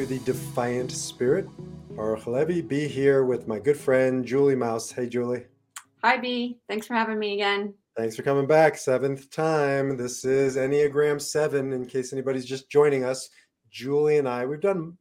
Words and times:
To 0.00 0.06
the 0.06 0.18
Defiant 0.20 0.90
Spirit. 0.90 1.46
Baruch 1.94 2.22
Halevi, 2.22 2.62
be 2.62 2.88
here 2.88 3.26
with 3.26 3.46
my 3.46 3.58
good 3.58 3.76
friend 3.76 4.24
Julie 4.24 4.54
Maus. 4.54 4.90
Hey, 4.90 5.06
Julie. 5.06 5.44
Hi, 6.02 6.16
B. 6.16 6.58
Thanks 6.70 6.86
for 6.86 6.94
having 6.94 7.18
me 7.18 7.34
again. 7.34 7.74
Thanks 7.98 8.16
for 8.16 8.22
coming 8.22 8.46
back. 8.46 8.78
Seventh 8.78 9.30
time. 9.30 9.98
This 9.98 10.24
is 10.24 10.56
Enneagram 10.56 11.20
7, 11.20 11.74
in 11.74 11.84
case 11.84 12.14
anybody's 12.14 12.46
just 12.46 12.70
joining 12.70 13.04
us. 13.04 13.28
Julie 13.70 14.16
and 14.16 14.26
I, 14.26 14.46
we've 14.46 14.62
done 14.62 14.96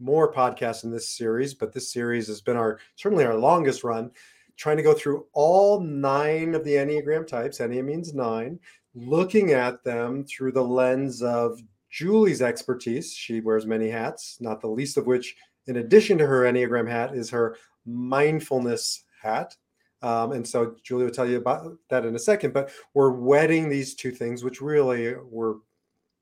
more 0.00 0.32
podcasts 0.32 0.82
in 0.82 0.90
this 0.90 1.16
series, 1.16 1.54
but 1.54 1.72
this 1.72 1.92
series 1.92 2.26
has 2.26 2.40
been 2.40 2.56
our 2.56 2.80
certainly 2.96 3.24
our 3.24 3.36
longest 3.36 3.84
run, 3.84 4.10
trying 4.56 4.76
to 4.76 4.82
go 4.82 4.92
through 4.92 5.26
all 5.34 5.78
nine 5.78 6.56
of 6.56 6.64
the 6.64 6.74
Enneagram 6.74 7.28
types. 7.28 7.60
Ennea 7.60 7.84
means 7.84 8.12
nine, 8.12 8.58
looking 8.92 9.52
at 9.52 9.84
them 9.84 10.24
through 10.24 10.50
the 10.50 10.64
lens 10.64 11.22
of 11.22 11.62
Julie's 11.92 12.42
expertise. 12.42 13.12
She 13.12 13.40
wears 13.40 13.66
many 13.66 13.88
hats, 13.88 14.38
not 14.40 14.60
the 14.60 14.68
least 14.68 14.96
of 14.96 15.06
which, 15.06 15.36
in 15.66 15.76
addition 15.76 16.18
to 16.18 16.26
her 16.26 16.42
Enneagram 16.42 16.88
hat, 16.88 17.14
is 17.14 17.30
her 17.30 17.56
mindfulness 17.86 19.04
hat. 19.22 19.54
Um, 20.00 20.32
and 20.32 20.46
so 20.46 20.74
Julie 20.82 21.04
will 21.04 21.12
tell 21.12 21.28
you 21.28 21.36
about 21.36 21.76
that 21.90 22.06
in 22.06 22.16
a 22.16 22.18
second. 22.18 22.54
But 22.54 22.72
we're 22.94 23.12
wedding 23.12 23.68
these 23.68 23.94
two 23.94 24.10
things, 24.10 24.42
which 24.42 24.60
really 24.60 25.14
were 25.14 25.58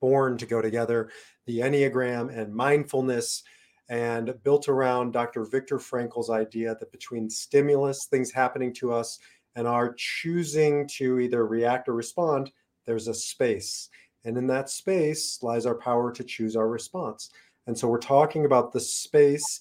born 0.01 0.37
to 0.39 0.47
go 0.47 0.61
together 0.61 1.11
the 1.47 1.61
Enneagram 1.61 2.37
and 2.37 2.55
mindfulness, 2.55 3.43
and 3.89 4.35
built 4.45 4.69
around 4.69 5.13
Dr. 5.13 5.45
Viktor 5.45 5.79
Frankl's 5.79 6.31
idea 6.31 6.77
that 6.79 6.93
between 6.93 7.31
stimulus, 7.31 8.07
things 8.07 8.31
happening 8.31 8.73
to 8.75 8.93
us, 8.93 9.19
and 9.57 9.67
our 9.67 9.95
choosing 9.95 10.87
to 10.89 11.19
either 11.19 11.47
react 11.47 11.89
or 11.89 11.95
respond, 11.95 12.53
there's 12.87 13.09
a 13.09 13.15
space. 13.15 13.89
And 14.25 14.37
in 14.37 14.47
that 14.49 14.71
space 14.71 15.43
lies 15.43 15.67
our 15.67 15.75
power 15.75 16.13
to 16.13 16.25
choose 16.25 16.57
our 16.57 16.69
response. 16.69 17.31
And 17.67 17.79
so 17.79 17.89
we're 17.89 17.99
talking 17.99 18.45
about 18.45 18.73
the 18.73 18.81
space, 18.81 19.61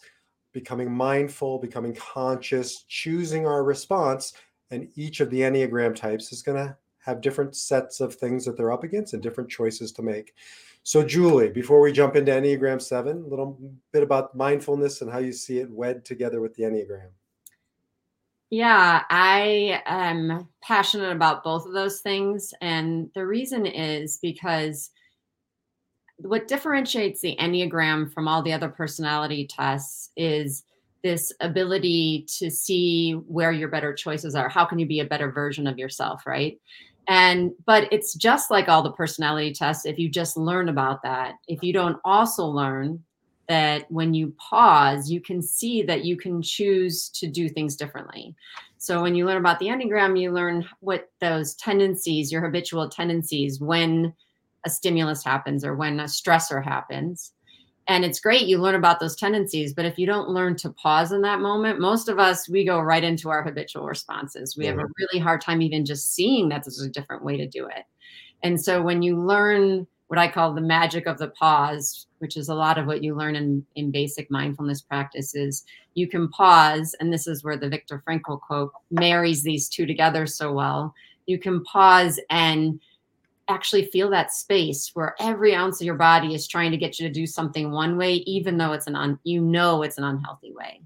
becoming 0.53 0.91
mindful, 0.91 1.59
becoming 1.59 1.93
conscious, 1.93 2.83
choosing 2.87 3.45
our 3.45 3.63
response. 3.63 4.33
And 4.71 4.89
each 4.95 5.19
of 5.19 5.29
the 5.29 5.41
Enneagram 5.41 5.95
types 5.95 6.31
is 6.31 6.41
going 6.41 6.57
to 6.57 6.75
have 6.99 7.21
different 7.21 7.55
sets 7.55 8.01
of 8.01 8.15
things 8.15 8.45
that 8.45 8.57
they're 8.57 8.71
up 8.71 8.83
against 8.83 9.13
and 9.13 9.23
different 9.23 9.49
choices 9.49 9.91
to 9.93 10.01
make. 10.01 10.33
So, 10.83 11.03
Julie, 11.03 11.49
before 11.49 11.81
we 11.81 11.91
jump 11.91 12.15
into 12.15 12.31
Enneagram 12.31 12.81
7, 12.81 13.23
a 13.23 13.27
little 13.27 13.59
bit 13.91 14.03
about 14.03 14.35
mindfulness 14.35 15.01
and 15.01 15.11
how 15.11 15.19
you 15.19 15.33
see 15.33 15.59
it 15.59 15.69
wed 15.69 16.05
together 16.05 16.41
with 16.41 16.55
the 16.55 16.63
Enneagram. 16.63 17.09
Yeah, 18.49 19.03
I 19.09 19.81
am 19.85 20.47
passionate 20.63 21.11
about 21.11 21.43
both 21.43 21.67
of 21.67 21.73
those 21.73 22.01
things. 22.01 22.53
And 22.61 23.11
the 23.13 23.25
reason 23.25 23.65
is 23.65 24.17
because 24.21 24.89
what 26.17 26.47
differentiates 26.47 27.21
the 27.21 27.37
Enneagram 27.39 28.11
from 28.11 28.27
all 28.27 28.41
the 28.41 28.51
other 28.53 28.69
personality 28.69 29.47
tests 29.47 30.09
is 30.17 30.63
this 31.03 31.31
ability 31.39 32.25
to 32.39 32.49
see 32.49 33.13
where 33.13 33.51
your 33.51 33.69
better 33.69 33.93
choices 33.93 34.35
are. 34.35 34.49
How 34.49 34.65
can 34.65 34.79
you 34.79 34.85
be 34.85 34.99
a 34.99 35.05
better 35.05 35.31
version 35.31 35.65
of 35.67 35.77
yourself, 35.77 36.25
right? 36.25 36.59
And 37.07 37.51
but 37.65 37.87
it's 37.91 38.15
just 38.15 38.51
like 38.51 38.67
all 38.67 38.83
the 38.83 38.91
personality 38.91 39.53
tests 39.53 39.85
if 39.85 39.97
you 39.97 40.09
just 40.09 40.35
learn 40.35 40.69
about 40.69 41.01
that. 41.03 41.35
If 41.47 41.63
you 41.63 41.71
don't 41.71 41.97
also 42.03 42.45
learn 42.45 43.03
that 43.49 43.91
when 43.91 44.13
you 44.13 44.33
pause, 44.37 45.09
you 45.09 45.19
can 45.19 45.41
see 45.41 45.81
that 45.81 46.05
you 46.05 46.15
can 46.15 46.41
choose 46.41 47.09
to 47.09 47.27
do 47.27 47.49
things 47.49 47.75
differently. 47.75 48.35
So 48.77 49.01
when 49.01 49.15
you 49.15 49.25
learn 49.25 49.37
about 49.37 49.59
the 49.59 49.65
Enneagram, 49.65 50.19
you 50.19 50.31
learn 50.31 50.65
what 50.79 51.09
those 51.19 51.55
tendencies, 51.55 52.31
your 52.31 52.41
habitual 52.41 52.87
tendencies, 52.87 53.59
when 53.59 54.13
a 54.65 54.69
stimulus 54.69 55.23
happens 55.23 55.65
or 55.65 55.75
when 55.75 55.99
a 55.99 56.03
stressor 56.03 56.63
happens. 56.63 57.33
And 57.87 58.05
it's 58.05 58.19
great 58.19 58.45
you 58.45 58.59
learn 58.59 58.75
about 58.75 58.99
those 58.99 59.15
tendencies, 59.15 59.73
but 59.73 59.85
if 59.85 59.97
you 59.97 60.05
don't 60.05 60.29
learn 60.29 60.55
to 60.57 60.69
pause 60.69 61.11
in 61.11 61.23
that 61.23 61.39
moment, 61.39 61.79
most 61.79 62.07
of 62.07 62.19
us, 62.19 62.47
we 62.47 62.63
go 62.63 62.79
right 62.79 63.03
into 63.03 63.29
our 63.29 63.41
habitual 63.41 63.87
responses. 63.87 64.55
We 64.55 64.67
have 64.67 64.77
a 64.77 64.85
really 64.99 65.19
hard 65.19 65.41
time 65.41 65.63
even 65.63 65.85
just 65.85 66.13
seeing 66.13 66.49
that 66.49 66.63
there's 66.63 66.81
a 66.81 66.89
different 66.89 67.23
way 67.23 67.35
to 67.37 67.47
do 67.47 67.65
it. 67.65 67.85
And 68.43 68.61
so 68.61 68.83
when 68.83 69.01
you 69.01 69.19
learn 69.19 69.87
what 70.09 70.17
I 70.17 70.27
call 70.27 70.53
the 70.53 70.61
magic 70.61 71.05
of 71.05 71.19
the 71.19 71.27
pause, 71.27 72.07
which 72.17 72.35
is 72.35 72.49
a 72.49 72.55
lot 72.55 72.79
of 72.79 72.87
what 72.87 73.03
you 73.03 73.15
learn 73.15 73.35
in, 73.35 73.63
in 73.75 73.91
basic 73.91 74.29
mindfulness 74.31 74.81
practices. 74.81 75.63
You 75.93 76.07
can 76.07 76.29
pause, 76.29 76.95
and 76.99 77.13
this 77.13 77.27
is 77.27 77.43
where 77.43 77.57
the 77.57 77.69
Viktor 77.69 78.01
Frankl 78.07 78.41
quote 78.41 78.71
marries 78.89 79.43
these 79.43 79.69
two 79.69 79.85
together 79.85 80.25
so 80.25 80.51
well. 80.51 80.95
You 81.27 81.37
can 81.37 81.63
pause 81.63 82.19
and 82.31 82.79
actually 83.49 83.85
feel 83.85 84.09
that 84.09 84.33
space 84.33 84.89
where 84.95 85.13
every 85.19 85.53
ounce 85.53 85.79
of 85.79 85.85
your 85.85 85.93
body 85.93 86.33
is 86.33 86.47
trying 86.47 86.71
to 86.71 86.77
get 86.77 86.99
you 86.99 87.07
to 87.07 87.13
do 87.13 87.27
something 87.27 87.69
one 87.71 87.95
way, 87.95 88.15
even 88.25 88.57
though 88.57 88.73
it's 88.73 88.87
an 88.87 88.95
un, 88.95 89.19
you 89.23 89.41
know 89.41 89.83
it's 89.83 89.99
an 89.99 90.05
unhealthy 90.05 90.51
way. 90.53 90.81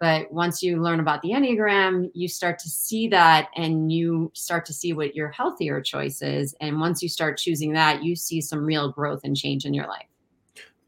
But 0.00 0.30
once 0.30 0.62
you 0.62 0.82
learn 0.82 1.00
about 1.00 1.22
the 1.22 1.30
Enneagram, 1.30 2.10
you 2.14 2.28
start 2.28 2.58
to 2.60 2.68
see 2.68 3.08
that 3.08 3.48
and 3.56 3.90
you 3.90 4.30
start 4.34 4.66
to 4.66 4.72
see 4.72 4.92
what 4.92 5.14
your 5.14 5.28
healthier 5.28 5.80
choice 5.80 6.22
is. 6.22 6.54
And 6.60 6.80
once 6.80 7.02
you 7.02 7.08
start 7.08 7.38
choosing 7.38 7.72
that, 7.72 8.02
you 8.02 8.14
see 8.14 8.40
some 8.40 8.64
real 8.64 8.90
growth 8.90 9.20
and 9.24 9.36
change 9.36 9.64
in 9.64 9.74
your 9.74 9.86
life. 9.86 10.06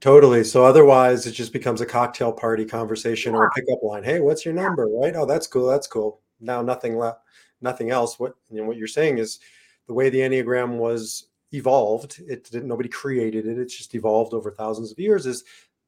Totally. 0.00 0.44
So 0.44 0.64
otherwise, 0.64 1.26
it 1.26 1.32
just 1.32 1.52
becomes 1.52 1.80
a 1.80 1.86
cocktail 1.86 2.32
party 2.32 2.64
conversation 2.64 3.32
yeah. 3.32 3.38
or 3.38 3.46
a 3.46 3.50
pickup 3.50 3.82
line. 3.82 4.04
Hey, 4.04 4.20
what's 4.20 4.44
your 4.44 4.54
number? 4.54 4.86
Right? 4.86 5.14
Oh, 5.16 5.26
that's 5.26 5.46
cool. 5.46 5.66
That's 5.66 5.88
cool. 5.88 6.20
Now 6.40 6.62
nothing 6.62 6.96
left, 6.96 7.22
nothing 7.60 7.90
else. 7.90 8.20
What 8.20 8.34
you 8.48 8.60
know, 8.60 8.69
what 8.69 8.76
you're 8.76 8.86
saying 8.86 9.19
is 9.19 9.40
the 9.88 9.94
way 9.94 10.08
the 10.08 10.20
Enneagram 10.20 10.76
was 10.76 11.28
evolved. 11.52 12.20
It 12.28 12.48
didn't. 12.48 12.69
Nobody 12.69 12.88
created 12.88 13.46
it. 13.46 13.58
It's 13.58 13.76
just 13.76 13.94
evolved 13.96 14.34
over 14.34 14.52
thousands 14.52 14.92
of 14.92 15.00
years. 15.00 15.26
Is 15.26 15.42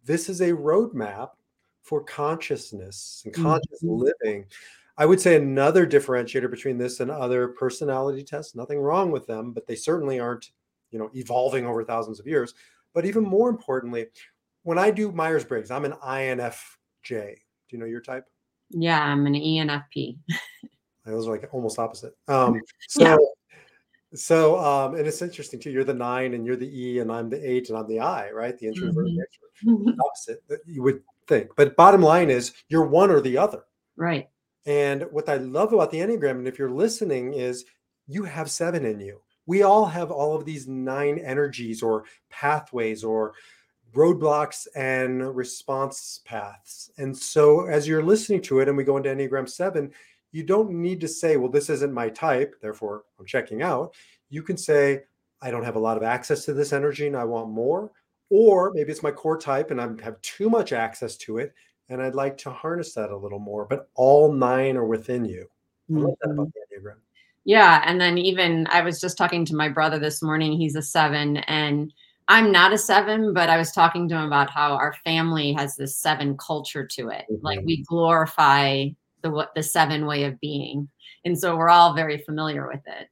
this 0.04 0.28
is 0.28 0.40
a 0.40 0.50
roadmap 0.50 1.30
for 1.82 2.02
consciousness 2.02 3.22
and 3.24 3.34
conscious 3.34 3.82
mm-hmm. 3.82 4.10
living. 4.22 4.46
I 4.96 5.06
would 5.06 5.20
say 5.20 5.36
another 5.36 5.86
differentiator 5.86 6.50
between 6.50 6.76
this 6.76 7.00
and 7.00 7.10
other 7.10 7.48
personality 7.48 8.22
tests, 8.22 8.54
nothing 8.54 8.78
wrong 8.78 9.10
with 9.10 9.26
them, 9.26 9.52
but 9.52 9.66
they 9.66 9.74
certainly 9.74 10.20
aren't, 10.20 10.50
you 10.90 10.98
know, 10.98 11.10
evolving 11.14 11.64
over 11.64 11.82
thousands 11.82 12.20
of 12.20 12.26
years. 12.26 12.54
But 12.92 13.06
even 13.06 13.24
more 13.24 13.48
importantly, 13.48 14.06
when 14.62 14.78
I 14.78 14.90
do 14.90 15.10
Myers 15.10 15.44
Briggs, 15.44 15.70
I'm 15.70 15.84
an 15.84 15.92
INFJ. 16.04 16.54
Do 17.08 17.76
you 17.76 17.78
know 17.78 17.86
your 17.86 18.02
type? 18.02 18.26
Yeah, 18.70 19.02
I'm 19.02 19.26
an 19.26 19.34
ENFP. 19.34 20.18
Those 21.06 21.26
are 21.26 21.30
like 21.30 21.48
almost 21.52 21.78
opposite. 21.78 22.14
Um, 22.28 22.60
so, 22.88 23.02
yeah. 23.02 23.16
so, 24.14 24.58
um, 24.58 24.94
and 24.94 25.06
it's 25.06 25.22
interesting 25.22 25.60
too. 25.60 25.70
You're 25.70 25.84
the 25.84 25.94
nine, 25.94 26.34
and 26.34 26.44
you're 26.44 26.56
the 26.56 26.68
E, 26.68 26.98
and 26.98 27.10
I'm 27.10 27.28
the 27.28 27.48
eight, 27.48 27.68
and 27.70 27.78
I'm 27.78 27.88
the 27.88 28.00
I, 28.00 28.30
right? 28.30 28.56
The 28.58 28.66
introvert, 28.66 29.06
mm-hmm. 29.06 29.84
the 29.84 29.96
opposite. 30.04 30.42
You 30.66 30.82
would 30.82 31.02
think. 31.30 31.50
But 31.56 31.76
bottom 31.76 32.02
line 32.02 32.28
is 32.28 32.52
you're 32.68 32.86
one 32.86 33.10
or 33.10 33.22
the 33.22 33.38
other. 33.38 33.62
Right. 33.96 34.28
And 34.66 35.06
what 35.10 35.28
I 35.28 35.36
love 35.36 35.72
about 35.72 35.90
the 35.90 36.00
Enneagram, 36.00 36.32
and 36.32 36.48
if 36.48 36.58
you're 36.58 36.70
listening, 36.70 37.32
is 37.32 37.64
you 38.06 38.24
have 38.24 38.50
seven 38.50 38.84
in 38.84 39.00
you. 39.00 39.22
We 39.46 39.62
all 39.62 39.86
have 39.86 40.10
all 40.10 40.36
of 40.36 40.44
these 40.44 40.68
nine 40.68 41.18
energies 41.18 41.82
or 41.82 42.04
pathways 42.28 43.02
or 43.02 43.32
roadblocks 43.94 44.66
and 44.76 45.34
response 45.34 46.20
paths. 46.24 46.90
And 46.98 47.16
so 47.16 47.66
as 47.66 47.88
you're 47.88 48.02
listening 48.02 48.42
to 48.42 48.60
it 48.60 48.68
and 48.68 48.76
we 48.76 48.84
go 48.84 48.96
into 48.96 49.08
Enneagram 49.08 49.48
7, 49.48 49.90
you 50.32 50.42
don't 50.44 50.70
need 50.70 51.00
to 51.00 51.08
say, 51.08 51.36
well, 51.36 51.50
this 51.50 51.70
isn't 51.70 51.92
my 51.92 52.08
type, 52.10 52.54
therefore 52.60 53.04
I'm 53.18 53.26
checking 53.26 53.62
out. 53.62 53.94
You 54.28 54.42
can 54.42 54.56
say, 54.56 55.04
I 55.42 55.50
don't 55.50 55.64
have 55.64 55.76
a 55.76 55.80
lot 55.80 55.96
of 55.96 56.02
access 56.02 56.44
to 56.44 56.52
this 56.52 56.72
energy 56.72 57.06
and 57.06 57.16
I 57.16 57.24
want 57.24 57.50
more. 57.50 57.90
Or 58.30 58.72
maybe 58.72 58.90
it's 58.92 59.02
my 59.02 59.10
core 59.10 59.38
type 59.38 59.70
and 59.70 59.80
I 59.80 59.88
have 60.02 60.20
too 60.22 60.48
much 60.48 60.72
access 60.72 61.16
to 61.18 61.38
it 61.38 61.52
and 61.88 62.00
I'd 62.00 62.14
like 62.14 62.38
to 62.38 62.50
harness 62.50 62.94
that 62.94 63.10
a 63.10 63.16
little 63.16 63.40
more, 63.40 63.66
but 63.66 63.88
all 63.94 64.32
nine 64.32 64.76
are 64.76 64.86
within 64.86 65.24
you. 65.24 65.46
Mm-hmm. 65.90 66.44
Yeah. 67.44 67.82
And 67.84 68.00
then 68.00 68.16
even 68.16 68.66
I 68.68 68.82
was 68.82 69.00
just 69.00 69.18
talking 69.18 69.44
to 69.46 69.56
my 69.56 69.68
brother 69.68 69.98
this 69.98 70.22
morning. 70.22 70.52
He's 70.52 70.76
a 70.76 70.82
seven 70.82 71.38
and 71.38 71.92
I'm 72.28 72.52
not 72.52 72.72
a 72.72 72.78
seven, 72.78 73.34
but 73.34 73.50
I 73.50 73.56
was 73.56 73.72
talking 73.72 74.08
to 74.08 74.14
him 74.14 74.24
about 74.24 74.50
how 74.50 74.74
our 74.74 74.94
family 75.04 75.52
has 75.54 75.74
this 75.74 75.96
seven 75.98 76.36
culture 76.36 76.86
to 76.86 77.08
it. 77.08 77.24
Mm-hmm. 77.30 77.44
Like 77.44 77.60
we 77.64 77.82
glorify 77.82 78.86
the 79.22 79.30
what 79.30 79.52
the 79.56 79.62
seven 79.64 80.06
way 80.06 80.24
of 80.24 80.38
being. 80.38 80.88
And 81.24 81.36
so 81.36 81.56
we're 81.56 81.68
all 81.68 81.92
very 81.92 82.18
familiar 82.18 82.68
with 82.68 82.82
it. 82.86 83.08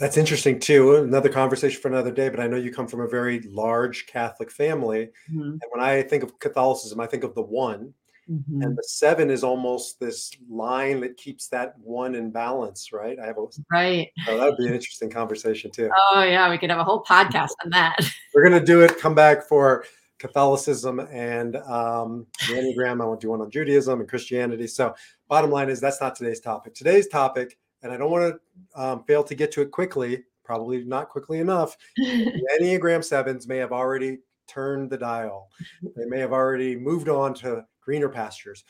That's 0.00 0.16
interesting 0.16 0.58
too. 0.58 0.96
Another 0.96 1.28
conversation 1.28 1.80
for 1.80 1.88
another 1.88 2.10
day, 2.10 2.30
but 2.30 2.40
I 2.40 2.46
know 2.46 2.56
you 2.56 2.72
come 2.72 2.88
from 2.88 3.02
a 3.02 3.06
very 3.06 3.40
large 3.42 4.06
Catholic 4.06 4.50
family. 4.50 5.10
Mhm, 5.30 5.52
And 5.52 5.62
when 5.70 5.84
I 5.84 6.02
think 6.02 6.22
of 6.22 6.38
Catholicism, 6.38 6.98
I 7.00 7.06
think 7.06 7.22
of 7.22 7.34
the 7.34 7.42
one. 7.42 7.92
mhm. 8.30 8.62
And 8.64 8.76
the 8.78 8.82
seven 8.84 9.28
is 9.28 9.42
almost 9.44 9.98
this 10.00 10.30
line 10.48 11.00
that 11.00 11.16
keeps 11.16 11.48
that 11.48 11.74
one 11.80 12.14
in 12.14 12.30
balance, 12.30 12.92
right? 12.92 13.18
I 13.18 13.26
have 13.26 13.36
a 13.38 13.46
Right. 13.72 14.08
oh, 14.28 14.36
that 14.38 14.46
would 14.46 14.56
be 14.56 14.68
an 14.68 14.74
interesting 14.74 15.10
conversation 15.10 15.70
too. 15.70 15.90
Oh 16.12 16.22
yeah, 16.22 16.48
we 16.48 16.56
could 16.56 16.70
have 16.70 16.78
a 16.78 16.84
whole 16.84 17.02
podcast 17.04 17.50
on 17.64 17.70
that. 17.70 17.96
We're 18.34 18.42
gonna 18.44 18.64
do 18.64 18.80
it. 18.82 18.98
Come 18.98 19.14
back 19.14 19.46
for 19.48 19.84
Catholicism 20.18 21.00
and 21.10 21.56
um, 21.56 22.26
the 22.48 22.54
Enneagram. 22.54 23.02
I 23.02 23.04
want 23.06 23.20
to 23.20 23.26
do 23.26 23.30
one 23.30 23.40
on 23.40 23.50
Judaism 23.50 24.00
and 24.00 24.08
Christianity. 24.08 24.66
So, 24.66 24.94
bottom 25.28 25.50
line 25.50 25.68
is 25.68 25.80
that's 25.80 26.00
not 26.00 26.14
today's 26.14 26.40
topic. 26.40 26.74
Today's 26.74 27.08
topic, 27.08 27.58
and 27.82 27.92
I 27.92 27.96
don't 27.96 28.10
want 28.10 28.34
to 28.74 28.80
um, 28.80 29.04
fail 29.04 29.22
to 29.24 29.34
get 29.34 29.52
to 29.52 29.62
it 29.62 29.70
quickly. 29.70 30.24
Probably 30.44 30.84
not 30.84 31.08
quickly 31.08 31.38
enough. 31.38 31.76
Enneagram 31.98 33.04
sevens 33.04 33.46
may 33.46 33.56
have 33.58 33.72
already 33.72 34.18
turned 34.48 34.90
the 34.90 34.98
dial. 34.98 35.48
They 35.96 36.06
may 36.06 36.18
have 36.18 36.32
already 36.32 36.76
moved 36.76 37.08
on 37.08 37.34
to 37.34 37.64
greener 37.80 38.08
pastures. 38.08 38.64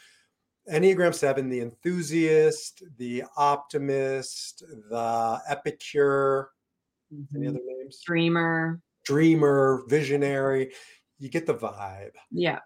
Enneagram 0.71 1.15
seven, 1.15 1.49
the 1.49 1.61
enthusiast, 1.61 2.83
the 2.99 3.25
optimist, 3.37 4.63
the 4.91 5.41
epicure. 5.49 6.51
Any 7.35 7.47
Mhm. 7.47 7.49
other 7.51 7.61
names? 7.65 8.01
Dreamer. 8.05 8.81
dreamer, 9.07 9.83
visionary. 9.89 10.73
You 11.19 11.31
get 11.31 11.47
the 11.47 11.55
vibe, 11.55 12.13
Yeah. 12.31 12.61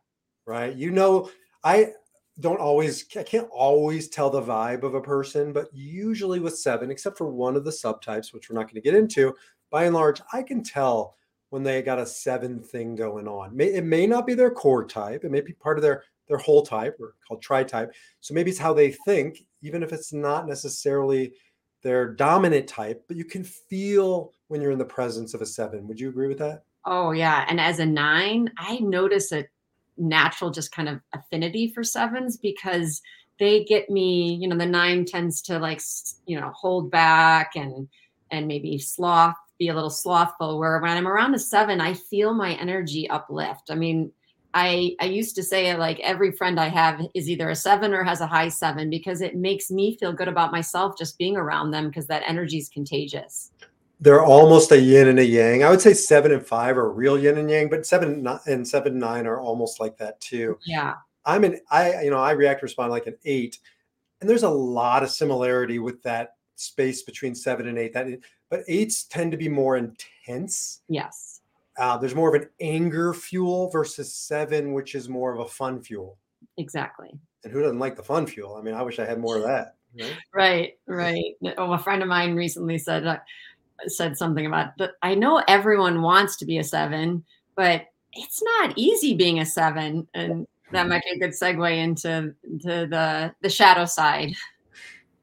right? 0.47 0.75
You 0.75 0.91
know, 0.91 1.31
I 1.63 1.93
don't 2.41 2.61
always, 2.61 3.05
I 3.17 3.23
can't 3.23 3.49
always 3.51 4.09
tell 4.09 4.31
the 4.31 4.43
vibe 4.43 4.83
of 4.83 4.95
a 4.95 5.01
person, 5.01 5.53
but 5.53 5.69
usually 5.73 6.41
with 6.41 6.59
seven, 6.59 6.91
except 6.91 7.17
for 7.17 7.29
one 7.29 7.57
of 7.57 7.65
the 7.65 7.71
subtypes, 7.71 8.33
which 8.33 8.51
we're 8.51 8.57
not 8.57 8.65
going 8.65 8.75
to 8.75 8.81
get 8.81 8.95
into, 8.95 9.35
by 9.71 9.85
and 9.85 9.95
large, 9.95 10.21
I 10.33 10.43
can 10.43 10.63
tell 10.63 11.17
when 11.51 11.63
they 11.63 11.83
got 11.83 12.01
a 12.01 12.07
seven 12.07 12.61
thing 12.61 12.97
going 12.97 13.29
on. 13.29 13.59
It 13.61 13.85
may 13.85 14.07
not 14.07 14.27
be 14.27 14.35
their 14.35 14.51
core 14.51 14.85
type, 14.85 15.25
it 15.25 15.31
may 15.31 15.41
be 15.41 15.53
part 15.53 15.79
of 15.79 15.83
their 15.83 16.03
their 16.27 16.39
whole 16.39 16.65
type 16.65 16.97
or 17.01 17.15
called 17.27 17.43
tri-type. 17.43 17.93
So 18.21 18.33
maybe 18.33 18.51
it's 18.51 18.59
how 18.59 18.73
they 18.73 18.93
think, 19.05 19.45
even 19.63 19.83
if 19.83 19.93
it's 19.93 20.13
not 20.13 20.49
necessarily 20.49 21.35
their 21.83 22.15
dominant 22.15 22.67
type, 22.67 23.05
but 23.09 23.17
you 23.17 23.27
can 23.27 23.45
feel 23.45 24.33
when 24.49 24.63
you're 24.63 24.71
in 24.71 24.79
the 24.79 24.85
presence 24.87 25.35
of 25.35 25.43
a 25.43 25.47
seven. 25.47 25.87
Would 25.87 26.01
you 26.01 26.09
agree 26.09 26.29
with 26.29 26.39
that? 26.39 26.63
Oh 26.87 27.13
yeah. 27.13 27.45
And 27.49 27.61
as 27.61 27.79
a 27.79 27.87
nine, 27.87 28.51
I 28.59 28.79
notice 28.79 29.33
a 29.33 29.47
natural 29.97 30.51
just 30.51 30.73
kind 30.73 30.89
of 30.89 31.01
affinity 31.13 31.69
for 31.73 31.83
sevens 31.83 32.37
because 32.37 33.01
they 33.39 33.65
get 33.65 33.91
me, 33.91 34.35
you 34.35 34.49
know, 34.49 34.57
the 34.57 34.67
nine 34.67 35.05
tends 35.05 35.43
to 35.43 35.59
like, 35.59 35.81
you 36.27 36.41
know, 36.41 36.51
hold 36.55 36.91
back 36.91 37.53
and 37.57 37.89
and 38.31 38.49
maybe 38.49 38.79
sloth, 38.79 39.37
be 39.59 39.69
a 39.69 39.75
little 39.75 39.91
slothful. 39.91 40.59
Where 40.59 40.81
when 40.81 40.97
I'm 40.97 41.09
around 41.09 41.35
a 41.35 41.39
seven, 41.39 41.81
I 41.81 41.95
feel 41.95 42.35
my 42.35 42.55
energy 42.55 43.09
uplift. 43.09 43.71
I 43.71 43.75
mean, 43.75 44.13
I 44.55 44.95
I 45.01 45.07
used 45.07 45.35
to 45.37 45.43
say 45.43 45.77
like 45.77 45.99
every 46.01 46.33
friend 46.33 46.61
I 46.61 46.69
have 46.69 47.01
is 47.15 47.29
either 47.29 47.51
a 47.51 47.57
seven 47.57 47.93
or 47.93 48.05
has 48.05 48.21
a 48.21 48.27
high 48.27 48.49
seven 48.49 48.89
because 48.89 49.21
it 49.21 49.37
makes 49.37 49.71
me 49.71 49.97
feel 49.99 50.13
good 50.13 50.29
about 50.29 50.53
myself 50.53 50.97
just 50.97 51.19
being 51.19 51.37
around 51.37 51.73
them 51.73 51.89
because 51.89 52.07
that 52.07 52.23
energy 52.27 52.59
is 52.59 52.69
contagious. 52.69 53.51
They're 54.05 54.23
almost 54.23 54.71
a 54.71 54.79
yin 54.79 55.09
and 55.09 55.19
a 55.19 55.25
yang. 55.25 55.65
I 55.65 55.71
would 55.71 55.81
say 55.81 55.95
seven 55.95 56.31
and 56.31 56.47
five 56.47 56.77
are 56.77 56.93
real 56.93 57.19
yin 57.19 57.39
and 57.39 57.51
yang, 57.51 57.71
but 57.71 57.87
seven 57.87 58.27
and 58.47 58.69
seven 58.69 58.93
and 58.93 59.01
nine 59.01 59.27
are 59.27 59.41
almost 59.41 59.81
like 59.81 59.97
that 59.97 60.21
too. 60.21 60.59
Yeah. 60.67 60.97
I'm 61.25 61.43
an 61.43 61.59
I 61.71 62.03
you 62.03 62.11
know 62.11 62.19
I 62.19 62.33
react 62.33 62.63
respond 62.63 62.91
like 62.91 63.07
an 63.07 63.17
eight, 63.25 63.59
and 64.21 64.29
there's 64.29 64.43
a 64.43 64.51
lot 64.51 65.03
of 65.03 65.11
similarity 65.11 65.79
with 65.79 66.03
that 66.03 66.35
space 66.57 67.03
between 67.03 67.35
seven 67.35 67.67
and 67.67 67.79
eight. 67.79 67.95
That 67.95 68.07
but 68.51 68.61
eights 68.69 69.05
tend 69.05 69.33
to 69.33 69.39
be 69.39 69.49
more 69.49 69.79
intense. 69.79 70.83
Yes. 70.89 71.41
Uh, 71.79 71.97
there's 71.97 72.15
more 72.15 72.29
of 72.35 72.41
an 72.41 72.49
anger 72.61 73.15
fuel 73.15 73.71
versus 73.71 74.13
seven, 74.15 74.75
which 74.75 74.95
is 74.95 75.09
more 75.09 75.33
of 75.33 75.41
a 75.41 75.49
fun 75.49 75.81
fuel. 75.81 76.19
Exactly. 76.59 77.19
And 77.43 77.53
who 77.53 77.63
doesn't 77.63 77.79
like 77.79 77.97
the 77.97 78.03
fun 78.03 78.27
fuel? 78.27 78.55
I 78.55 78.61
mean, 78.61 78.75
I 78.75 78.83
wish 78.83 78.99
I 78.99 79.07
had 79.07 79.19
more 79.19 79.37
of 79.39 79.43
that. 79.45 79.77
right? 79.99 80.75
Right, 80.87 81.35
right. 81.43 81.55
Oh, 81.59 81.73
a 81.73 81.79
friend 81.79 82.03
of 82.03 82.09
mine 82.09 82.35
recently 82.35 82.79
said 82.79 83.03
said 83.91 84.17
something 84.17 84.47
about 84.47 84.77
that. 84.79 84.93
I 85.03 85.15
know 85.15 85.43
everyone 85.49 86.03
wants 86.03 86.37
to 86.37 86.45
be 86.45 86.59
a 86.59 86.65
seven, 86.65 87.25
but 87.57 87.87
it's 88.13 88.43
not 88.43 88.75
easy 88.77 89.15
being 89.15 89.41
a 89.41 89.47
seven, 89.47 90.07
and 90.15 90.47
that 90.73 90.89
might 90.89 91.03
be 91.05 91.11
a 91.11 91.19
good 91.19 91.31
segue 91.31 91.77
into 91.77 92.35
into 92.45 92.87
the 92.87 93.35
the 93.41 93.51
shadow 93.51 93.85
side. 93.85 94.35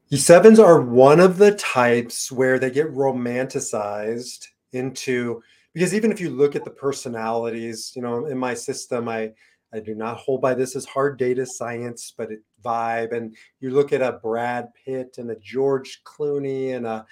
The 0.10 0.18
sevens 0.18 0.60
are 0.60 0.82
one 0.82 1.20
of 1.20 1.38
the 1.38 1.56
types 1.56 2.32
where 2.32 2.60
they 2.60 2.70
get 2.70 2.94
romanticized 2.94 4.48
into 4.74 5.42
because 5.74 5.94
even 5.94 6.12
if 6.12 6.20
you 6.20 6.30
look 6.30 6.56
at 6.56 6.66
the 6.66 6.72
personalities, 6.72 7.94
you 7.96 8.02
know, 8.02 8.26
in 8.26 8.38
my 8.38 8.54
system, 8.54 9.08
I 9.08 9.32
I 9.74 9.80
do 9.80 9.96
not 9.96 10.18
hold 10.18 10.42
by 10.42 10.54
this 10.54 10.76
as 10.76 10.86
hard 10.86 11.18
data 11.18 11.46
science, 11.46 12.14
but 12.16 12.32
it 12.32 12.42
vibe. 12.64 13.14
And 13.14 13.36
you 13.60 13.72
look 13.72 13.94
at 13.94 14.02
a 14.02 14.20
Brad 14.22 14.70
Pitt 14.74 15.16
and 15.18 15.32
a 15.32 15.36
George 15.38 16.02
Clooney 16.04 16.76
and 16.76 16.86
a, 16.86 17.06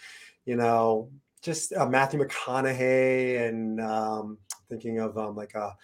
you 0.46 0.56
know, 0.56 1.10
just 1.42 1.72
a 1.74 1.90
Matthew 1.90 2.20
McConaughey 2.20 3.48
and 3.48 3.82
um, 3.82 4.38
thinking 4.70 5.00
of 5.00 5.18
um, 5.18 5.36
like 5.36 5.56
a 5.56 5.76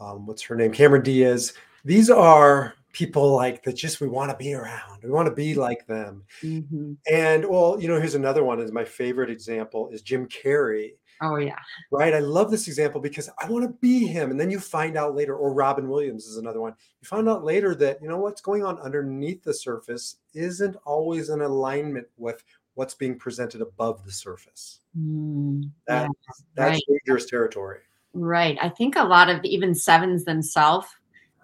um, 0.00 0.26
what's 0.26 0.42
her 0.42 0.56
name, 0.56 0.72
Cameron 0.72 1.02
Diaz. 1.02 1.52
These 1.84 2.10
are 2.10 2.74
people 2.92 3.34
like 3.34 3.62
that 3.64 3.74
just 3.74 4.00
we 4.00 4.08
want 4.08 4.30
to 4.30 4.36
be 4.36 4.54
around. 4.54 5.02
We 5.02 5.10
want 5.10 5.26
to 5.26 5.34
be 5.34 5.54
like 5.54 5.86
them. 5.86 6.24
Mhm. 6.42 6.96
And 7.10 7.48
well, 7.48 7.80
you 7.80 7.88
know, 7.88 7.98
here's 7.98 8.14
another 8.14 8.44
one. 8.44 8.60
Is 8.60 8.72
my 8.72 8.84
favorite 8.84 9.30
example 9.30 9.88
is 9.90 10.02
Jim 10.02 10.26
Carrey. 10.28 10.92
Oh 11.24 11.36
yeah, 11.36 11.58
Right. 11.92 12.14
I 12.14 12.18
love 12.18 12.50
this 12.50 12.66
example 12.66 13.00
because 13.00 13.30
I 13.38 13.48
want 13.48 13.64
to 13.64 13.78
be 13.80 14.06
him. 14.08 14.32
And 14.32 14.40
then 14.40 14.50
you 14.50 14.58
find 14.58 14.96
out 14.96 15.14
later, 15.14 15.36
or 15.36 15.54
Robin 15.54 15.88
Williams 15.88 16.26
is 16.26 16.36
another 16.36 16.60
one. 16.60 16.74
You 17.00 17.06
find 17.06 17.28
out 17.28 17.44
later 17.44 17.76
that, 17.76 18.02
you 18.02 18.08
know, 18.08 18.18
what's 18.18 18.40
going 18.40 18.64
on 18.64 18.80
underneath 18.80 19.44
the 19.44 19.54
surface 19.54 20.16
isn't 20.34 20.74
always 20.84 21.30
in 21.30 21.40
alignment 21.40 22.08
with 22.16 22.42
what's 22.74 22.94
being 22.94 23.18
presented 23.18 23.60
above 23.60 24.04
the 24.04 24.12
surface. 24.12 24.80
Mm, 24.98 25.70
That, 25.86 26.02
yeah, 26.02 26.08
that's 26.54 26.70
right. 26.88 26.98
dangerous 27.06 27.26
territory. 27.26 27.80
Right. 28.14 28.58
I 28.60 28.68
think 28.68 28.96
a 28.96 29.04
lot 29.04 29.28
of 29.28 29.44
even 29.44 29.74
sevens 29.74 30.24
themselves, 30.24 30.86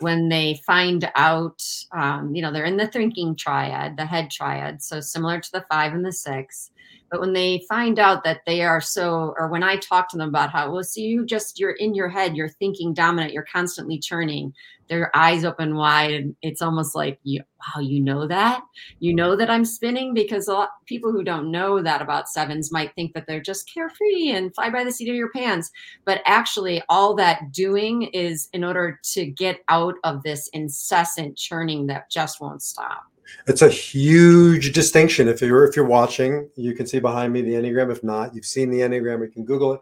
when 0.00 0.28
they 0.28 0.60
find 0.64 1.10
out, 1.16 1.60
um, 1.92 2.34
you 2.34 2.40
know, 2.40 2.52
they're 2.52 2.64
in 2.64 2.76
the 2.76 2.86
thinking 2.86 3.34
triad, 3.34 3.96
the 3.96 4.06
head 4.06 4.30
triad, 4.30 4.82
so 4.82 5.00
similar 5.00 5.40
to 5.40 5.52
the 5.52 5.64
five 5.70 5.92
and 5.92 6.04
the 6.04 6.12
six. 6.12 6.70
But 7.10 7.20
when 7.20 7.32
they 7.32 7.64
find 7.68 7.98
out 7.98 8.24
that 8.24 8.40
they 8.46 8.62
are 8.62 8.80
so, 8.80 9.34
or 9.38 9.48
when 9.48 9.62
I 9.62 9.76
talk 9.76 10.08
to 10.10 10.16
them 10.16 10.28
about 10.28 10.50
how, 10.50 10.70
well, 10.70 10.84
so 10.84 11.00
you 11.00 11.24
just, 11.24 11.58
you're 11.58 11.72
in 11.72 11.94
your 11.94 12.08
head, 12.08 12.36
you're 12.36 12.48
thinking 12.48 12.94
dominant, 12.94 13.32
you're 13.32 13.46
constantly 13.50 13.98
churning, 13.98 14.52
their 14.88 15.14
eyes 15.16 15.44
open 15.44 15.76
wide. 15.76 16.12
And 16.12 16.36
it's 16.42 16.62
almost 16.62 16.94
like, 16.94 17.18
you, 17.22 17.42
wow, 17.60 17.80
you 17.80 18.00
know 18.00 18.26
that? 18.26 18.62
You 19.00 19.14
know 19.14 19.36
that 19.36 19.50
I'm 19.50 19.64
spinning? 19.64 20.14
Because 20.14 20.48
a 20.48 20.52
lot 20.52 20.70
people 20.86 21.12
who 21.12 21.22
don't 21.22 21.50
know 21.50 21.82
that 21.82 22.02
about 22.02 22.28
sevens 22.28 22.72
might 22.72 22.94
think 22.94 23.12
that 23.14 23.26
they're 23.26 23.40
just 23.40 23.72
carefree 23.72 24.30
and 24.30 24.54
fly 24.54 24.70
by 24.70 24.82
the 24.82 24.90
seat 24.90 25.08
of 25.08 25.14
your 25.14 25.30
pants 25.30 25.70
but 26.04 26.22
actually 26.24 26.82
all 26.88 27.14
that 27.14 27.52
doing 27.52 28.04
is 28.04 28.48
in 28.52 28.64
order 28.64 28.98
to 29.02 29.26
get 29.26 29.60
out 29.68 29.94
of 30.04 30.22
this 30.22 30.48
incessant 30.48 31.36
churning 31.36 31.86
that 31.86 32.10
just 32.10 32.40
won't 32.40 32.62
stop 32.62 33.07
It's 33.46 33.62
a 33.62 33.68
huge 33.68 34.72
distinction. 34.72 35.28
If 35.28 35.40
you're 35.40 35.66
if 35.66 35.76
you're 35.76 35.84
watching, 35.84 36.48
you 36.56 36.74
can 36.74 36.86
see 36.86 37.00
behind 37.00 37.32
me 37.32 37.42
the 37.42 37.54
Enneagram. 37.54 37.90
If 37.90 38.04
not, 38.04 38.34
you've 38.34 38.44
seen 38.44 38.70
the 38.70 38.80
Enneagram, 38.80 39.20
you 39.22 39.30
can 39.30 39.44
Google 39.44 39.74
it. 39.74 39.80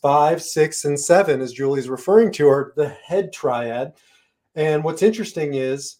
Five, 0.00 0.42
six, 0.42 0.84
and 0.84 0.98
seven, 0.98 1.40
as 1.40 1.52
Julie's 1.52 1.88
referring 1.88 2.32
to, 2.32 2.48
are 2.48 2.72
the 2.76 2.88
head 2.88 3.32
triad. 3.32 3.94
And 4.54 4.84
what's 4.84 5.02
interesting 5.02 5.54
is 5.54 5.96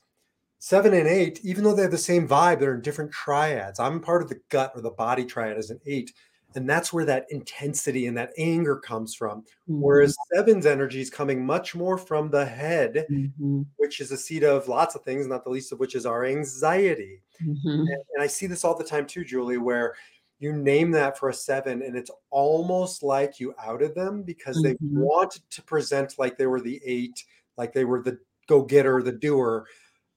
seven 0.58 0.94
and 0.94 1.06
eight, 1.06 1.40
even 1.42 1.62
though 1.62 1.74
they 1.74 1.82
have 1.82 1.90
the 1.90 1.98
same 1.98 2.26
vibe, 2.26 2.58
they're 2.58 2.74
in 2.74 2.80
different 2.80 3.12
triads. 3.12 3.78
I'm 3.78 4.00
part 4.00 4.22
of 4.22 4.28
the 4.28 4.40
gut 4.48 4.72
or 4.74 4.80
the 4.80 4.90
body 4.90 5.24
triad 5.24 5.56
as 5.56 5.70
an 5.70 5.80
eight. 5.86 6.12
And 6.56 6.68
that's 6.68 6.92
where 6.92 7.04
that 7.04 7.26
intensity 7.30 8.06
and 8.06 8.16
that 8.16 8.32
anger 8.38 8.76
comes 8.76 9.14
from. 9.14 9.44
Whereas 9.66 10.16
seven's 10.34 10.66
energy 10.66 11.00
is 11.00 11.10
coming 11.10 11.44
much 11.44 11.74
more 11.74 11.98
from 11.98 12.30
the 12.30 12.44
head, 12.46 13.06
Mhm, 13.10 13.66
which 13.76 14.00
is 14.00 14.10
a 14.10 14.16
seat 14.16 14.42
of 14.42 14.68
lots 14.68 14.94
of 14.94 15.02
things, 15.02 15.26
not 15.26 15.44
the 15.44 15.50
least 15.50 15.72
of 15.72 15.78
which 15.80 15.94
is 15.94 16.06
our 16.06 16.24
anxiety. 16.24 17.22
mhm. 17.42 17.58
And, 17.64 17.88
and 17.88 18.22
I 18.22 18.26
see 18.26 18.46
this 18.46 18.64
all 18.64 18.76
the 18.76 18.84
time 18.84 19.06
too, 19.06 19.24
Julie, 19.24 19.58
where 19.58 19.94
you 20.38 20.52
name 20.52 20.90
that 20.92 21.18
for 21.18 21.28
a 21.28 21.34
seven, 21.34 21.82
and 21.82 21.96
it's 21.96 22.10
almost 22.30 23.02
like 23.02 23.40
you 23.40 23.54
outed 23.58 23.94
them 23.94 24.22
because 24.22 24.62
they 24.62 24.74
Mhm. 24.74 24.78
wanted 24.80 25.42
to 25.50 25.62
present 25.62 26.18
like 26.18 26.36
they 26.38 26.46
were 26.46 26.60
the 26.60 26.80
eight, 26.84 27.24
like 27.56 27.72
they 27.72 27.84
were 27.84 28.02
the 28.02 28.18
go 28.46 28.62
getter, 28.62 29.02
the 29.02 29.12
doer. 29.12 29.66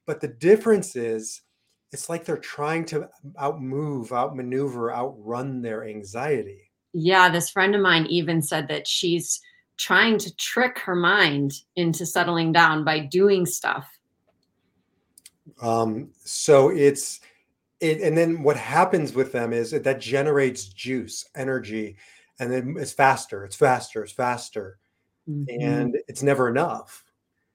But 0.05 0.21
the 0.21 0.27
difference 0.27 0.95
is, 0.95 1.41
it's 1.91 2.09
like 2.09 2.23
they're 2.25 2.37
trying 2.37 2.85
to 2.85 3.09
outmove, 3.41 4.11
outmaneuver, 4.11 4.93
outrun 4.93 5.61
their 5.61 5.85
anxiety. 5.87 6.69
yeah 6.93 7.29
this 7.29 7.49
friend 7.49 7.75
of 7.75 7.81
mine 7.81 8.05
even 8.07 8.41
said 8.41 8.67
that 8.67 8.87
she's 8.87 9.39
trying 9.77 10.17
to 10.17 10.35
trick 10.35 10.77
her 10.79 10.95
mind 10.95 11.51
into 11.75 12.05
settling 12.05 12.51
down 12.51 12.83
by 12.83 12.99
doing 12.99 13.45
stuff 13.45 13.87
Um, 15.61 16.11
so 16.23 16.69
it's 16.69 17.19
it, 17.79 18.01
and 18.01 18.17
then 18.17 18.43
what 18.43 18.57
happens 18.57 19.13
with 19.13 19.31
them 19.31 19.53
is 19.53 19.71
that, 19.71 19.83
that 19.85 20.01
generates 20.01 20.65
juice, 20.65 21.25
energy, 21.35 21.95
and 22.39 22.51
then 22.51 22.75
it's 22.77 22.91
faster, 22.91 23.45
it's 23.45 23.55
faster, 23.55 24.03
it's 24.03 24.11
faster, 24.11 24.77
Mhm. 25.29 25.45
and 25.61 25.97
it's 26.07 26.21
never 26.23 26.49
enough, 26.49 27.03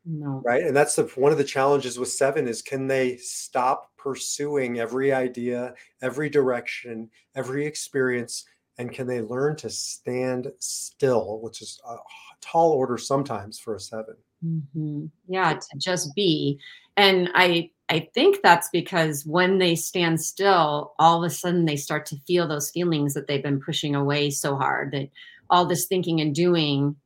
No. 0.06 0.42
right? 0.44 0.62
And 0.64 0.76
that's 0.76 0.96
the 0.96 1.04
one 1.16 1.32
of 1.32 1.38
the 1.38 1.44
challenges 1.44 1.98
with 1.98 2.10
seven 2.10 2.46
is 2.46 2.60
can 2.62 2.86
they 2.86 3.16
stop 3.16 3.90
pursuing 3.96 4.78
every 4.78 5.12
idea, 5.12 5.74
every 6.02 6.28
direction, 6.28 7.10
every 7.34 7.64
experience, 7.66 8.44
and 8.76 8.92
can 8.92 9.06
they 9.06 9.22
learn 9.22 9.56
to 9.56 9.70
stand 9.70 10.52
still, 10.58 11.40
which 11.40 11.62
is 11.62 11.80
a 11.88 11.96
tall 12.42 12.72
order 12.72 12.98
sometimes 12.98 13.58
for 13.58 13.74
a 13.76 13.80
seven. 13.80 14.16
Mhm. 14.44 15.10
Yeah, 15.28 15.54
to 15.54 15.78
just 15.78 16.14
be. 16.14 16.58
And 16.96 17.30
I 17.34 17.70
I 17.88 18.08
think 18.14 18.38
that's 18.42 18.68
because 18.70 19.24
when 19.26 19.58
they 19.58 19.74
stand 19.74 20.20
still, 20.20 20.94
all 20.98 21.22
of 21.22 21.30
a 21.30 21.34
sudden 21.34 21.64
they 21.66 21.76
start 21.76 22.06
to 22.06 22.16
feel 22.26 22.46
those 22.48 22.70
feelings 22.70 23.14
that 23.14 23.26
they've 23.26 23.42
been 23.42 23.60
pushing 23.60 23.94
away 23.94 24.30
so 24.30 24.56
hard 24.56 24.92
that 24.92 25.10
all 25.50 25.66
this 25.66 25.86
thinking 25.86 26.20
and 26.20 26.34
doing 26.34 26.96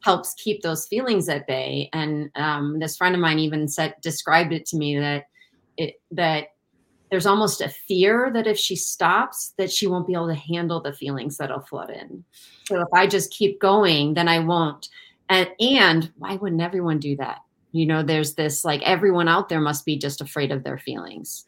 helps 0.00 0.34
keep 0.34 0.62
those 0.62 0.86
feelings 0.86 1.28
at 1.28 1.46
bay. 1.46 1.88
And 1.92 2.30
um, 2.36 2.78
this 2.78 2.96
friend 2.96 3.14
of 3.14 3.20
mine 3.20 3.38
even 3.38 3.68
said 3.68 3.94
described 4.00 4.52
it 4.52 4.66
to 4.66 4.76
me 4.76 4.98
that 4.98 5.24
it 5.76 6.00
that 6.10 6.48
there's 7.10 7.26
almost 7.26 7.60
a 7.60 7.68
fear 7.68 8.30
that 8.34 8.46
if 8.46 8.58
she 8.58 8.76
stops, 8.76 9.54
that 9.56 9.72
she 9.72 9.86
won't 9.86 10.06
be 10.06 10.12
able 10.12 10.28
to 10.28 10.34
handle 10.34 10.80
the 10.80 10.92
feelings 10.92 11.38
that'll 11.38 11.60
flood 11.60 11.90
in. 11.90 12.22
So 12.66 12.80
if 12.80 12.88
I 12.94 13.06
just 13.06 13.32
keep 13.32 13.60
going, 13.60 14.14
then 14.14 14.28
I 14.28 14.40
won't. 14.40 14.88
And 15.28 15.48
and 15.60 16.10
why 16.18 16.36
wouldn't 16.36 16.62
everyone 16.62 16.98
do 16.98 17.16
that? 17.16 17.38
You 17.72 17.86
know, 17.86 18.02
there's 18.02 18.34
this 18.34 18.64
like 18.64 18.82
everyone 18.82 19.28
out 19.28 19.48
there 19.48 19.60
must 19.60 19.84
be 19.84 19.96
just 19.96 20.20
afraid 20.20 20.52
of 20.52 20.64
their 20.64 20.78
feelings. 20.78 21.44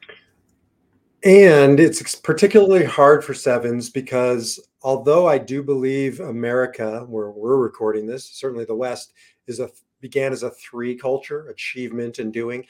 And 1.22 1.78
it's 1.78 2.14
particularly 2.14 2.84
hard 2.84 3.22
for 3.22 3.34
sevens 3.34 3.90
because 3.90 4.58
although 4.82 5.28
I 5.28 5.36
do 5.36 5.62
believe 5.62 6.20
America, 6.20 7.04
where 7.08 7.30
we're 7.30 7.58
recording 7.58 8.06
this, 8.06 8.24
certainly 8.24 8.64
the 8.64 8.74
West, 8.74 9.12
is 9.46 9.60
a 9.60 9.68
began 10.00 10.32
as 10.32 10.42
a 10.42 10.50
three 10.50 10.96
culture, 10.96 11.48
achievement 11.48 12.20
and 12.20 12.32
doing. 12.32 12.64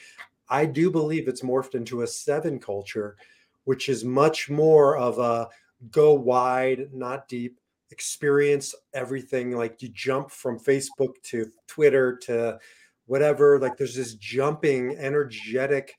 I 0.49 0.65
do 0.65 0.91
believe 0.91 1.29
it's 1.29 1.43
morphed 1.43 1.75
into 1.75 2.01
a 2.01 2.07
seven 2.07 2.59
culture, 2.59 3.15
which 3.63 3.87
is 3.87 4.03
much 4.03 4.49
more 4.49 4.97
of 4.97 5.17
a 5.19 5.47
go 5.89 6.13
wide, 6.13 6.89
not 6.93 7.29
deep, 7.29 7.57
experience 7.91 8.75
everything. 8.93 9.51
Like 9.51 9.81
you 9.81 9.87
jump 9.89 10.29
from 10.29 10.59
Facebook 10.59 11.13
to 11.23 11.49
Twitter 11.67 12.17
to 12.23 12.59
whatever. 13.05 13.59
Like 13.59 13.77
there's 13.77 13.95
this 13.95 14.15
jumping, 14.15 14.97
energetic 14.97 15.95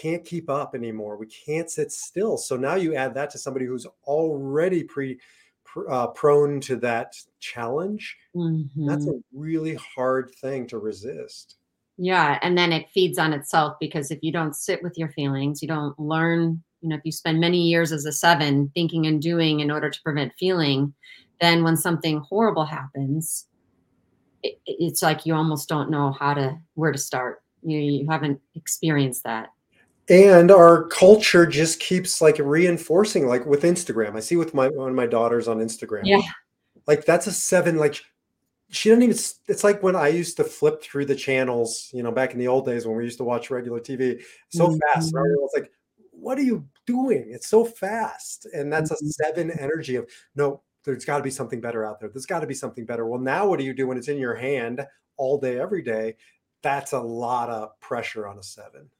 can't 0.00 0.24
keep 0.24 0.48
up 0.50 0.74
anymore. 0.74 1.16
We 1.16 1.26
can't 1.26 1.70
sit 1.70 1.92
still. 1.92 2.36
So 2.36 2.56
now 2.56 2.74
you 2.74 2.94
add 2.94 3.14
that 3.14 3.30
to 3.30 3.38
somebody 3.38 3.66
who's 3.66 3.86
already 4.04 4.84
pre 4.84 5.18
pr- 5.64 5.90
uh, 5.90 6.06
prone 6.08 6.60
to 6.62 6.76
that 6.76 7.14
challenge. 7.38 8.16
That's 8.34 9.06
Mhm. 9.06 9.18
a 9.18 9.22
really 9.32 9.74
hard 9.74 10.30
thing 10.40 10.66
to 10.68 10.78
resist. 10.78 11.56
Yeah, 11.96 12.38
and 12.42 12.56
then 12.56 12.72
it 12.72 12.88
feeds 12.90 13.18
on 13.18 13.32
itself 13.32 13.76
because 13.78 14.10
if 14.10 14.20
you 14.22 14.32
don't 14.32 14.56
sit 14.56 14.82
with 14.82 14.96
your 14.96 15.08
feelings, 15.10 15.60
you 15.60 15.68
don't 15.68 15.98
learn, 15.98 16.62
you 16.80 16.88
know, 16.88 16.96
if 16.96 17.02
you 17.04 17.12
spend 17.12 17.40
many 17.40 17.68
years 17.68 17.92
as 17.92 18.06
a 18.06 18.12
7 18.12 18.70
thinking 18.74 19.06
and 19.06 19.20
doing 19.20 19.60
in 19.60 19.70
order 19.70 19.90
to 19.90 20.02
prevent 20.02 20.32
feeling, 20.38 20.94
then 21.40 21.62
when 21.62 21.76
something 21.76 22.18
horrible 22.20 22.64
happens, 22.64 23.46
it, 24.42 24.58
it's 24.66 25.02
like 25.02 25.26
you 25.26 25.34
almost 25.34 25.68
don't 25.68 25.90
know 25.90 26.12
how 26.12 26.34
to 26.34 26.58
where 26.74 26.92
to 26.92 26.98
start. 26.98 27.42
You 27.62 27.78
you 27.78 28.08
haven't 28.08 28.40
experienced 28.54 29.24
that. 29.24 29.50
And 30.10 30.50
our 30.50 30.88
culture 30.88 31.46
just 31.46 31.78
keeps 31.78 32.20
like 32.20 32.38
reinforcing, 32.38 33.26
like 33.28 33.46
with 33.46 33.62
Instagram. 33.62 34.16
I 34.16 34.20
see 34.20 34.36
with 34.36 34.52
my 34.54 34.68
one 34.68 34.88
of 34.90 34.94
my 34.96 35.06
daughters 35.06 35.46
on 35.46 35.58
Instagram. 35.58 36.02
Yeah. 36.04 36.20
Like 36.86 37.04
that's 37.04 37.28
a 37.28 37.32
seven. 37.32 37.78
Like 37.78 38.02
she 38.70 38.88
doesn't 38.88 39.04
even. 39.04 39.16
It's 39.48 39.62
like 39.64 39.82
when 39.82 39.94
I 39.94 40.08
used 40.08 40.36
to 40.38 40.44
flip 40.44 40.82
through 40.82 41.06
the 41.06 41.14
channels, 41.14 41.90
you 41.92 42.02
know, 42.02 42.10
back 42.10 42.32
in 42.32 42.38
the 42.40 42.48
old 42.48 42.66
days 42.66 42.86
when 42.86 42.96
we 42.96 43.04
used 43.04 43.18
to 43.18 43.24
watch 43.24 43.50
regular 43.50 43.78
TV 43.78 44.20
so 44.48 44.76
fast. 44.92 45.12
And 45.12 45.22
Mhm. 45.22 45.32
I 45.32 45.40
was 45.40 45.52
like, 45.54 45.70
"What 46.10 46.38
are 46.38 46.42
you 46.42 46.66
doing? 46.86 47.30
It's 47.30 47.46
so 47.48 47.64
fast." 47.64 48.46
And 48.52 48.72
that's 48.72 48.90
a 48.90 48.96
Mhm. 48.96 49.08
seven 49.10 49.50
energy 49.52 49.94
of 49.96 50.08
no. 50.34 50.62
There's 50.84 51.04
got 51.04 51.18
to 51.18 51.22
be 51.22 51.30
something 51.30 51.60
better 51.60 51.84
out 51.84 52.00
there. 52.00 52.08
There's 52.08 52.26
got 52.26 52.40
to 52.40 52.46
be 52.46 52.54
something 52.54 52.84
better. 52.86 53.06
Well, 53.06 53.20
now 53.20 53.46
what 53.46 53.58
do 53.58 53.64
you 53.64 53.74
do 53.74 53.86
when 53.86 53.98
it's 53.98 54.08
in 54.08 54.18
your 54.18 54.34
hand 54.34 54.84
all 55.18 55.38
day, 55.38 55.60
every 55.60 55.82
day? 55.82 56.16
That's 56.62 56.92
a 56.92 57.00
lot 57.00 57.50
of 57.50 57.78
pressure 57.80 58.26
on 58.26 58.38
a 58.38 58.42
seven. 58.42 58.90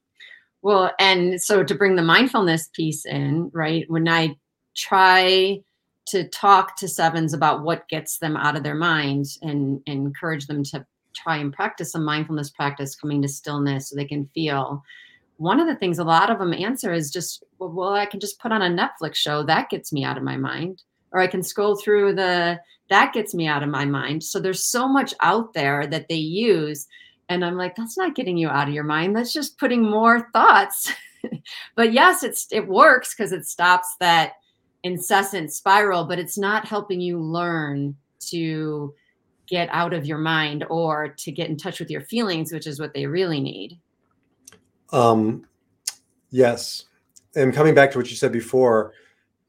Well, 0.61 0.91
and 0.99 1.41
so 1.41 1.63
to 1.63 1.75
bring 1.75 1.95
the 1.95 2.03
mindfulness 2.03 2.69
piece 2.73 3.05
in, 3.05 3.49
right? 3.53 3.89
When 3.89 4.07
I 4.07 4.35
try 4.75 5.61
to 6.07 6.27
talk 6.29 6.77
to 6.77 6.87
sevens 6.87 7.33
about 7.33 7.63
what 7.63 7.87
gets 7.89 8.17
them 8.17 8.35
out 8.37 8.55
of 8.55 8.63
their 8.63 8.75
mind 8.75 9.25
and, 9.41 9.81
and 9.87 10.05
encourage 10.07 10.47
them 10.47 10.63
to 10.65 10.85
try 11.15 11.37
and 11.37 11.53
practice 11.53 11.91
some 11.91 12.05
mindfulness 12.05 12.49
practice, 12.49 12.95
coming 12.95 13.21
to 13.21 13.27
stillness 13.27 13.89
so 13.89 13.95
they 13.95 14.05
can 14.05 14.29
feel. 14.33 14.83
One 15.37 15.59
of 15.59 15.67
the 15.67 15.75
things 15.75 15.99
a 15.99 16.03
lot 16.03 16.29
of 16.29 16.39
them 16.39 16.53
answer 16.53 16.93
is 16.93 17.11
just, 17.11 17.43
well, 17.59 17.71
well, 17.71 17.93
I 17.93 18.05
can 18.05 18.19
just 18.19 18.39
put 18.39 18.51
on 18.51 18.61
a 18.61 18.69
Netflix 18.69 19.15
show 19.15 19.43
that 19.43 19.69
gets 19.69 19.91
me 19.91 20.03
out 20.03 20.17
of 20.17 20.23
my 20.23 20.37
mind, 20.37 20.83
or 21.11 21.19
I 21.19 21.27
can 21.27 21.43
scroll 21.43 21.75
through 21.75 22.15
the 22.15 22.59
that 22.89 23.13
gets 23.13 23.33
me 23.33 23.47
out 23.47 23.63
of 23.63 23.69
my 23.69 23.85
mind. 23.85 24.21
So 24.21 24.39
there's 24.39 24.65
so 24.65 24.87
much 24.87 25.13
out 25.21 25.53
there 25.53 25.87
that 25.87 26.09
they 26.09 26.15
use 26.15 26.87
and 27.31 27.45
I'm 27.45 27.55
like, 27.55 27.77
that's 27.77 27.97
not 27.97 28.13
getting 28.13 28.35
you 28.35 28.49
out 28.49 28.67
of 28.67 28.73
your 28.73 28.83
mind. 28.83 29.15
That's 29.15 29.31
just 29.31 29.57
putting 29.57 29.81
more 29.81 30.29
thoughts. 30.33 30.91
but 31.75 31.93
yes, 31.93 32.23
it's 32.23 32.45
it 32.51 32.67
works 32.67 33.15
because 33.15 33.31
it 33.31 33.47
stops 33.47 33.87
that 34.01 34.33
incessant 34.83 35.53
spiral, 35.53 36.03
but 36.03 36.19
it's 36.19 36.37
not 36.37 36.67
helping 36.67 36.99
you 36.99 37.17
learn 37.17 37.95
to 38.19 38.93
get 39.47 39.69
out 39.71 39.93
of 39.93 40.05
your 40.05 40.17
mind 40.17 40.65
or 40.69 41.07
to 41.07 41.31
get 41.31 41.49
in 41.49 41.55
touch 41.55 41.79
with 41.79 41.89
your 41.89 42.01
feelings, 42.01 42.51
which 42.51 42.67
is 42.67 42.81
what 42.81 42.93
they 42.93 43.05
really 43.05 43.39
need. 43.39 43.79
Um, 44.91 45.47
yes. 46.31 46.83
And 47.37 47.53
coming 47.53 47.73
back 47.73 47.91
to 47.91 47.97
what 47.97 48.09
you 48.09 48.17
said 48.17 48.33
before, 48.33 48.91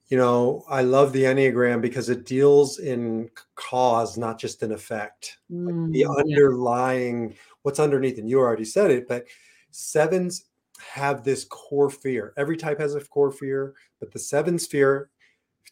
you 0.07 0.17
know, 0.17 0.65
I 0.69 0.83
love 0.83 1.12
the 1.12 1.25
Enneagram 1.25 1.81
because 1.81 2.11
it 2.11 2.27
deals 2.27 2.79
in 2.79 3.29
cause, 3.57 4.17
not 4.17 4.39
just 4.39 4.62
in 4.62 4.71
effect. 4.71 5.39
The 5.49 6.07
underlying 6.07 7.31
yeah. 7.31 7.37
What's 7.62 7.81
underneath, 7.81 8.19
and 8.19 8.28
you 8.28 8.38
already 8.38 8.64
said 8.64 8.90
it, 8.90 9.09
but 9.09 9.26
sevens 9.71 10.47
have 10.81 11.23
this 11.25 11.45
core 11.45 11.90
fear. 11.90 12.33
Every 12.37 12.57
type 12.57 12.78
has 12.81 12.95
a 12.95 13.00
core 13.00 13.31
fear, 13.31 13.75
but 14.00 14.12
the 14.12 14.19
sevens 14.19 14.66
fear, 14.66 15.11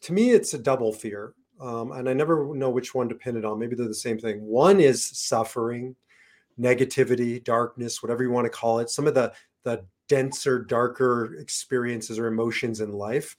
to 0.01 0.13
me, 0.13 0.31
it's 0.31 0.53
a 0.53 0.57
double 0.59 0.93
fear. 0.93 1.33
Um, 1.59 1.91
and 1.91 2.09
I 2.09 2.13
never 2.13 2.55
know 2.55 2.69
which 2.71 2.95
one 2.95 3.07
to 3.09 3.15
pin 3.15 3.37
it 3.37 3.45
on. 3.45 3.59
Maybe 3.59 3.75
they're 3.75 3.87
the 3.87 3.93
same 3.93 4.17
thing. 4.17 4.41
One 4.41 4.79
is 4.79 5.05
suffering, 5.05 5.95
negativity, 6.59 7.43
darkness, 7.43 8.01
whatever 8.01 8.23
you 8.23 8.31
want 8.31 8.45
to 8.45 8.49
call 8.49 8.79
it. 8.79 8.89
Some 8.89 9.07
of 9.07 9.13
the 9.13 9.33
the 9.63 9.85
denser, 10.07 10.59
darker 10.63 11.35
experiences 11.39 12.17
or 12.19 12.27
emotions 12.27 12.81
in 12.81 12.91
life. 12.91 13.37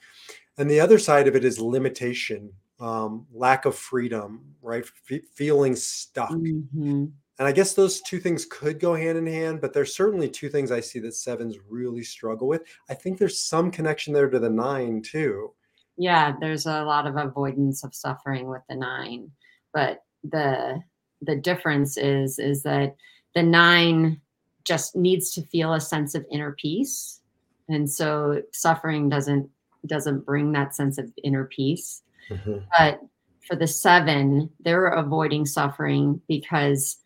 And 0.59 0.71
the 0.71 0.81
other 0.81 0.99
side 0.99 1.27
of 1.29 1.35
it 1.37 1.45
is 1.45 1.59
limitation, 1.61 2.53
um, 2.81 3.27
lack 3.33 3.65
of 3.65 3.75
freedom, 3.75 4.55
right? 4.63 4.87
Fe- 4.87 5.23
feeling 5.35 5.75
stuck. 5.77 6.31
Mhm. 6.31 7.13
And 7.39 7.49
I 7.49 7.53
guess 7.53 7.75
those 7.75 8.01
two 8.03 8.21
things 8.21 8.45
could 8.45 8.79
go 8.79 8.95
hand 8.95 9.19
in 9.19 9.27
hand, 9.27 9.61
but 9.61 9.73
there's 9.73 9.97
certainly 9.97 10.29
two 10.29 10.49
things 10.49 10.71
I 10.71 10.81
see 10.81 10.99
that 11.01 11.15
sevens 11.15 11.57
really 11.69 12.05
struggle 12.05 12.47
with. 12.47 12.63
I 12.91 12.95
think 12.95 13.19
there's 13.19 13.43
some 13.43 13.71
connection 13.71 14.13
there 14.13 14.29
to 14.29 14.39
the 14.39 14.51
nine 14.51 15.03
too. 15.03 15.53
Yeah, 15.97 16.35
there's 16.41 16.67
a 16.67 16.85
lot 16.85 17.07
of 17.07 17.17
avoidance 17.17 17.85
of 17.85 17.95
suffering 17.95 18.49
with 18.49 18.63
the 18.69 18.77
nine, 18.77 19.31
but 19.73 20.05
the 20.25 20.81
the 21.21 21.37
difference 21.37 21.97
is 21.97 22.39
is 22.39 22.63
that 22.63 22.97
the 23.35 23.43
nine 23.43 24.21
just 24.65 24.97
needs 24.97 25.33
to 25.33 25.43
feel 25.43 25.75
a 25.75 25.81
sense 25.81 26.15
of 26.15 26.25
inner 26.31 26.53
peace, 26.53 27.21
and 27.69 27.91
so 27.91 28.43
suffering 28.53 29.09
doesn't 29.09 29.49
doesn't 29.87 30.25
bring 30.25 30.53
that 30.53 30.75
sense 30.75 30.99
of 30.99 31.13
inner 31.25 31.45
peace. 31.45 32.03
Mm-hmm. 32.31 32.59
But 32.79 33.01
for 33.47 33.57
the 33.57 33.67
seven, 33.67 34.51
they're 34.61 34.87
avoiding 34.87 35.45
suffering 35.45 36.21
because 36.29 37.02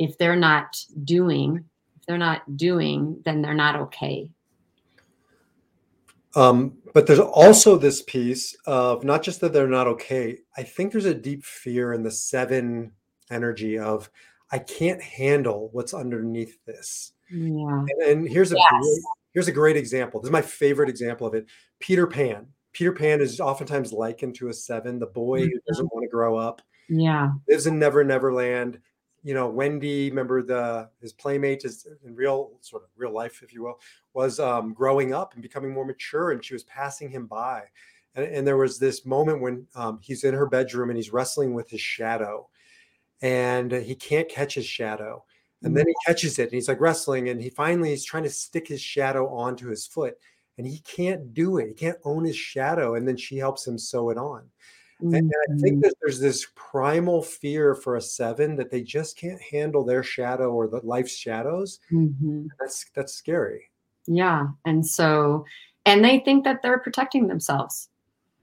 if 0.00 0.16
they're 0.16 0.34
not 0.34 0.82
doing, 1.04 1.62
if 1.98 2.06
they're 2.06 2.16
not 2.18 2.56
doing, 2.56 3.20
then 3.26 3.42
they're 3.42 3.54
not 3.54 3.76
okay. 3.76 4.30
Um, 6.34 6.78
but 6.94 7.06
there's 7.06 7.18
also 7.20 7.76
this 7.76 8.02
piece 8.02 8.56
of 8.64 9.04
not 9.04 9.22
just 9.22 9.40
that 9.42 9.52
they're 9.52 9.68
not 9.68 9.86
okay. 9.88 10.38
I 10.56 10.62
think 10.62 10.90
there's 10.90 11.04
a 11.04 11.14
deep 11.14 11.44
fear 11.44 11.92
in 11.92 12.02
the 12.02 12.10
seven 12.10 12.92
energy 13.30 13.78
of 13.78 14.10
I 14.50 14.58
can't 14.58 15.02
handle 15.02 15.68
what's 15.72 15.92
underneath 15.92 16.64
this. 16.64 17.12
Yeah. 17.30 17.84
And, 17.88 18.02
and 18.02 18.28
here's 18.28 18.52
a 18.52 18.56
Yes. 18.56 18.70
great, 18.70 19.02
here's 19.34 19.48
a 19.48 19.52
great 19.52 19.76
example. 19.76 20.20
This 20.20 20.28
is 20.28 20.32
my 20.32 20.42
favorite 20.42 20.88
example 20.88 21.26
of 21.26 21.34
it. 21.34 21.46
Peter 21.78 22.06
Pan. 22.06 22.46
Peter 22.72 22.92
Pan 22.92 23.20
is 23.20 23.38
oftentimes 23.38 23.92
likened 23.92 24.36
to 24.36 24.48
a 24.48 24.52
seven, 24.54 24.98
the 24.98 25.06
boy 25.06 25.42
who 25.42 25.60
doesn't 25.68 25.92
want 25.92 26.04
to 26.04 26.08
grow 26.08 26.36
up, 26.36 26.62
Yeah. 26.88 27.32
lives 27.48 27.66
in 27.66 27.78
Never 27.78 28.02
Never 28.04 28.32
Land, 28.32 28.78
you 29.22 29.34
know, 29.34 29.48
Wendy, 29.48 30.08
remember 30.08 30.42
the 30.42 30.88
his 31.00 31.12
playmate 31.12 31.64
is 31.64 31.86
in 32.04 32.14
real 32.14 32.52
sort 32.60 32.82
of 32.82 32.88
real 32.96 33.12
life, 33.12 33.42
if 33.42 33.52
you 33.52 33.62
will, 33.62 33.78
was 34.14 34.40
um, 34.40 34.72
growing 34.72 35.12
up 35.12 35.34
and 35.34 35.42
becoming 35.42 35.72
more 35.72 35.84
mature, 35.84 36.32
and 36.32 36.44
she 36.44 36.54
was 36.54 36.64
passing 36.64 37.10
him 37.10 37.26
by. 37.26 37.64
And, 38.14 38.26
and 38.26 38.46
there 38.46 38.56
was 38.56 38.78
this 38.78 39.04
moment 39.04 39.40
when 39.40 39.66
um, 39.74 39.98
he's 40.02 40.24
in 40.24 40.34
her 40.34 40.46
bedroom 40.46 40.90
and 40.90 40.96
he's 40.96 41.12
wrestling 41.12 41.54
with 41.54 41.68
his 41.68 41.80
shadow, 41.80 42.48
and 43.22 43.70
he 43.72 43.94
can't 43.94 44.28
catch 44.28 44.54
his 44.54 44.66
shadow. 44.66 45.24
And 45.62 45.76
then 45.76 45.86
he 45.86 45.94
catches 46.06 46.38
it 46.38 46.44
and 46.44 46.52
he's 46.52 46.68
like 46.68 46.80
wrestling, 46.80 47.28
and 47.28 47.42
he 47.42 47.50
finally 47.50 47.90
he's 47.90 48.04
trying 48.04 48.22
to 48.22 48.30
stick 48.30 48.66
his 48.66 48.80
shadow 48.80 49.28
onto 49.28 49.68
his 49.68 49.86
foot, 49.86 50.14
and 50.56 50.66
he 50.66 50.78
can't 50.78 51.34
do 51.34 51.58
it. 51.58 51.68
He 51.68 51.74
can't 51.74 51.98
own 52.04 52.24
his 52.24 52.36
shadow. 52.36 52.94
And 52.94 53.06
then 53.06 53.18
she 53.18 53.36
helps 53.36 53.66
him 53.66 53.76
sew 53.76 54.08
it 54.08 54.16
on. 54.16 54.44
And, 55.02 55.14
and 55.14 55.32
I 55.50 55.56
think 55.58 55.78
Mhm. 55.78 55.82
that 55.82 55.94
there's 56.00 56.20
this 56.20 56.46
primal 56.54 57.22
fear 57.22 57.74
for 57.74 57.96
a 57.96 58.00
seven 58.00 58.56
that 58.56 58.70
they 58.70 58.82
just 58.82 59.16
can't 59.16 59.40
handle 59.40 59.84
their 59.84 60.02
shadow 60.02 60.52
or 60.52 60.68
the 60.68 60.80
life's 60.84 61.14
shadows. 61.16 61.80
Mhm. 61.90 62.48
That's 62.58 62.84
that's 62.94 63.12
scary. 63.14 63.70
Yeah. 64.06 64.48
And 64.64 64.86
so, 64.86 65.44
and 65.86 66.04
they 66.04 66.20
think 66.20 66.44
that 66.44 66.62
they're 66.62 66.78
protecting 66.80 67.26
themselves 67.28 67.88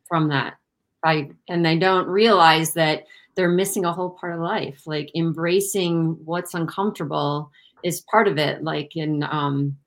from 0.07 0.29
that 0.29 0.57
by, 1.03 1.29
and 1.47 1.65
they 1.65 1.77
don't 1.77 2.07
realize 2.07 2.73
that 2.73 3.03
they're 3.35 3.49
missing 3.49 3.85
a 3.85 3.93
whole 3.93 4.11
part 4.11 4.33
of 4.33 4.39
life. 4.39 4.81
Like 4.87 5.11
embracing 5.15 6.17
what's 6.25 6.53
uncomfortable 6.53 7.51
is 7.83 8.01
part 8.01 8.27
of 8.27 8.37
it. 8.37 8.63
Like 8.63 8.95
in 8.95 9.23
um, 9.23 9.77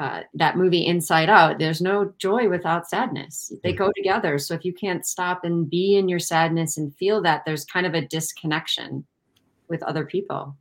uh, 0.00 0.22
that 0.34 0.56
movie 0.56 0.86
Inside 0.86 1.28
Out, 1.28 1.58
there's 1.58 1.80
no 1.80 2.12
joy 2.18 2.48
without 2.48 2.88
sadness. 2.88 3.52
They 3.62 3.72
Mhm. 3.74 3.78
go 3.78 3.92
together. 3.94 4.38
So 4.38 4.54
if 4.54 4.64
you 4.64 4.72
can't 4.72 5.04
stop 5.06 5.44
and 5.44 5.68
be 5.68 5.96
in 5.96 6.08
your 6.08 6.18
sadness 6.18 6.78
and 6.78 6.94
feel 6.96 7.20
that, 7.22 7.44
there's 7.44 7.64
kind 7.64 7.86
of 7.86 7.94
a 7.94 8.06
disconnection 8.06 9.04
with 9.68 9.82
other 9.82 10.06
people. 10.06 10.56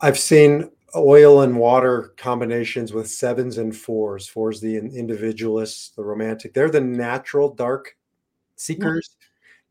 I've 0.00 0.18
seen 0.18 0.70
oil 0.94 1.42
and 1.42 1.58
water 1.58 2.14
combinations 2.16 2.92
with 2.92 3.10
sevens 3.10 3.58
and 3.58 3.76
fours. 3.76 4.28
Fours, 4.28 4.60
the 4.60 4.76
in- 4.76 4.94
individualists, 4.94 5.90
the 5.90 6.04
romantic. 6.04 6.54
They're 6.54 6.70
the 6.70 6.80
natural 6.80 7.52
dark 7.52 7.96
seekers. 8.56 9.15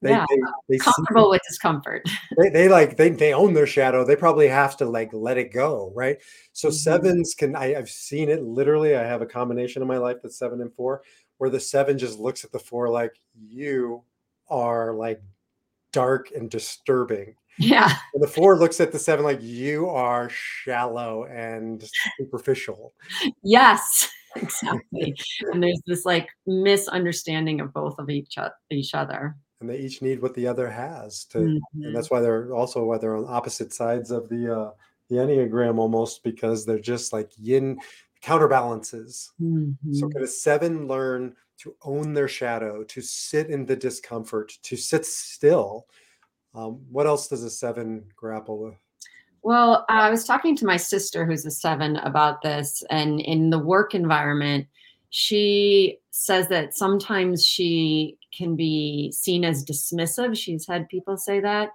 They, 0.05 0.11
Yeah. 0.11 0.25
they, 0.29 0.37
they, 0.69 0.77
Comfortable 0.77 1.29
with 1.31 1.41
discomfort. 1.49 2.03
they, 2.37 2.49
they 2.49 2.69
like 2.69 2.95
they, 2.95 3.09
they 3.09 3.33
own 3.33 3.53
their 3.55 3.65
shadow 3.67 4.05
they 4.05 4.15
probably 4.15 4.47
have 4.47 4.77
to 4.77 4.85
like 4.85 5.09
let 5.13 5.37
it 5.37 5.51
go 5.51 5.91
right 5.95 6.17
so 6.53 6.69
Mhm. 6.69 6.73
sevens 6.73 7.33
can 7.35 7.55
I, 7.55 7.75
i've 7.75 7.89
seen 7.89 8.29
it 8.29 8.43
literally 8.43 8.95
i 8.95 9.01
have 9.03 9.21
a 9.23 9.25
combination 9.25 9.81
in 9.81 9.87
my 9.87 9.97
life 9.97 10.17
that's 10.21 10.37
seven 10.37 10.61
and 10.61 10.71
four 10.75 11.01
where 11.39 11.49
the 11.49 11.59
seven 11.59 11.97
just 11.97 12.19
looks 12.19 12.45
at 12.45 12.51
the 12.51 12.59
four 12.59 12.89
like 12.89 13.13
you 13.35 14.03
are 14.49 14.93
like 14.93 15.21
dark 15.91 16.29
and 16.35 16.49
disturbing 16.51 17.35
Yeah. 17.57 17.89
and 18.13 18.21
the 18.23 18.27
four 18.27 18.57
looks 18.59 18.79
at 18.79 18.91
the 18.91 18.99
seven 18.99 19.25
like 19.25 19.41
you 19.41 19.89
are 19.89 20.29
shallow 20.29 21.25
and 21.25 21.83
superficial 22.19 22.93
Yes, 23.43 24.09
exactly. 24.35 25.15
and 25.51 25.63
there's 25.63 25.81
this 25.87 26.05
like 26.05 26.27
misunderstanding 26.45 27.61
of 27.61 27.73
both 27.73 27.97
of 27.99 28.09
each 28.09 28.35
each 28.69 28.93
other. 28.93 29.35
And 29.65 29.69
they 29.73 29.83
each 29.83 30.01
need 30.01 30.21
what 30.21 30.35
the 30.35 30.45
other 30.47 30.69
has 30.69 31.25
to 31.25 31.39
Mhm. 31.39 31.59
and 31.73 31.95
that's 31.95 32.11
why 32.11 32.19
they're 32.21 32.53
also 32.53 32.83
why 32.85 32.97
they're 32.99 33.17
on 33.17 33.25
opposite 33.27 33.73
sides 33.73 34.11
of 34.11 34.29
the 34.29 34.55
uh 34.55 34.71
the 35.09 35.15
enneagram 35.15 35.77
almost 35.79 36.23
because 36.23 36.65
they're 36.65 36.79
just 36.79 37.13
like 37.13 37.31
yin 37.37 37.79
counterbalances 38.21 39.31
so 39.91 40.05
Mhm. 40.07 40.11
can 40.11 40.23
a 40.23 40.27
seven 40.27 40.87
learn 40.87 41.35
to 41.57 41.75
own 41.83 42.13
their 42.13 42.27
shadow 42.27 42.83
to 42.83 43.01
sit 43.01 43.49
in 43.49 43.65
the 43.65 43.75
discomfort 43.75 44.51
to 44.61 44.75
sit 44.77 45.05
still 45.05 45.87
um, 46.53 46.79
what 46.89 47.07
else 47.07 47.27
does 47.27 47.43
a 47.43 47.49
seven 47.49 48.05
grapple 48.15 48.59
with 48.59 48.75
Well, 49.41 49.85
I 49.89 50.09
was 50.09 50.25
talking 50.25 50.55
to 50.57 50.65
my 50.65 50.77
sister, 50.77 51.23
who's 51.23 51.45
a 51.45 51.51
seven, 51.51 51.97
about 51.97 52.41
this, 52.41 52.81
and 52.89 53.19
in 53.19 53.51
the 53.51 53.59
work 53.59 53.93
environment, 53.93 54.65
she 55.17 55.97
says 56.11 56.49
that 56.49 56.75
sometimes 56.75 57.45
she 57.45 58.17
can 58.37 58.57
be 58.57 59.13
seen 59.13 59.45
as 59.45 59.63
dismissive. 59.63 60.37
She's 60.37 60.67
had 60.67 60.89
people 60.89 61.15
say 61.15 61.39
that 61.39 61.69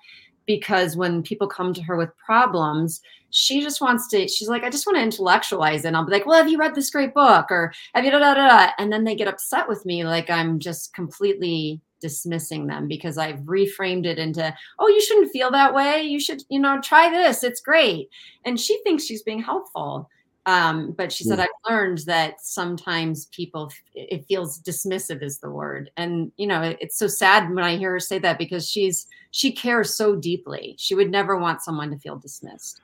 because 0.44 0.94
when 0.94 1.22
people 1.22 1.46
come 1.46 1.72
to 1.72 1.82
her 1.84 1.96
with 1.96 2.14
problems, 2.18 3.00
she 3.30 3.62
just 3.62 3.80
wants 3.80 4.08
to, 4.08 4.28
she's 4.28 4.50
like, 4.50 4.62
I 4.62 4.68
just 4.68 4.86
want 4.86 4.98
to 4.98 5.02
intellectualize 5.02 5.86
it. 5.86 5.88
And 5.88 5.96
I'll 5.96 6.04
be 6.04 6.12
like, 6.12 6.26
well, 6.26 6.36
have 6.36 6.50
you 6.50 6.58
read 6.58 6.74
this 6.74 6.90
great 6.90 7.14
book? 7.14 7.50
Or 7.50 7.72
have 7.94 8.04
you 8.04 8.10
da 8.10 8.18
da 8.18 8.34
da? 8.34 8.46
da?" 8.46 8.72
And 8.76 8.92
then 8.92 9.04
they 9.04 9.14
get 9.16 9.26
upset 9.26 9.66
with 9.66 9.86
me 9.86 10.04
like 10.04 10.28
I'm 10.28 10.58
just 10.58 10.92
completely 10.92 11.80
dismissing 12.02 12.66
them 12.66 12.88
because 12.88 13.16
I've 13.16 13.40
reframed 13.40 14.04
it 14.04 14.18
into, 14.18 14.54
oh, 14.78 14.88
you 14.88 15.00
shouldn't 15.00 15.32
feel 15.32 15.50
that 15.52 15.72
way. 15.72 16.02
You 16.02 16.20
should, 16.20 16.42
you 16.50 16.58
know, 16.58 16.78
try 16.82 17.08
this. 17.08 17.42
It's 17.42 17.62
great. 17.62 18.10
And 18.44 18.60
she 18.60 18.82
thinks 18.82 19.04
she's 19.04 19.22
being 19.22 19.42
helpful. 19.42 20.10
Um, 20.46 20.92
but 20.92 21.12
she 21.12 21.24
said, 21.24 21.38
Mm. 21.38 21.42
I've 21.42 21.70
learned 21.70 21.98
that 22.06 22.40
sometimes 22.40 23.26
people, 23.26 23.70
it 23.94 24.24
feels 24.26 24.58
dismissive 24.62 25.22
is 25.22 25.38
the 25.38 25.50
word. 25.50 25.90
And, 25.96 26.32
you 26.38 26.46
know, 26.46 26.62
it- 26.62 26.78
it's 26.80 26.96
so 26.98 27.06
sad 27.08 27.48
when 27.54 27.62
I 27.62 27.76
hear 27.76 27.90
her 27.92 28.00
say 28.00 28.18
that 28.20 28.38
because 28.38 28.68
she's, 28.68 29.06
she 29.32 29.52
cares 29.52 29.94
so 29.94 30.16
deeply. 30.16 30.74
She 30.78 30.94
would 30.94 31.10
never 31.10 31.36
want 31.36 31.62
someone 31.62 31.90
to 31.90 31.98
feel 31.98 32.16
dismissed. 32.16 32.80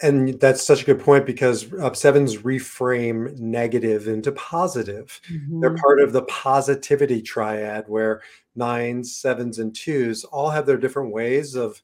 and 0.00 0.38
that's 0.38 0.62
such 0.62 0.82
a 0.82 0.84
good 0.86 1.00
point 1.00 1.26
because 1.26 1.72
uh, 1.74 1.92
sevens 1.92 2.36
reframe 2.38 3.36
negative 3.40 4.06
into 4.06 4.30
positive 4.30 5.20
they're 5.60 5.70
Mhm. 5.74 5.80
part 5.80 5.98
of 6.00 6.12
the 6.12 6.22
positivity 6.22 7.20
triad 7.20 7.84
where 7.88 8.22
nines 8.54 9.16
sevens 9.16 9.58
and 9.58 9.74
twos 9.74 10.22
all 10.22 10.50
have 10.50 10.66
their 10.66 10.76
different 10.76 11.12
ways 11.12 11.56
of 11.56 11.82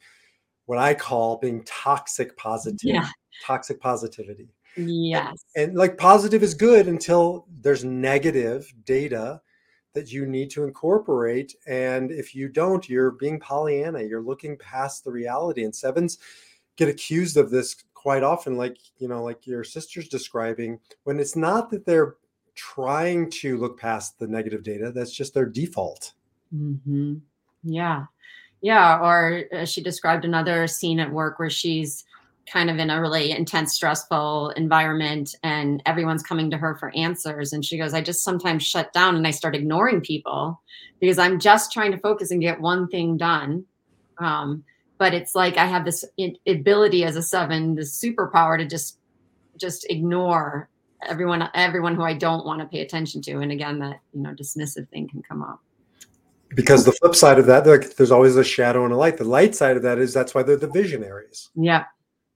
what 0.66 0.79
i 0.79 0.94
call 0.94 1.38
being 1.38 1.64
toxic 1.64 2.37
positivity 2.37 2.94
Yeah. 2.94 3.09
Toxic 3.42 3.81
positivity 3.81 4.49
Yes. 4.77 5.44
and 5.57 5.75
like 5.77 5.97
positive 5.97 6.42
is 6.42 6.55
good 6.55 6.88
until 6.88 7.47
there's 7.61 7.85
negative 7.85 8.73
data 8.85 9.40
that 9.92 10.11
you 10.12 10.27
need 10.27 10.51
to 10.51 10.64
incorporate 10.64 11.55
and 11.66 12.11
if 12.11 12.35
you 12.35 12.49
don't 12.49 12.88
you're 12.88 13.12
being 13.12 13.38
pollyanna 13.38 14.03
you're 14.03 14.20
looking 14.23 14.57
past 14.59 15.05
the 15.05 15.11
reality 15.12 15.64
and 15.64 15.75
sevens 15.75 16.18
get 16.77 16.88
accused 16.88 17.37
of 17.37 17.51
this 17.51 17.77
quite 17.94 18.23
often 18.25 18.57
like 18.57 18.77
you 18.99 19.07
know 19.09 19.23
like 19.23 19.47
your 19.47 19.62
sister's 19.62 20.09
describing 20.09 20.81
when 21.05 21.20
it's 21.20 21.37
not 21.37 21.70
that 21.70 21.87
they're 21.87 22.16
trying 22.57 23.31
to 23.31 23.57
look 23.59 23.79
past 23.79 24.18
the 24.18 24.27
negative 24.27 24.62
data 24.62 24.90
that's 24.92 25.12
just 25.12 25.35
their 25.35 25.47
default 25.47 26.12
hmm 26.51 27.14
Yeah. 27.62 28.07
Yeah. 28.61 28.99
Or 29.01 29.44
uh, 29.53 29.64
she 29.66 29.83
described 29.83 30.25
another 30.25 30.66
scene 30.66 30.99
at 30.99 31.11
work 31.12 31.38
where 31.38 31.51
she's 31.51 32.05
kind 32.46 32.68
of 32.70 32.78
in 32.78 32.90
a 32.90 33.00
really 33.00 33.30
intense, 33.30 33.72
stressful 33.74 34.50
environment 34.50 35.35
and 35.42 35.83
everyone's 35.87 36.22
coming 36.22 36.50
to 36.50 36.59
her 36.59 36.76
for 36.76 36.94
answers. 36.94 37.52
And 37.52 37.64
she 37.64 37.78
goes, 37.78 37.94
I 37.94 38.02
just 38.02 38.22
sometimes 38.22 38.62
shut 38.62 38.92
down 38.92 39.16
and 39.16 39.26
I 39.26 39.30
start 39.30 39.54
ignoring 39.57 40.00
people 40.00 40.61
because 41.00 41.18
I'm 41.18 41.38
just 41.40 41.72
trying 41.72 41.92
to 41.92 41.98
focus 41.98 42.30
and 42.30 42.40
get 42.40 42.61
one 42.61 42.88
thing 42.88 43.16
done. 43.16 43.64
Um, 44.18 44.64
but 44.98 45.14
it's 45.14 45.35
like 45.35 45.57
I 45.57 45.66
have 45.66 45.85
this 45.85 46.04
ability 46.46 47.04
as 47.04 47.16
a 47.16 47.22
seven, 47.22 47.74
this 47.74 47.98
superpower 48.00 48.59
to 48.59 48.66
just 48.66 48.98
just 49.57 49.87
ignore 49.90 50.68
everyone 51.07 51.48
everyone 51.54 51.94
who 51.94 52.02
I 52.02 52.14
don't 52.14 52.44
want 52.46 52.61
to 52.61 52.66
pay 52.66 52.80
attention 52.80 53.22
to. 53.22 53.40
And 53.40 53.52
again, 53.52 53.78
that 53.80 54.00
you 54.12 54.22
know, 54.22 54.30
dismissive 54.30 54.88
thing 54.90 55.09
can 55.09 55.22
come 55.22 55.42
up. 55.42 55.61
because 56.54 56.85
the 56.85 56.92
flip 56.92 57.14
side 57.14 57.38
of 57.38 57.46
that 57.46 57.66
like 57.66 57.96
there's 57.96 58.12
always 58.12 58.37
a 58.37 58.44
shadow 58.44 58.85
and 58.85 58.92
a 58.92 58.96
light 58.96 59.16
the 59.16 59.24
light 59.24 59.54
side 59.57 59.76
of 59.76 59.83
that 59.83 59.98
is 59.98 60.14
that's 60.14 60.35
why 60.35 60.42
they're 60.42 60.57
the 60.57 60.68
visionaries 60.70 61.50
Yeah. 61.57 61.85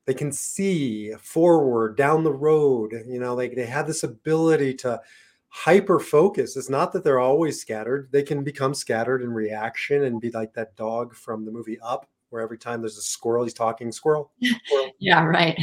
They 0.09 0.15
can 0.15 0.33
see 0.33 1.13
forward 1.21 1.97
down 1.97 2.25
the 2.25 2.33
road 2.33 2.93
you 3.07 3.21
know 3.21 3.35
like 3.35 3.55
they 3.55 3.67
have 3.67 3.87
this 3.87 4.03
ability 4.05 4.75
to 4.75 5.01
hyper 5.51 6.01
focus 6.01 6.57
it's 6.57 6.71
not 6.71 6.93
that 6.93 7.05
they're 7.05 7.21
always 7.21 7.61
scattered 7.61 8.09
they 8.11 8.23
can 8.23 8.43
become 8.43 8.75
scattered 8.75 9.23
in 9.23 9.31
reaction 9.31 10.05
and 10.05 10.21
be 10.21 10.31
like 10.33 10.55
that 10.55 10.75
dog 10.77 11.15
from 11.15 11.45
the 11.45 11.53
movie 11.53 11.79
up 11.81 12.09
where 12.31 12.43
every 12.43 12.59
time 12.59 12.81
there's 12.81 12.99
a 12.99 13.03
squirrel 13.03 13.45
he's 13.45 13.55
talking 13.55 13.93
squirrel, 13.93 14.33
squirrel. 14.43 14.93
Yeah, 14.99 15.25
right. 15.25 15.59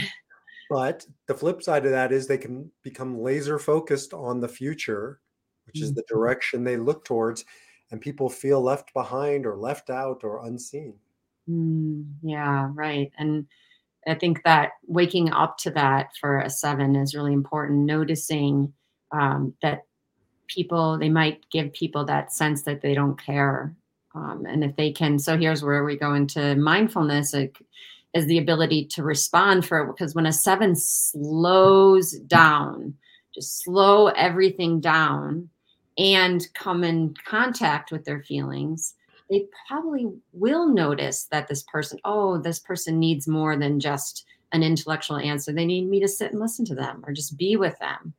but 0.70 1.06
the 1.28 1.34
flip 1.36 1.64
side 1.64 1.86
of 1.86 1.92
that 1.92 2.12
is 2.12 2.28
they 2.28 2.38
can 2.38 2.72
become 2.84 3.20
laser 3.22 3.60
focused 3.60 4.14
on 4.14 4.40
the 4.40 4.48
future 4.48 5.22
which 5.66 5.82
is 5.82 5.94
the 5.94 6.04
Mhm. 6.04 6.08
direction 6.08 6.64
they 6.64 6.78
look 6.78 7.04
towards 7.06 7.46
and 7.92 8.02
people 8.02 8.30
feel 8.30 8.62
left 8.62 8.94
behind 8.94 9.46
or 9.48 9.56
left 9.58 9.90
out 9.90 10.24
or 10.24 10.46
unseen 10.46 11.00
Mm, 11.50 12.16
yeah, 12.24 12.72
right. 12.74 13.12
And 13.20 13.48
I 14.08 14.16
think 14.16 14.44
that 14.44 14.72
waking 14.88 15.32
up 15.32 15.58
to 15.60 15.72
that 15.72 16.10
for 16.20 16.40
a 16.40 16.50
seven 16.50 16.96
is 16.96 17.16
really 17.16 17.34
important. 17.34 17.86
Noticing 17.86 18.74
um, 19.12 19.54
that 19.62 19.84
people, 20.48 20.98
they 20.98 21.10
might 21.10 21.50
give 21.50 21.74
people 21.74 22.06
that 22.06 22.32
sense 22.32 22.64
that 22.64 22.82
they 22.82 22.94
don't 22.94 23.20
care. 23.22 23.74
Um, 24.14 24.46
and 24.48 24.64
if 24.64 24.76
they 24.76 24.92
can, 24.92 25.20
so 25.20 25.38
here's 25.38 25.64
where 25.64 25.84
we 25.84 25.98
go 25.98 26.14
into 26.14 26.56
mindfulness 26.56 27.34
like, 27.34 27.58
is 28.14 28.28
the 28.28 28.38
ability 28.38 28.86
to 28.86 29.04
respond 29.04 29.66
for 29.66 29.86
because 29.86 30.16
when 30.16 30.26
a 30.26 30.32
seven 30.32 30.74
slows 30.76 32.12
down, 32.28 32.94
just 33.34 33.64
slow 33.64 34.08
everything 34.08 34.80
down 34.80 35.50
and 35.98 36.48
come 36.54 36.84
in 36.84 37.14
contact 37.26 37.92
with 37.92 38.06
their 38.06 38.24
feelings 38.24 38.94
they 39.30 39.46
probably 39.68 40.08
will 40.34 40.68
notice 40.68 41.26
that 41.32 41.48
this 41.48 41.64
person, 41.64 42.00
oh, 42.06 42.38
this 42.38 42.60
person 42.60 43.00
needs 43.00 43.28
more 43.28 43.58
than 43.58 43.80
just 43.80 44.26
an 44.52 44.64
intellectual 44.64 45.18
answer. 45.18 45.52
They 45.52 45.66
need 45.66 45.90
me 45.90 46.00
to 46.00 46.08
sit 46.08 46.32
and 46.32 46.40
listen 46.40 46.66
to 46.66 46.76
them 46.76 47.04
or 47.06 47.14
just 47.14 47.38
be 47.38 47.56
with 47.56 47.78
them. 47.80 48.14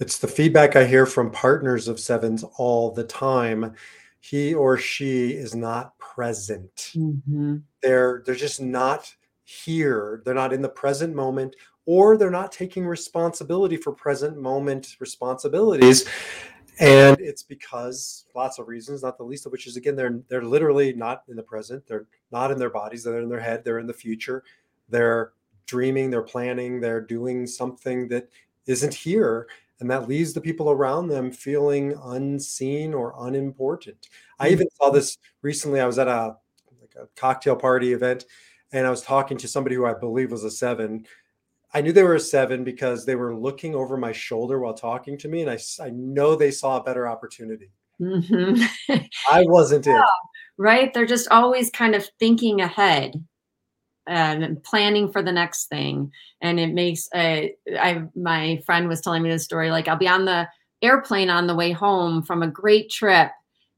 It's 0.00 0.18
the 0.18 0.28
feedback 0.28 0.74
I 0.74 0.84
hear 0.84 1.06
from 1.06 1.30
partners 1.30 1.86
of 1.86 2.00
sevens 2.00 2.44
all 2.56 2.90
the 2.90 3.04
time. 3.04 3.74
He 4.20 4.54
or 4.54 4.78
she 4.78 5.30
is 5.30 5.54
not 5.54 5.96
present. 5.98 6.92
Mm-hmm. 6.96 7.56
They're 7.82 8.22
they're 8.24 8.34
just 8.34 8.60
not 8.60 9.14
here. 9.44 10.22
They're 10.24 10.34
not 10.34 10.52
in 10.52 10.62
the 10.62 10.68
present 10.68 11.14
moment, 11.14 11.54
or 11.86 12.16
they're 12.16 12.30
not 12.30 12.52
taking 12.52 12.86
responsibility 12.86 13.76
for 13.76 13.92
present 13.92 14.36
moment 14.36 14.96
responsibilities. 14.98 16.08
And 16.82 17.20
it's 17.20 17.44
because 17.44 18.24
lots 18.34 18.58
of 18.58 18.66
reasons, 18.66 19.04
not 19.04 19.16
the 19.16 19.22
least 19.22 19.46
of 19.46 19.52
which 19.52 19.68
is 19.68 19.76
again, 19.76 19.94
they're 19.94 20.18
they're 20.28 20.42
literally 20.42 20.92
not 20.92 21.22
in 21.28 21.36
the 21.36 21.42
present. 21.42 21.86
They're 21.86 22.06
not 22.32 22.50
in 22.50 22.58
their 22.58 22.70
bodies. 22.70 23.04
They're 23.04 23.20
in 23.20 23.28
their 23.28 23.38
head. 23.38 23.62
They're 23.64 23.78
in 23.78 23.86
the 23.86 23.92
future. 23.92 24.42
They're 24.88 25.30
dreaming. 25.66 26.10
They're 26.10 26.22
planning. 26.22 26.80
They're 26.80 27.00
doing 27.00 27.46
something 27.46 28.08
that 28.08 28.28
isn't 28.66 28.94
here, 28.94 29.46
and 29.78 29.88
that 29.92 30.08
leaves 30.08 30.32
the 30.32 30.40
people 30.40 30.72
around 30.72 31.06
them 31.06 31.30
feeling 31.30 31.96
unseen 32.02 32.94
or 32.94 33.14
unimportant. 33.16 34.08
I 34.40 34.48
even 34.48 34.68
saw 34.70 34.90
this 34.90 35.18
recently. 35.40 35.80
I 35.80 35.86
was 35.86 36.00
at 36.00 36.08
a 36.08 36.36
like 36.80 36.96
a 37.00 37.06
cocktail 37.14 37.54
party 37.54 37.92
event, 37.92 38.24
and 38.72 38.88
I 38.88 38.90
was 38.90 39.02
talking 39.02 39.38
to 39.38 39.46
somebody 39.46 39.76
who 39.76 39.86
I 39.86 39.94
believe 39.94 40.32
was 40.32 40.42
a 40.42 40.50
seven 40.50 41.06
I 41.74 41.80
knew 41.80 41.92
they 41.92 42.02
were 42.02 42.16
a 42.16 42.20
seven 42.20 42.64
because 42.64 43.06
they 43.06 43.16
were 43.16 43.34
looking 43.34 43.74
over 43.74 43.96
my 43.96 44.12
shoulder 44.12 44.58
while 44.58 44.74
talking 44.74 45.16
to 45.18 45.28
me, 45.28 45.42
and 45.42 45.50
I, 45.50 45.58
I 45.80 45.90
know 45.90 46.34
they 46.34 46.50
saw 46.50 46.78
a 46.78 46.82
better 46.82 47.08
opportunity. 47.08 47.70
Mm-hmm. 48.00 48.62
I 49.30 49.44
wasn't 49.46 49.86
yeah, 49.86 50.00
it. 50.00 50.04
Right? 50.58 50.92
They're 50.92 51.06
just 51.06 51.28
always 51.28 51.70
kind 51.70 51.94
of 51.94 52.08
thinking 52.18 52.60
ahead 52.60 53.14
and 54.06 54.62
planning 54.64 55.10
for 55.10 55.22
the 55.22 55.32
next 55.32 55.66
thing. 55.66 56.10
And 56.40 56.58
it 56.58 56.74
makes 56.74 57.08
a, 57.14 57.54
I, 57.78 58.02
my 58.16 58.60
friend 58.66 58.88
was 58.88 59.00
telling 59.00 59.22
me 59.22 59.30
this 59.30 59.44
story 59.44 59.70
like, 59.70 59.88
I'll 59.88 59.96
be 59.96 60.08
on 60.08 60.24
the 60.24 60.48
airplane 60.82 61.30
on 61.30 61.46
the 61.46 61.54
way 61.54 61.70
home 61.70 62.22
from 62.22 62.42
a 62.42 62.48
great 62.48 62.90
trip 62.90 63.30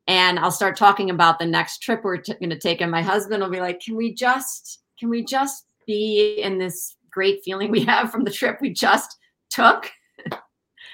and 0.07 0.39
I'll 0.39 0.51
start 0.51 0.77
talking 0.77 1.11
about 1.11 1.39
the 1.39 1.47
next 1.47 1.79
trip 1.79 2.03
we're 2.03 2.19
t- 2.19 2.35
going 2.35 2.51
to 2.51 2.59
take. 2.59 2.81
And 2.81 2.91
my 2.91 3.03
husband 3.03 3.43
will 3.43 3.51
be 3.51 3.61
like, 3.61 3.81
Can 3.81 3.97
we 3.97 4.15
just, 4.15 4.81
can 4.99 5.09
we 5.09 5.25
just 5.25 5.67
be 5.87 6.41
in 6.43 6.59
this 6.59 6.97
great 7.15 7.43
feeling 7.45 7.71
we 7.71 7.85
have 7.85 8.11
from 8.11 8.25
the 8.25 8.31
trip 8.31 8.59
we 8.61 8.71
just 8.71 9.17
took. 9.49 9.91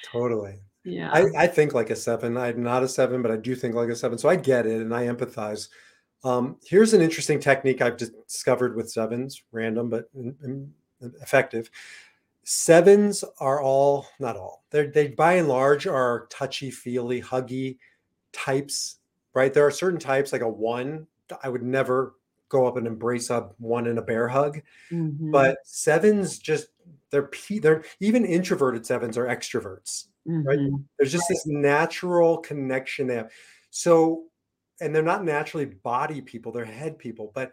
totally. 0.05 0.61
Yeah. 0.85 1.11
I, 1.13 1.45
I 1.45 1.47
think 1.47 1.75
like 1.75 1.91
a 1.91 1.97
seven. 1.97 2.37
I'm 2.37 2.63
not 2.63 2.83
a 2.83 2.89
seven, 2.89 3.23
but 3.23 3.31
I 3.31 3.37
do 3.37 3.55
think 3.57 3.75
like 3.75 3.89
a 3.89 3.97
seven. 3.97 4.19
So 4.19 4.29
I 4.29 4.37
get 4.37 4.67
it 4.67 4.81
and 4.81 4.95
I 4.95 5.07
empathize. 5.07 5.69
Um, 6.23 6.57
here's 6.65 6.93
an 6.93 7.01
interesting 7.01 7.41
technique 7.41 7.81
I've 7.81 7.97
discovered 7.97 8.77
with 8.77 8.91
sevens, 8.91 9.43
random 9.53 9.89
but 9.89 10.11
effective. 11.23 11.71
Sevens 12.45 13.25
are 13.39 13.61
all, 13.61 14.07
not 14.19 14.37
all, 14.37 14.65
they're, 14.71 14.89
they 14.89 15.09
by 15.09 15.35
and 15.35 15.49
large 15.49 15.87
are 15.87 16.27
touchy 16.31 16.71
feely, 16.71 17.23
huggy 17.23 17.79
types, 18.33 18.97
right? 19.35 19.53
There 19.53 19.67
are 19.67 19.71
certain 19.71 20.01
types, 20.01 20.33
like 20.33 20.43
a 20.43 20.49
one, 20.49 21.07
I 21.43 21.49
would 21.49 21.63
never 21.63 22.15
go 22.51 22.67
up 22.67 22.77
and 22.77 22.87
embrace 22.87 23.31
up 23.31 23.55
one 23.59 23.87
in 23.87 23.97
a 23.97 24.03
bear 24.03 24.29
hug. 24.29 24.61
Mm-hmm. 24.93 25.31
But 25.31 25.59
sevens 25.65 26.39
just 26.39 26.67
they're 27.11 27.31
they're 27.61 27.85
even 28.01 28.27
introverted 28.27 28.85
sevens 28.85 29.17
are 29.17 29.27
extroverts, 29.27 30.09
mm-hmm. 30.29 30.43
right? 30.43 30.59
There's 30.99 31.13
just 31.13 31.29
this 31.29 31.47
natural 31.47 32.39
connection 32.39 33.07
there. 33.07 33.31
So, 33.71 34.25
and 34.81 34.95
they're 34.95 35.03
not 35.03 35.25
naturally 35.25 35.67
body 35.67 36.21
people; 36.21 36.53
they're 36.53 36.65
head 36.65 36.99
people. 36.99 37.33
But 37.35 37.53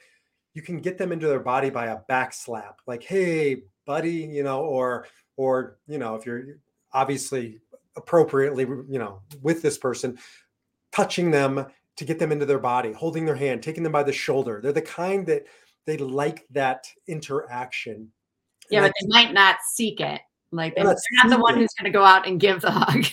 you 0.53 0.61
can 0.61 0.79
get 0.79 0.97
them 0.97 1.11
into 1.11 1.27
their 1.27 1.39
body 1.39 1.69
by 1.69 1.87
a 1.87 1.99
back 2.07 2.33
slap, 2.33 2.79
like 2.85 3.03
"Hey, 3.03 3.63
buddy," 3.85 4.11
you 4.11 4.43
know, 4.43 4.61
or 4.61 5.07
or 5.37 5.77
you 5.87 5.97
know, 5.97 6.15
if 6.15 6.25
you're 6.25 6.57
obviously 6.91 7.59
appropriately, 7.95 8.63
you 8.63 8.99
know, 8.99 9.21
with 9.41 9.61
this 9.61 9.77
person, 9.77 10.17
touching 10.91 11.31
them 11.31 11.65
to 11.97 12.05
get 12.05 12.19
them 12.19 12.31
into 12.31 12.45
their 12.45 12.59
body, 12.59 12.93
holding 12.93 13.25
their 13.25 13.35
hand, 13.35 13.61
taking 13.61 13.83
them 13.83 13.91
by 13.91 14.03
the 14.03 14.13
shoulder. 14.13 14.59
They're 14.61 14.71
the 14.71 14.81
kind 14.81 15.25
that 15.27 15.45
they 15.85 15.97
like 15.97 16.45
that 16.51 16.87
interaction. 17.07 18.11
Yeah, 18.69 18.81
but 18.81 18.93
they 19.01 19.07
might 19.07 19.33
not 19.33 19.57
seek 19.73 19.99
it. 19.99 20.21
Like 20.51 20.75
they're 20.75 20.83
not, 20.83 20.97
not 21.13 21.29
the 21.29 21.39
one 21.39 21.55
who's 21.55 21.73
going 21.79 21.91
to 21.91 21.97
go 21.97 22.03
out 22.03 22.27
and 22.27 22.39
give 22.39 22.61
the 22.61 22.71
hug. 22.71 23.05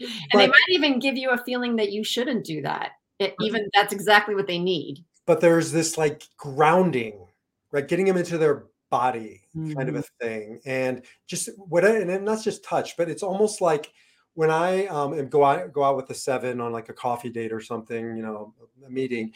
and 0.00 0.10
but, 0.32 0.38
they 0.38 0.46
might 0.46 0.68
even 0.70 0.98
give 0.98 1.16
you 1.16 1.30
a 1.30 1.38
feeling 1.38 1.76
that 1.76 1.92
you 1.92 2.02
shouldn't 2.02 2.44
do 2.44 2.62
that. 2.62 2.92
It, 3.18 3.34
even 3.40 3.68
that's 3.74 3.92
exactly 3.92 4.34
what 4.34 4.46
they 4.46 4.58
need. 4.58 5.04
But 5.26 5.40
there's 5.40 5.70
this 5.70 5.98
like 5.98 6.24
grounding, 6.36 7.26
right? 7.70 7.86
Getting 7.86 8.06
them 8.06 8.16
into 8.16 8.38
their 8.38 8.64
body 8.90 9.42
mm-hmm. 9.56 9.74
kind 9.74 9.88
of 9.88 9.96
a 9.96 9.98
mm-hmm. 9.98 10.26
thing. 10.26 10.60
And 10.64 11.02
just 11.28 11.50
what, 11.56 11.84
and 11.84 12.24
not 12.24 12.42
just 12.42 12.64
touch, 12.64 12.96
but 12.96 13.10
it's 13.10 13.22
almost 13.22 13.60
like, 13.60 13.92
when 14.34 14.50
I 14.50 14.86
um, 14.86 15.28
go 15.28 15.44
out 15.44 15.72
go 15.72 15.82
out 15.84 15.96
with 15.96 16.06
the 16.06 16.14
seven 16.14 16.60
on 16.60 16.72
like 16.72 16.88
a 16.88 16.94
coffee 16.94 17.30
date 17.30 17.52
or 17.52 17.60
something, 17.60 18.16
you 18.16 18.22
know, 18.22 18.54
a 18.86 18.90
meeting, 18.90 19.32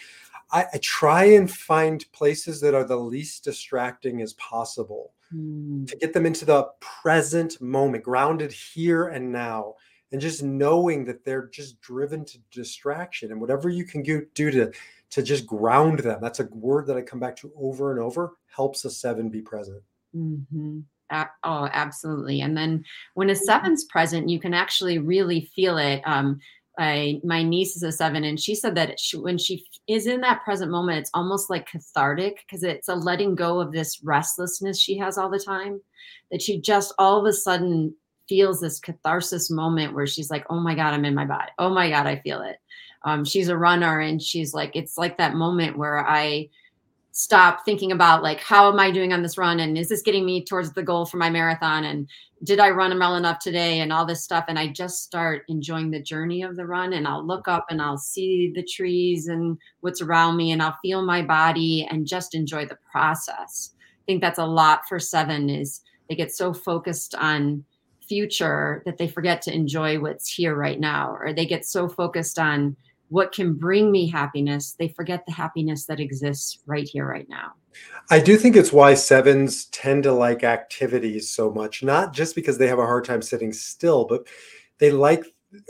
I, 0.50 0.66
I 0.72 0.78
try 0.78 1.24
and 1.24 1.50
find 1.50 2.04
places 2.12 2.60
that 2.60 2.74
are 2.74 2.84
the 2.84 2.96
least 2.96 3.44
distracting 3.44 4.22
as 4.22 4.34
possible 4.34 5.12
mm. 5.34 5.86
to 5.88 5.96
get 5.96 6.12
them 6.12 6.26
into 6.26 6.44
the 6.44 6.68
present 6.80 7.60
moment, 7.60 8.04
grounded 8.04 8.52
here 8.52 9.08
and 9.08 9.32
now, 9.32 9.74
and 10.12 10.20
just 10.20 10.42
knowing 10.42 11.04
that 11.06 11.24
they're 11.24 11.48
just 11.48 11.80
driven 11.80 12.24
to 12.26 12.38
distraction 12.50 13.32
and 13.32 13.40
whatever 13.40 13.68
you 13.68 13.84
can 13.84 14.02
do 14.02 14.26
to 14.34 14.72
to 15.10 15.22
just 15.22 15.46
ground 15.46 16.00
them. 16.00 16.18
That's 16.20 16.40
a 16.40 16.48
word 16.52 16.86
that 16.86 16.96
I 16.96 17.02
come 17.02 17.20
back 17.20 17.36
to 17.36 17.52
over 17.56 17.90
and 17.90 18.00
over. 18.00 18.36
Helps 18.46 18.84
a 18.84 18.90
seven 18.90 19.28
be 19.28 19.42
present. 19.42 19.82
Mm-hmm 20.14 20.80
oh, 21.10 21.68
absolutely. 21.72 22.40
And 22.40 22.56
then 22.56 22.84
when 23.14 23.30
a 23.30 23.34
seven's 23.34 23.84
present, 23.84 24.28
you 24.28 24.40
can 24.40 24.54
actually 24.54 24.98
really 24.98 25.50
feel 25.54 25.78
it. 25.78 26.02
Um, 26.04 26.40
I, 26.78 27.20
my 27.22 27.42
niece 27.42 27.76
is 27.76 27.84
a 27.84 27.92
seven, 27.92 28.24
and 28.24 28.40
she 28.40 28.54
said 28.54 28.74
that 28.74 28.98
she, 28.98 29.16
when 29.16 29.38
she 29.38 29.64
is 29.86 30.06
in 30.08 30.20
that 30.22 30.44
present 30.44 30.72
moment, 30.72 30.98
it's 30.98 31.10
almost 31.14 31.48
like 31.48 31.68
cathartic 31.68 32.38
because 32.44 32.64
it's 32.64 32.88
a 32.88 32.96
letting 32.96 33.36
go 33.36 33.60
of 33.60 33.70
this 33.70 34.02
restlessness 34.02 34.80
she 34.80 34.98
has 34.98 35.16
all 35.16 35.30
the 35.30 35.38
time. 35.38 35.80
That 36.32 36.42
she 36.42 36.60
just 36.60 36.92
all 36.98 37.20
of 37.20 37.26
a 37.26 37.32
sudden 37.32 37.94
feels 38.28 38.60
this 38.60 38.80
catharsis 38.80 39.50
moment 39.50 39.94
where 39.94 40.06
she's 40.06 40.30
like, 40.30 40.44
"Oh 40.50 40.58
my 40.58 40.74
god, 40.74 40.94
I'm 40.94 41.04
in 41.04 41.14
my 41.14 41.26
body. 41.26 41.52
Oh 41.58 41.70
my 41.70 41.90
god, 41.90 42.06
I 42.06 42.16
feel 42.16 42.42
it." 42.42 42.56
Um, 43.04 43.24
she's 43.24 43.48
a 43.48 43.56
runner, 43.56 44.00
and 44.00 44.20
she's 44.20 44.52
like, 44.54 44.74
it's 44.74 44.98
like 44.98 45.18
that 45.18 45.34
moment 45.34 45.78
where 45.78 46.04
I 46.04 46.48
stop 47.16 47.64
thinking 47.64 47.92
about 47.92 48.24
like 48.24 48.40
how 48.40 48.68
am 48.70 48.80
i 48.80 48.90
doing 48.90 49.12
on 49.12 49.22
this 49.22 49.38
run? 49.38 49.60
And 49.60 49.78
is 49.78 49.88
this 49.88 50.02
getting 50.02 50.26
me 50.26 50.44
towards 50.44 50.72
the 50.72 50.82
goal 50.82 51.06
for 51.06 51.16
my 51.16 51.30
marathon? 51.30 51.84
And 51.84 52.08
did 52.42 52.58
i 52.58 52.70
run 52.70 52.98
well 52.98 53.14
enough 53.14 53.38
today? 53.38 53.78
And 53.78 53.92
all 53.92 54.04
this 54.04 54.24
stuff. 54.24 54.46
And 54.48 54.58
i 54.58 54.66
just 54.66 55.04
start 55.04 55.44
enjoying 55.48 55.92
the 55.92 56.02
journey 56.02 56.42
of 56.42 56.56
the 56.56 56.66
run. 56.66 56.92
And 56.92 57.06
i'll 57.06 57.24
look 57.24 57.46
up 57.46 57.66
and 57.70 57.80
i'll 57.80 57.98
see 57.98 58.52
the 58.52 58.64
trees 58.64 59.28
and 59.28 59.56
what's 59.80 60.02
around 60.02 60.36
me. 60.36 60.50
And 60.50 60.60
i'll 60.60 60.76
feel 60.82 61.02
my 61.02 61.22
body 61.22 61.86
and 61.88 62.04
just 62.04 62.34
enjoy 62.34 62.66
the 62.66 62.78
process. 62.90 63.70
I 63.78 64.04
think 64.06 64.20
that's 64.20 64.40
a 64.40 64.44
lot 64.44 64.88
for 64.88 64.98
seven 64.98 65.48
is 65.48 65.82
they 66.08 66.16
get 66.16 66.34
so 66.34 66.52
focused 66.52 67.14
on 67.14 67.64
future 68.08 68.82
that 68.86 68.98
they 68.98 69.06
forget 69.06 69.40
to 69.42 69.54
enjoy 69.54 70.00
what's 70.00 70.28
here 70.28 70.56
right 70.56 70.80
now. 70.80 71.14
Or 71.14 71.32
they 71.32 71.46
get 71.46 71.64
so 71.64 71.88
focused 71.88 72.40
on 72.40 72.76
what 73.08 73.32
can 73.32 73.54
bring 73.54 73.92
me 73.92 74.08
happiness, 74.08 74.72
they 74.72 74.88
forget 74.88 75.24
the 75.26 75.32
happiness 75.32 75.86
that 75.86 76.00
exists 76.00 76.58
right 76.66 76.88
here, 76.88 77.06
right 77.06 77.28
now. 77.28 77.52
I 78.10 78.20
do 78.20 78.36
think 78.36 78.56
it's 78.56 78.72
why 78.72 78.94
sevens 78.94 79.66
tend 79.66 80.04
to 80.04 80.12
like 80.12 80.44
activities 80.44 81.28
so 81.28 81.50
much, 81.50 81.82
not 81.82 82.12
just 82.12 82.34
because 82.34 82.58
they 82.58 82.68
have 82.68 82.78
a 82.78 82.86
hard 82.86 83.04
time 83.04 83.22
sitting 83.22 83.52
still, 83.52 84.04
but 84.04 84.26
they 84.78 84.90
like 84.90 85.24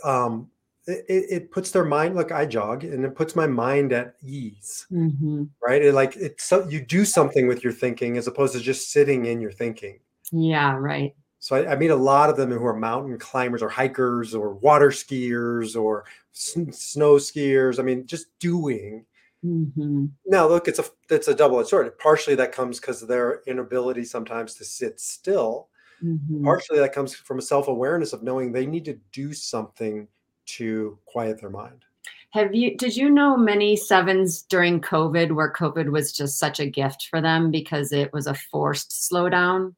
um, 0.04 0.50
it, 0.86 1.04
it, 1.08 1.50
puts 1.50 1.70
their 1.70 1.84
mind 1.84 2.14
look 2.14 2.30
i 2.30 2.44
jog 2.44 2.84
and 2.84 3.04
it 3.04 3.14
puts 3.14 3.34
my 3.34 3.46
mind 3.46 3.92
at 3.92 4.14
ease 4.22 4.86
mm-hmm. 4.92 5.44
right 5.66 5.82
it 5.82 5.94
like 5.94 6.14
it's 6.16 6.44
so 6.44 6.68
you 6.68 6.84
do 6.84 7.04
something 7.04 7.46
with 7.46 7.64
your 7.64 7.72
thinking 7.72 8.16
as 8.16 8.26
opposed 8.26 8.52
to 8.52 8.60
just 8.60 8.92
sitting 8.92 9.24
in 9.26 9.40
your 9.40 9.52
thinking 9.52 9.98
yeah 10.32 10.74
right 10.74 11.14
so 11.38 11.56
I, 11.56 11.72
I, 11.72 11.76
meet 11.76 11.90
a 11.90 11.96
lot 11.96 12.30
of 12.30 12.38
them 12.38 12.50
who 12.50 12.64
are 12.64 12.74
mountain 12.74 13.18
climbers 13.18 13.62
or 13.62 13.68
hikers 13.68 14.34
or 14.34 14.54
water 14.54 14.88
skiers 14.88 15.78
or 15.78 16.06
snow 16.34 17.14
skiers. 17.16 17.78
I 17.78 17.82
mean, 17.82 18.06
just 18.06 18.26
doing. 18.38 19.06
Mm-hmm. 19.44 20.06
Now, 20.26 20.48
look, 20.48 20.68
it's 20.68 20.78
a 20.78 20.84
it's 21.10 21.28
a 21.28 21.34
double 21.34 21.60
edged 21.60 21.68
sword. 21.68 21.98
Partially 21.98 22.34
that 22.36 22.52
comes 22.52 22.80
because 22.80 23.02
of 23.02 23.08
their 23.08 23.42
inability 23.46 24.04
sometimes 24.04 24.54
to 24.54 24.64
sit 24.64 25.00
still. 25.00 25.68
Mm-hmm. 26.02 26.44
Partially 26.44 26.78
that 26.78 26.92
comes 26.92 27.14
from 27.14 27.38
a 27.38 27.42
self 27.42 27.68
awareness 27.68 28.12
of 28.12 28.22
knowing 28.22 28.52
they 28.52 28.66
need 28.66 28.84
to 28.86 28.98
do 29.12 29.32
something 29.32 30.08
to 30.46 30.98
quiet 31.06 31.40
their 31.40 31.50
mind. 31.50 31.84
Have 32.30 32.54
you 32.54 32.76
did 32.76 32.96
you 32.96 33.10
know 33.10 33.36
many 33.36 33.76
sevens 33.76 34.42
during 34.42 34.80
COVID 34.80 35.32
where 35.32 35.52
COVID 35.52 35.90
was 35.90 36.12
just 36.12 36.38
such 36.38 36.58
a 36.58 36.68
gift 36.68 37.06
for 37.08 37.20
them 37.20 37.50
because 37.50 37.92
it 37.92 38.12
was 38.12 38.26
a 38.26 38.34
forced 38.34 38.90
slowdown? 38.90 39.74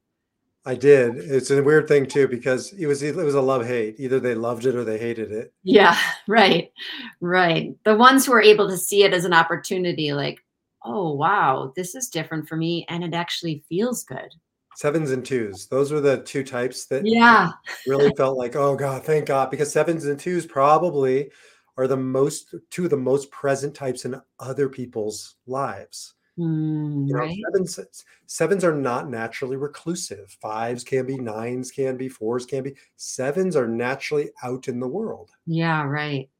I 0.66 0.74
did. 0.74 1.16
It's 1.16 1.50
a 1.52 1.62
weird 1.62 1.86
thing 1.86 2.06
too 2.06 2.26
because 2.26 2.72
it 2.72 2.86
was 2.86 3.00
it 3.00 3.14
was 3.14 3.36
a 3.36 3.40
love 3.40 3.64
hate. 3.64 3.94
Either 3.98 4.18
they 4.18 4.34
loved 4.34 4.66
it 4.66 4.74
or 4.74 4.82
they 4.82 4.98
hated 4.98 5.30
it. 5.30 5.54
Yeah, 5.62 5.96
right. 6.28 6.72
Right. 7.20 7.76
The 7.84 7.94
ones 7.94 8.26
who 8.26 8.32
are 8.32 8.42
able 8.42 8.68
to 8.68 8.76
see 8.76 9.04
it 9.04 9.14
as 9.14 9.24
an 9.24 9.32
opportunity 9.32 10.12
like, 10.12 10.44
"Oh, 10.84 11.14
wow, 11.14 11.72
this 11.76 11.94
is 11.94 12.08
different 12.08 12.48
for 12.48 12.56
me 12.56 12.84
and 12.88 13.04
it 13.04 13.14
actually 13.14 13.64
feels 13.68 14.02
good." 14.02 14.34
Sevens 14.74 15.12
and 15.12 15.24
twos. 15.24 15.68
Those 15.68 15.92
were 15.92 16.00
the 16.00 16.22
two 16.22 16.42
types 16.42 16.86
that 16.86 17.06
Yeah. 17.06 17.52
really 17.86 18.12
felt 18.16 18.36
like, 18.36 18.56
"Oh 18.56 18.74
god, 18.74 19.04
thank 19.04 19.26
God," 19.26 19.52
because 19.52 19.72
sevens 19.72 20.04
and 20.06 20.18
twos 20.18 20.46
probably 20.46 21.30
are 21.78 21.86
the 21.86 21.96
most 21.96 22.56
two 22.70 22.84
of 22.84 22.90
the 22.90 22.96
most 22.96 23.30
present 23.30 23.72
types 23.72 24.04
in 24.04 24.20
other 24.40 24.68
people's 24.68 25.36
lives. 25.46 26.14
Mm, 26.38 27.08
You 27.08 27.14
know, 27.14 27.20
right? 27.20 27.36
sevens 27.44 27.80
sevens 28.26 28.64
are 28.64 28.74
not 28.74 29.08
naturally 29.08 29.56
reclusive. 29.56 30.30
Fives 30.40 30.84
can 30.84 31.06
be, 31.06 31.16
nines 31.18 31.70
can 31.70 31.96
be, 31.96 32.08
fours 32.08 32.44
can 32.46 32.64
be. 32.64 32.76
Sevens 32.96 33.54
are 33.56 33.68
naturally 33.68 34.30
out 34.42 34.68
in 34.68 34.80
the 34.80 34.88
world. 34.88 35.30
Yeah, 35.46 35.84
right. 35.84 36.30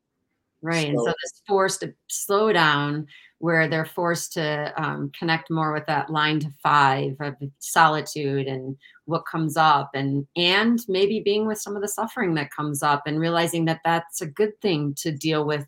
Right, 0.62 0.88
and 0.88 1.00
so 1.00 1.10
So 1.10 1.14
this 1.22 1.42
forced 1.46 1.80
to 1.82 1.94
slow 2.08 2.52
down 2.52 3.08
where 3.38 3.68
they're 3.68 3.84
forced 3.86 4.32
to, 4.34 4.72
um, 4.82 5.10
connect 5.18 5.50
more 5.50 5.72
with 5.72 5.86
that 5.86 6.10
line 6.10 6.40
to 6.40 6.50
5 6.62 7.16
of 7.20 7.34
solitude 7.60 8.46
and 8.48 8.76
what 9.06 9.26
comes 9.26 9.56
up 9.56 9.90
and 9.94 10.26
and 10.36 10.80
maybe 10.88 11.20
being 11.20 11.46
with 11.46 11.60
some 11.60 11.76
of 11.76 11.82
the 11.82 11.88
suffering 11.88 12.34
that 12.34 12.50
comes 12.52 12.82
up 12.82 13.04
and 13.06 13.20
realizing 13.20 13.66
that 13.66 13.80
that's 13.84 14.20
a 14.22 14.26
good 14.26 14.60
thing 14.62 14.94
to 14.98 15.12
deal 15.12 15.46
with 15.46 15.66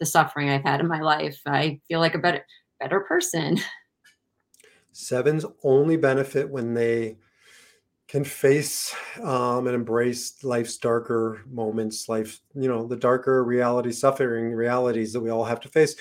the 0.00 0.06
suffering 0.06 0.48
I've 0.50 0.64
had 0.64 0.80
in 0.80 0.88
my 0.88 1.00
life. 1.00 1.40
I 1.46 1.80
feel 1.88 2.00
like 2.00 2.14
a 2.14 2.18
better 2.18 2.44
better 2.80 3.00
person. 3.00 3.58
sevens 4.92 5.44
only 5.62 5.96
benefit 5.96 6.48
when 6.48 6.74
they 6.74 7.16
can 8.08 8.24
face 8.24 8.94
um, 9.22 9.66
and 9.66 9.74
embrace 9.74 10.42
life's 10.42 10.76
darker 10.78 11.42
moments, 11.48 12.08
life, 12.08 12.40
you 12.54 12.68
know, 12.68 12.86
the 12.86 12.96
darker 12.96 13.44
reality, 13.44 13.92
suffering 13.92 14.52
realities 14.52 15.12
that 15.12 15.20
we 15.20 15.30
all 15.30 15.44
have 15.44 15.60
to 15.60 15.68
face. 15.68 15.94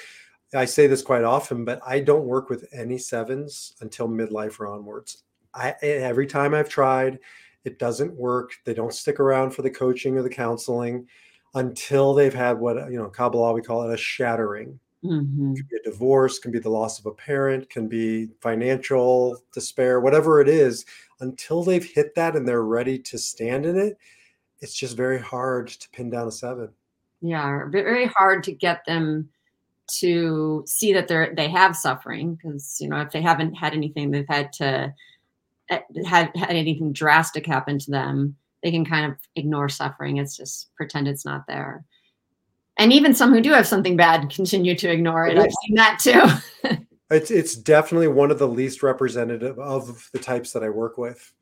I 0.55 0.65
say 0.65 0.87
this 0.87 1.03
quite 1.03 1.23
often, 1.23 1.63
but 1.65 1.79
I 1.85 1.99
don't 1.99 2.25
work 2.25 2.49
with 2.49 2.67
any 2.73 2.97
sevens 2.97 3.75
until 3.81 4.07
midlife 4.07 4.59
or 4.59 4.65
onwards. 4.65 5.23
I 5.53 5.75
every 5.83 6.25
time 6.25 6.55
I've 6.55 6.69
tried, 6.69 7.19
it 7.63 7.77
doesn't 7.77 8.15
work. 8.15 8.53
They 8.65 8.73
don't 8.73 8.93
stick 8.93 9.19
around 9.19 9.51
for 9.51 9.61
the 9.61 9.69
coaching 9.69 10.17
or 10.17 10.23
the 10.23 10.29
counseling 10.29 11.07
until 11.53 12.15
they've 12.15 12.33
had 12.33 12.59
what 12.59 12.91
you 12.91 12.97
know, 12.97 13.09
Kabbalah 13.09 13.53
we 13.53 13.61
call 13.61 13.87
it 13.87 13.93
a 13.93 13.97
shattering 13.97 14.79
Mhm. 15.03 15.63
be 15.69 15.75
a 15.77 15.83
divorce, 15.83 16.39
can 16.39 16.51
be 16.51 16.59
the 16.59 16.69
loss 16.69 16.99
of 16.99 17.05
a 17.05 17.11
parent, 17.13 17.69
can 17.69 17.87
be 17.87 18.29
financial 18.41 19.37
despair, 19.53 19.99
whatever 19.99 20.41
it 20.41 20.47
is, 20.49 20.85
until 21.19 21.63
they've 21.63 21.83
hit 21.85 22.15
that 22.15 22.35
and 22.35 22.47
they're 22.47 22.63
ready 22.63 22.97
to 22.99 23.17
stand 23.17 23.65
in 23.65 23.77
it, 23.77 23.97
it's 24.61 24.75
just 24.75 24.97
very 24.97 25.19
hard 25.19 25.69
to 25.69 25.89
pin 25.91 26.09
down 26.11 26.27
a 26.27 26.31
seven. 26.31 26.69
Yeah, 27.21 27.65
very 27.69 28.05
hard 28.07 28.43
to 28.45 28.51
get 28.53 28.85
them 28.85 29.29
to 29.99 30.63
see 30.67 30.93
that 30.93 31.07
they're 31.07 31.33
they 31.35 31.49
have 31.49 31.75
suffering 31.75 32.35
because, 32.35 32.77
you 32.81 32.89
know, 32.89 33.01
if 33.01 33.11
they 33.11 33.21
haven't 33.21 33.55
had 33.55 33.73
anything 33.73 34.11
they've 34.11 34.27
had 34.29 34.53
to 34.53 34.93
eh, 35.69 35.81
had 36.05 36.31
had 36.37 36.51
anything 36.51 36.93
drastic 36.93 37.45
happen 37.45 37.79
to 37.79 37.91
them, 37.91 38.37
they 38.63 38.71
can 38.71 38.85
kind 38.85 39.11
of 39.11 39.17
ignore 39.35 39.69
suffering. 39.69 40.17
It's 40.17 40.37
just 40.37 40.73
pretend 40.75 41.07
it's 41.07 41.25
not 41.25 41.47
there. 41.47 41.85
And 42.79 42.91
even 42.93 43.13
some 43.13 43.33
who 43.33 43.41
do 43.41 43.51
have 43.51 43.67
something 43.67 43.95
bad 43.95 44.29
continue 44.29 44.73
to 44.75 44.89
ignore 44.89 45.27
it. 45.27 45.37
I've 45.37 45.51
seen 45.65 45.75
that 45.75 45.99
too. 46.01 46.75
It's 47.11 47.31
it's 47.31 47.55
definitely 47.55 48.07
one 48.07 48.29
of 48.29 48.37
the 48.37 48.47
least 48.47 48.83
representative 48.83 49.57
of 49.57 50.07
the 50.13 50.19
types 50.19 50.51
that 50.53 50.63
I 50.63 50.69
work 50.69 50.99
with. 50.99 51.33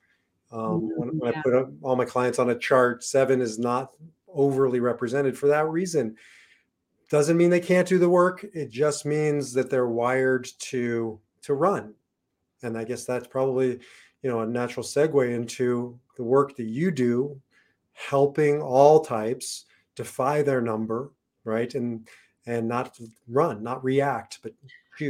Um, 0.49 0.89
when, 0.95 1.09
Mhm, 1.09 1.19
when 1.19 1.35
I 1.35 1.41
put 1.41 1.53
up 1.53 1.69
all 1.81 1.97
my 1.97 2.05
clients 2.05 2.39
on 2.39 2.51
a 2.51 2.57
chart, 2.57 3.03
seven 3.03 3.41
is 3.41 3.59
not 3.59 3.91
overly 4.29 4.79
represented 4.79 5.37
for 5.37 5.47
that 5.47 5.67
reason. 5.67 6.15
Doesn't 7.09 7.35
mean 7.35 7.49
they 7.49 7.59
can't 7.59 7.85
do 7.85 7.99
the 7.99 8.09
work. 8.09 8.45
It 8.53 8.69
just 8.69 9.05
means 9.05 9.51
that 9.53 9.69
they're 9.69 9.89
wired 9.89 10.47
to 10.59 11.19
to 11.41 11.53
run. 11.53 11.93
And 12.63 12.77
I 12.77 12.85
guess 12.85 13.03
that's 13.03 13.27
probably, 13.27 13.79
you 14.21 14.29
know, 14.29 14.39
a 14.39 14.47
natural 14.47 14.85
segue 14.85 15.35
into 15.35 15.99
the 16.15 16.23
work 16.23 16.55
that 16.55 16.63
you 16.63 16.91
do, 16.91 17.41
helping 17.91 18.61
all 18.61 19.03
types 19.03 19.65
defy 19.95 20.43
their 20.43 20.61
number, 20.61 21.11
right? 21.47 21.73
And 21.73 22.07
and 22.45 22.67
not 22.67 22.97
run, 23.27 23.63
not 23.63 23.83
react, 23.83 24.39
but 24.43 24.53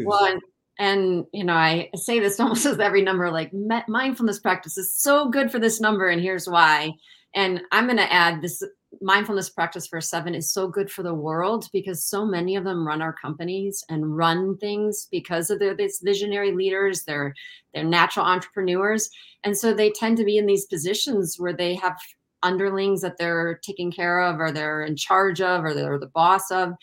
Well, 0.04 0.20
choose. 0.20 0.32
and 0.34 0.42
and, 0.80 1.26
you 1.34 1.44
know, 1.44 1.54
I 1.56 1.90
say 1.96 2.20
this 2.20 2.40
almost 2.40 2.66
with 2.66 2.82
every 2.82 3.02
number, 3.02 3.32
like 3.32 3.52
mindfulness 3.88 4.40
practice 4.40 4.78
is 4.78 4.94
so 4.94 5.30
good 5.30 5.52
for 5.52 5.60
this 5.60 5.82
number, 5.82 6.08
and 6.10 6.22
here's 6.22 6.48
why. 6.48 6.94
And 7.36 7.62
I'm 7.72 7.88
gonna 7.88 8.04
add 8.04 8.42
this 8.42 8.64
mindfulness 9.02 9.50
practice 9.50 9.86
for 9.86 10.00
7 10.00 10.34
is 10.34 10.52
so 10.52 10.68
good 10.68 10.90
for 10.90 11.04
the 11.04 11.14
world 11.14 11.68
because 11.74 12.06
so 12.06 12.26
many 12.26 12.56
of 12.56 12.64
them 12.64 12.88
run 12.88 13.02
our 13.02 13.14
companies 13.14 13.84
and 13.90 14.16
run 14.16 14.58
things 14.58 15.08
because 15.12 15.50
of 15.50 15.60
their 15.60 15.76
these 15.76 16.00
visionary 16.04 16.52
leaders, 16.54 17.04
they're 17.04 17.34
they're 17.74 17.84
natural 17.84 18.26
entrepreneurs, 18.26 19.10
and 19.44 19.58
so 19.58 19.74
they 19.74 19.92
tend 19.92 20.18
to 20.18 20.24
be 20.24 20.38
in 20.38 20.46
these 20.46 20.66
positions 20.66 21.36
where 21.38 21.54
they 21.54 21.76
have 21.76 21.98
underlings 22.44 23.02
that 23.02 23.18
they're 23.18 23.60
taking 23.64 23.92
care 23.92 24.22
of 24.22 24.40
or 24.40 24.52
they're 24.52 24.84
in 24.84 24.96
charge 24.96 25.42
of 25.42 25.64
or 25.64 25.74
they're 25.74 26.00
the 26.00 26.08
boss 26.08 26.52
of, 26.52 26.74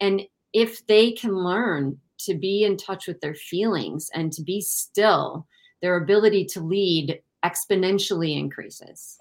and 0.00 0.22
if 0.52 0.86
they 0.86 1.12
can 1.12 1.34
learn 1.34 1.98
to 2.18 2.34
be 2.34 2.64
in 2.64 2.76
touch 2.76 3.06
with 3.06 3.20
their 3.20 3.34
feelings 3.34 4.08
and 4.14 4.32
to 4.32 4.42
be 4.42 4.60
still, 4.60 5.46
their 5.82 5.96
ability 5.96 6.44
to 6.46 6.60
lead 6.60 7.20
exponentially 7.44 8.38
increases. 8.38 9.18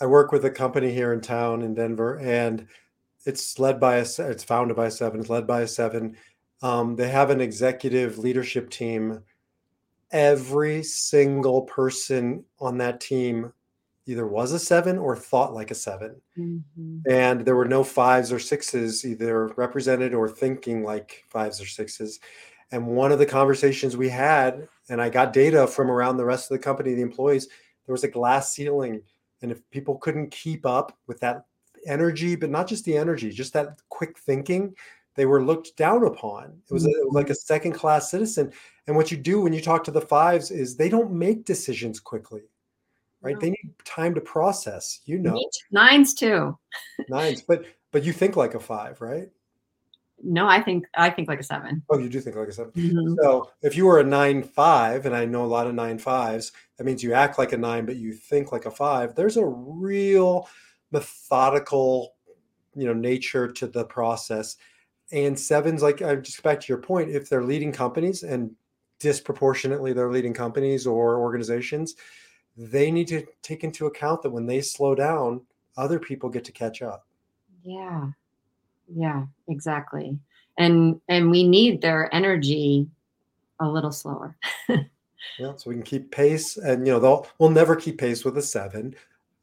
I 0.00 0.06
work 0.06 0.32
with 0.32 0.44
a 0.46 0.50
company 0.50 0.92
here 0.92 1.12
in 1.12 1.20
town 1.20 1.60
in 1.60 1.74
Denver, 1.74 2.18
and 2.20 2.66
it's 3.26 3.58
led 3.58 3.78
by 3.78 3.96
a 3.96 4.00
it's 4.00 4.44
founded 4.44 4.76
by 4.76 4.88
seven, 4.88 5.20
it's 5.20 5.28
led 5.28 5.46
by 5.46 5.62
a 5.62 5.66
seven. 5.66 6.16
Um, 6.62 6.96
they 6.96 7.08
have 7.08 7.30
an 7.30 7.40
executive 7.40 8.18
leadership 8.18 8.70
team. 8.70 9.22
Every 10.10 10.82
single 10.82 11.62
person 11.62 12.44
on 12.58 12.78
that 12.78 13.00
team 13.00 13.52
either 14.06 14.26
was 14.26 14.52
a 14.52 14.58
seven 14.58 14.98
or 14.98 15.14
thought 15.14 15.54
like 15.54 15.70
a 15.70 15.74
seven. 15.74 16.20
Mhm. 16.36 17.02
And 17.08 17.44
there 17.44 17.56
were 17.56 17.66
no 17.66 17.84
fives 17.84 18.32
or 18.32 18.38
sixes 18.38 19.04
either 19.04 19.48
represented 19.48 20.14
or 20.14 20.28
thinking 20.28 20.82
like 20.82 21.24
fives 21.28 21.60
or 21.60 21.66
sixes. 21.66 22.18
And 22.72 22.86
one 22.86 23.12
of 23.12 23.18
the 23.18 23.26
conversations 23.26 23.96
we 23.96 24.08
had, 24.08 24.68
and 24.88 25.00
I 25.00 25.10
got 25.10 25.32
data 25.32 25.66
from 25.66 25.90
around 25.90 26.16
the 26.16 26.24
rest 26.24 26.50
of 26.50 26.56
the 26.56 26.62
company, 26.62 26.94
the 26.94 27.02
employees, 27.02 27.48
there 27.86 27.92
was 27.92 28.04
a 28.04 28.08
glass 28.08 28.52
ceiling. 28.52 29.02
And 29.42 29.50
if 29.50 29.68
people 29.70 29.96
couldn't 29.96 30.30
keep 30.30 30.66
up 30.66 30.96
with 31.06 31.20
that 31.20 31.46
energy, 31.86 32.36
but 32.36 32.50
not 32.50 32.68
just 32.68 32.84
the 32.84 32.96
energy, 32.96 33.30
just 33.30 33.52
that 33.54 33.80
quick 33.88 34.18
thinking, 34.18 34.74
they 35.16 35.26
were 35.26 35.42
looked 35.42 35.76
down 35.76 36.04
upon. 36.04 36.44
It 36.68 36.72
was, 36.72 36.86
a, 36.86 36.90
it 36.90 37.06
was 37.06 37.14
like 37.14 37.30
a 37.30 37.34
second 37.34 37.72
class 37.72 38.10
citizen. 38.10 38.52
And 38.86 38.96
what 38.96 39.10
you 39.10 39.16
do 39.16 39.40
when 39.40 39.52
you 39.52 39.60
talk 39.60 39.82
to 39.84 39.90
the 39.90 40.00
fives 40.00 40.50
is 40.50 40.76
they 40.76 40.88
don't 40.88 41.12
make 41.12 41.44
decisions 41.44 41.98
quickly, 41.98 42.42
right? 43.22 43.34
No. 43.34 43.40
They 43.40 43.50
need 43.50 43.74
time 43.84 44.14
to 44.14 44.20
process, 44.20 45.00
you 45.04 45.18
know, 45.18 45.40
Nines 45.70 46.14
too. 46.14 46.58
nines, 47.08 47.42
but 47.42 47.64
but 47.92 48.04
you 48.04 48.12
think 48.12 48.36
like 48.36 48.54
a 48.54 48.60
five, 48.60 49.00
right? 49.00 49.28
No, 50.22 50.46
I 50.46 50.60
think 50.60 50.84
I 50.94 51.10
think 51.10 51.28
like 51.28 51.40
a 51.40 51.44
7. 51.44 51.82
Oh, 51.88 51.98
you 51.98 52.08
do 52.08 52.20
think 52.20 52.36
like 52.36 52.48
a 52.48 52.52
seven. 52.52 52.72
Mhm. 52.72 53.16
So 53.22 53.50
if 53.62 53.76
you 53.76 53.86
were 53.86 54.00
a 54.00 54.04
nine 54.04 54.42
five, 54.42 55.06
and 55.06 55.16
I 55.16 55.24
know 55.24 55.44
a 55.44 55.46
lot 55.46 55.66
of 55.66 55.74
nine 55.74 55.98
fives, 55.98 56.52
that 56.76 56.84
means 56.84 57.02
you 57.02 57.14
act 57.14 57.38
like 57.38 57.52
a 57.52 57.58
nine, 57.58 57.86
but 57.86 57.96
you 57.96 58.12
think 58.12 58.52
like 58.52 58.66
a 58.66 58.70
five. 58.70 59.14
There's 59.14 59.36
a 59.36 59.46
real 59.46 60.48
methodical, 60.92 62.14
you 62.74 62.86
know, 62.86 62.92
nature 62.92 63.50
to 63.50 63.66
the 63.66 63.84
process. 63.84 64.56
And 65.12 65.38
sevens, 65.38 65.82
like 65.82 66.02
I 66.02 66.16
just 66.16 66.42
back 66.42 66.60
to 66.60 66.68
your 66.68 66.82
point, 66.82 67.10
if 67.10 67.28
they're 67.28 67.44
leading 67.44 67.72
companies 67.72 68.22
and 68.22 68.52
disproportionately 69.00 69.94
they're 69.94 70.12
leading 70.12 70.34
companies 70.34 70.86
or 70.86 71.18
organizations, 71.18 71.96
they 72.56 72.90
need 72.90 73.08
to 73.08 73.26
take 73.42 73.64
into 73.64 73.86
account 73.86 74.22
that 74.22 74.30
when 74.30 74.46
they 74.46 74.60
slow 74.60 74.94
down, 74.94 75.42
other 75.76 75.98
people 75.98 76.28
get 76.28 76.44
to 76.44 76.52
catch 76.52 76.82
up. 76.82 77.06
Yeah. 77.64 78.08
Yeah, 78.94 79.26
exactly. 79.48 80.18
And 80.58 81.00
and 81.08 81.30
we 81.30 81.46
need 81.46 81.80
their 81.80 82.12
energy 82.14 82.88
a 83.60 83.68
little 83.68 83.92
slower. 83.92 84.36
Yeah, 85.38 85.52
so 85.56 85.70
we 85.70 85.76
can 85.76 85.82
keep 85.82 86.10
pace, 86.10 86.56
and 86.56 86.86
you 86.86 86.92
know, 86.92 87.00
they'll 87.00 87.26
we'll 87.38 87.50
never 87.50 87.76
keep 87.76 87.98
pace 87.98 88.24
with 88.24 88.36
a 88.36 88.42
seven, 88.42 88.94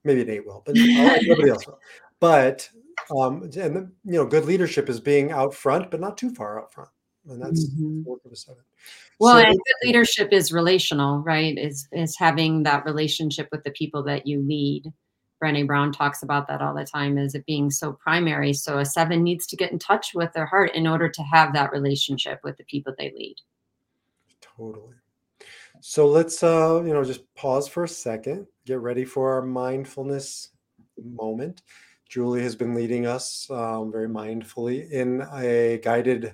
maybe 0.03 0.21
an 0.21 0.29
eight 0.29 0.45
will, 0.45 0.61
but 0.65 0.75
nobody 0.77 1.49
else 1.49 1.65
will. 1.65 1.79
But 2.19 2.69
um, 3.15 3.43
and 3.57 3.91
you 4.05 4.13
know, 4.13 4.25
good 4.25 4.45
leadership 4.45 4.89
is 4.89 4.99
being 4.99 5.31
out 5.31 5.53
front, 5.53 5.89
but 5.89 5.99
not 5.99 6.17
too 6.17 6.33
far 6.33 6.59
out 6.59 6.71
front, 6.71 6.89
and 7.29 7.41
that's 7.41 7.67
the 7.67 7.83
Mhm. 7.83 8.05
work 8.05 8.23
of 8.25 8.31
a 8.31 8.35
seven. 8.35 8.63
Well, 9.19 9.37
So 9.37 9.43
and 9.43 9.55
good 9.57 9.87
leadership 9.87 10.31
is 10.31 10.51
relational, 10.53 11.19
right? 11.19 11.57
Is 11.57 11.87
is 11.91 12.17
having 12.17 12.63
that 12.63 12.85
relationship 12.85 13.49
with 13.51 13.63
the 13.63 13.71
people 13.71 14.03
that 14.03 14.27
you 14.27 14.41
lead. 14.41 14.91
Brené 15.41 15.67
Brown 15.67 15.91
talks 15.91 16.23
about 16.23 16.47
that 16.47 16.61
all 16.61 16.73
the 16.73 16.85
time, 16.85 17.17
is 17.17 17.35
it 17.35 17.45
being 17.45 17.69
so 17.69 17.93
primary. 17.93 18.53
So 18.53 18.79
a 18.79 18.85
seven 18.85 19.23
needs 19.23 19.45
to 19.47 19.55
get 19.55 19.71
in 19.71 19.79
touch 19.79 20.13
with 20.15 20.33
their 20.33 20.45
heart 20.47 20.73
in 20.73 20.87
order 20.87 21.09
to 21.09 21.23
have 21.23 21.53
that 21.53 21.71
relationship 21.71 22.39
with 22.43 22.57
the 22.57 22.63
people 22.65 22.93
they 22.97 23.11
lead. 23.11 23.35
totally. 24.41 24.95
So 25.81 26.07
let's 26.07 26.41
uh, 26.43 26.81
you 26.85 26.93
know, 26.93 27.03
just 27.03 27.31
pause 27.35 27.67
for 27.67 27.83
a 27.83 27.87
second, 27.87 28.47
get 28.65 28.79
ready 28.79 29.05
for 29.05 29.33
our 29.33 29.41
mindfulness 29.41 30.49
moment. 31.01 31.61
Julie 32.09 32.41
has 32.41 32.55
been 32.55 32.73
leading 32.73 33.05
us 33.05 33.49
um, 33.51 33.91
very 33.91 34.07
mindfully 34.07 34.89
in 34.89 35.21
a 35.33 35.79
guided, 35.83 36.33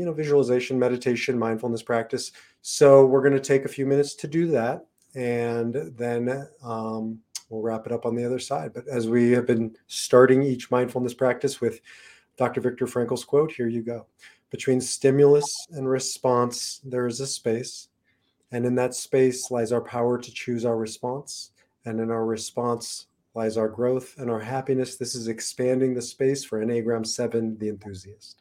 you 0.00 0.06
know, 0.06 0.12
visualization, 0.14 0.78
meditation, 0.78 1.38
mindfulness 1.38 1.82
practice. 1.82 2.32
So 2.62 3.04
we're 3.04 3.20
going 3.20 3.34
to 3.34 3.38
take 3.38 3.66
a 3.66 3.68
few 3.68 3.84
minutes 3.84 4.14
to 4.14 4.26
do 4.26 4.46
that, 4.46 4.86
and 5.14 5.74
then 5.94 6.48
um, 6.64 7.18
we'll 7.50 7.60
wrap 7.60 7.84
it 7.84 7.92
up 7.92 8.06
on 8.06 8.14
the 8.14 8.24
other 8.24 8.38
side. 8.38 8.72
But 8.72 8.88
as 8.88 9.10
we 9.10 9.30
have 9.32 9.46
been 9.46 9.76
starting 9.88 10.42
each 10.42 10.70
mindfulness 10.70 11.12
practice 11.12 11.60
with 11.60 11.82
Dr. 12.38 12.62
Viktor 12.62 12.86
Frankl's 12.86 13.26
quote, 13.26 13.52
here 13.52 13.68
you 13.68 13.82
go. 13.82 14.06
Between 14.48 14.80
stimulus 14.80 15.54
and 15.72 15.86
response, 15.86 16.80
there 16.82 17.06
is 17.06 17.20
a 17.20 17.26
space. 17.26 17.88
And 18.52 18.64
in 18.64 18.74
that 18.76 18.94
space 18.94 19.50
lies 19.50 19.70
our 19.70 19.82
power 19.82 20.16
to 20.16 20.32
choose 20.32 20.64
our 20.64 20.78
response. 20.78 21.50
And 21.84 22.00
in 22.00 22.10
our 22.10 22.24
response 22.24 23.08
lies 23.34 23.58
our 23.58 23.68
growth 23.68 24.14
and 24.16 24.30
our 24.30 24.40
happiness. 24.40 24.96
This 24.96 25.14
is 25.14 25.28
expanding 25.28 25.92
the 25.92 26.00
space 26.00 26.42
for 26.42 26.64
Enneagram 26.64 27.06
7, 27.06 27.58
the 27.58 27.68
enthusiast. 27.68 28.40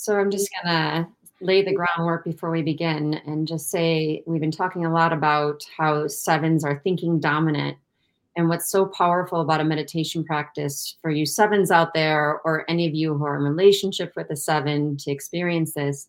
So 0.00 0.16
I'm 0.16 0.30
just 0.30 0.48
going 0.52 0.72
to 0.72 1.08
lay 1.40 1.64
the 1.64 1.74
groundwork 1.74 2.24
before 2.24 2.52
we 2.52 2.62
begin 2.62 3.14
and 3.26 3.48
just 3.48 3.68
say 3.68 4.22
we've 4.26 4.40
been 4.40 4.52
talking 4.52 4.86
a 4.86 4.92
lot 4.92 5.12
about 5.12 5.64
how 5.76 6.06
sevens 6.06 6.62
are 6.62 6.78
thinking 6.84 7.18
dominant. 7.18 7.76
And 8.36 8.48
what's 8.48 8.70
so 8.70 8.86
powerful 8.86 9.40
about 9.40 9.60
a 9.60 9.64
meditation 9.64 10.22
practice 10.22 10.96
for 11.02 11.10
you 11.10 11.26
sevens 11.26 11.72
out 11.72 11.94
there, 11.94 12.40
or 12.44 12.64
any 12.70 12.86
of 12.86 12.94
you 12.94 13.12
who 13.12 13.24
are 13.24 13.38
in 13.38 13.42
relationship 13.42 14.12
with 14.14 14.30
a 14.30 14.36
seven 14.36 14.96
to 14.98 15.10
experience 15.10 15.74
this, 15.74 16.06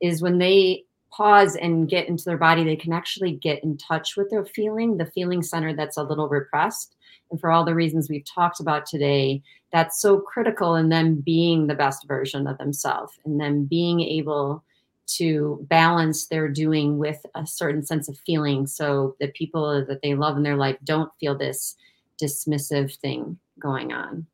is 0.00 0.22
when 0.22 0.38
they 0.38 0.84
pause 1.10 1.56
and 1.56 1.88
get 1.88 2.06
into 2.06 2.24
their 2.24 2.38
body, 2.38 2.62
they 2.62 2.76
can 2.76 2.92
actually 2.92 3.32
get 3.32 3.64
in 3.64 3.76
touch 3.76 4.16
with 4.16 4.30
their 4.30 4.44
feeling, 4.44 4.96
the 4.96 5.06
feeling 5.06 5.42
center 5.42 5.74
that's 5.74 5.96
a 5.96 6.04
little 6.04 6.28
repressed. 6.28 6.94
And 7.30 7.40
for 7.40 7.50
all 7.50 7.64
the 7.64 7.74
reasons 7.74 8.08
we've 8.08 8.24
talked 8.24 8.60
about 8.60 8.86
today, 8.86 9.42
that's 9.72 10.00
so 10.00 10.20
critical 10.20 10.76
in 10.76 10.88
them 10.88 11.16
being 11.16 11.66
the 11.66 11.74
best 11.74 12.06
version 12.06 12.46
of 12.46 12.58
themselves 12.58 13.18
and 13.24 13.40
them 13.40 13.64
being 13.64 14.00
able 14.00 14.62
to 15.06 15.66
balance 15.68 16.26
their 16.26 16.48
doing 16.48 16.96
with 16.96 17.24
a 17.34 17.46
certain 17.46 17.84
sense 17.84 18.08
of 18.08 18.18
feeling 18.18 18.66
so 18.66 19.16
that 19.20 19.34
people 19.34 19.84
that 19.84 20.00
they 20.02 20.14
love 20.14 20.36
in 20.36 20.42
their 20.42 20.56
life 20.56 20.76
don't 20.84 21.12
feel 21.20 21.36
this 21.36 21.76
dismissive 22.22 22.94
thing 22.96 23.38
going 23.58 23.92
on. 23.92 24.26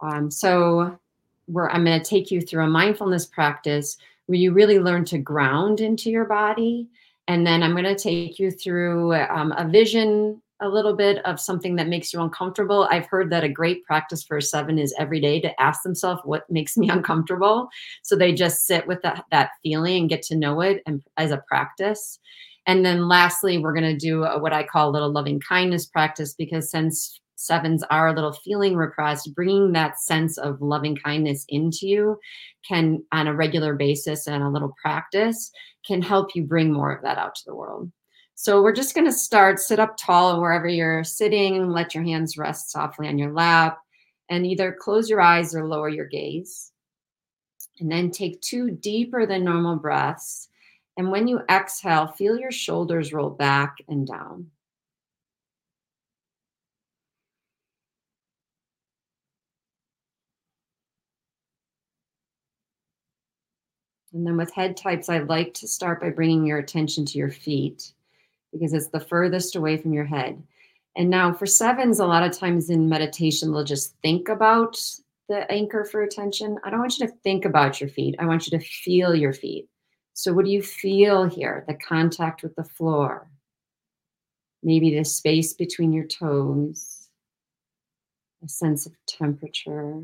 Um, 0.00 0.30
so, 0.30 0.98
I'm 1.48 1.84
going 1.84 2.00
to 2.00 2.04
take 2.04 2.30
you 2.30 2.40
through 2.40 2.64
a 2.64 2.68
mindfulness 2.68 3.26
practice 3.26 3.96
where 4.26 4.38
you 4.38 4.52
really 4.52 4.78
learn 4.78 5.04
to 5.06 5.18
ground 5.18 5.80
into 5.80 6.10
your 6.10 6.24
body. 6.24 6.88
And 7.28 7.46
then 7.46 7.62
I'm 7.62 7.72
going 7.72 7.84
to 7.84 7.94
take 7.94 8.38
you 8.38 8.50
through 8.50 9.14
um, 9.14 9.52
a 9.56 9.68
vision, 9.68 10.41
a 10.62 10.68
little 10.68 10.94
bit 10.94 11.18
of 11.26 11.40
something 11.40 11.76
that 11.76 11.88
makes 11.88 12.12
you 12.12 12.20
uncomfortable. 12.20 12.88
I've 12.90 13.06
heard 13.06 13.30
that 13.30 13.44
a 13.44 13.48
great 13.48 13.84
practice 13.84 14.22
for 14.22 14.36
a 14.36 14.42
seven 14.42 14.78
is 14.78 14.94
every 14.98 15.20
day 15.20 15.40
to 15.40 15.60
ask 15.60 15.82
themselves, 15.82 16.22
What 16.24 16.48
makes 16.48 16.76
me 16.76 16.88
uncomfortable? 16.90 17.68
So 18.02 18.16
they 18.16 18.32
just 18.32 18.66
sit 18.66 18.86
with 18.86 19.02
that, 19.02 19.24
that 19.30 19.50
feeling 19.62 20.02
and 20.02 20.08
get 20.08 20.22
to 20.24 20.36
know 20.36 20.60
it 20.60 20.82
and, 20.86 21.02
as 21.16 21.32
a 21.32 21.42
practice. 21.48 22.18
And 22.66 22.86
then 22.86 23.08
lastly, 23.08 23.58
we're 23.58 23.74
going 23.74 23.92
to 23.92 23.96
do 23.96 24.22
a, 24.22 24.38
what 24.38 24.52
I 24.52 24.62
call 24.62 24.88
a 24.88 24.92
little 24.92 25.10
loving 25.10 25.40
kindness 25.40 25.86
practice 25.86 26.34
because 26.34 26.70
since 26.70 27.20
sevens 27.34 27.82
are 27.90 28.06
a 28.06 28.14
little 28.14 28.32
feeling 28.32 28.76
repressed, 28.76 29.34
bringing 29.34 29.72
that 29.72 30.00
sense 30.00 30.38
of 30.38 30.62
loving 30.62 30.96
kindness 30.96 31.44
into 31.48 31.88
you 31.88 32.18
can, 32.66 33.02
on 33.10 33.26
a 33.26 33.34
regular 33.34 33.74
basis 33.74 34.28
and 34.28 34.44
a 34.44 34.48
little 34.48 34.74
practice, 34.80 35.50
can 35.84 36.00
help 36.00 36.36
you 36.36 36.44
bring 36.44 36.72
more 36.72 36.92
of 36.92 37.02
that 37.02 37.18
out 37.18 37.34
to 37.34 37.42
the 37.46 37.54
world. 37.54 37.90
So 38.34 38.62
we're 38.62 38.72
just 38.72 38.94
going 38.94 39.06
to 39.06 39.12
start, 39.12 39.60
sit 39.60 39.78
up 39.78 39.96
tall 39.96 40.40
wherever 40.40 40.66
you're 40.66 41.04
sitting, 41.04 41.70
let 41.70 41.94
your 41.94 42.02
hands 42.02 42.36
rest 42.36 42.70
softly 42.70 43.06
on 43.08 43.18
your 43.18 43.32
lap, 43.32 43.78
and 44.28 44.46
either 44.46 44.72
close 44.72 45.08
your 45.08 45.20
eyes 45.20 45.54
or 45.54 45.66
lower 45.66 45.88
your 45.88 46.06
gaze. 46.06 46.72
And 47.80 47.90
then 47.90 48.10
take 48.10 48.40
two 48.40 48.70
deeper 48.70 49.26
than 49.26 49.44
normal 49.44 49.76
breaths. 49.76 50.48
And 50.96 51.10
when 51.10 51.28
you 51.28 51.40
exhale, 51.50 52.08
feel 52.08 52.36
your 52.36 52.50
shoulders 52.52 53.12
roll 53.12 53.30
back 53.30 53.76
and 53.88 54.06
down. 54.06 54.50
And 64.12 64.26
then 64.26 64.36
with 64.36 64.52
head 64.52 64.76
types, 64.76 65.08
I 65.08 65.18
like 65.20 65.54
to 65.54 65.68
start 65.68 66.00
by 66.00 66.10
bringing 66.10 66.44
your 66.44 66.58
attention 66.58 67.06
to 67.06 67.18
your 67.18 67.30
feet 67.30 67.92
because 68.52 68.72
it's 68.72 68.88
the 68.88 69.00
furthest 69.00 69.56
away 69.56 69.76
from 69.76 69.92
your 69.92 70.04
head. 70.04 70.42
And 70.96 71.08
now 71.08 71.32
for 71.32 71.46
sevens, 71.46 71.98
a 71.98 72.06
lot 72.06 72.22
of 72.22 72.36
times 72.36 72.68
in 72.68 72.88
meditation, 72.88 73.52
they'll 73.52 73.64
just 73.64 73.94
think 74.02 74.28
about 74.28 74.78
the 75.28 75.50
anchor 75.50 75.84
for 75.84 76.02
attention. 76.02 76.58
I 76.64 76.70
don't 76.70 76.80
want 76.80 76.98
you 76.98 77.06
to 77.06 77.12
think 77.22 77.44
about 77.44 77.80
your 77.80 77.88
feet. 77.88 78.14
I 78.18 78.26
want 78.26 78.46
you 78.46 78.58
to 78.58 78.64
feel 78.64 79.14
your 79.14 79.32
feet. 79.32 79.68
So, 80.14 80.32
what 80.34 80.44
do 80.44 80.50
you 80.50 80.62
feel 80.62 81.24
here? 81.24 81.64
The 81.66 81.74
contact 81.74 82.42
with 82.42 82.54
the 82.54 82.64
floor, 82.64 83.30
maybe 84.62 84.94
the 84.94 85.04
space 85.04 85.54
between 85.54 85.92
your 85.92 86.06
toes, 86.06 87.08
a 88.44 88.48
sense 88.48 88.84
of 88.84 88.92
temperature, 89.06 90.02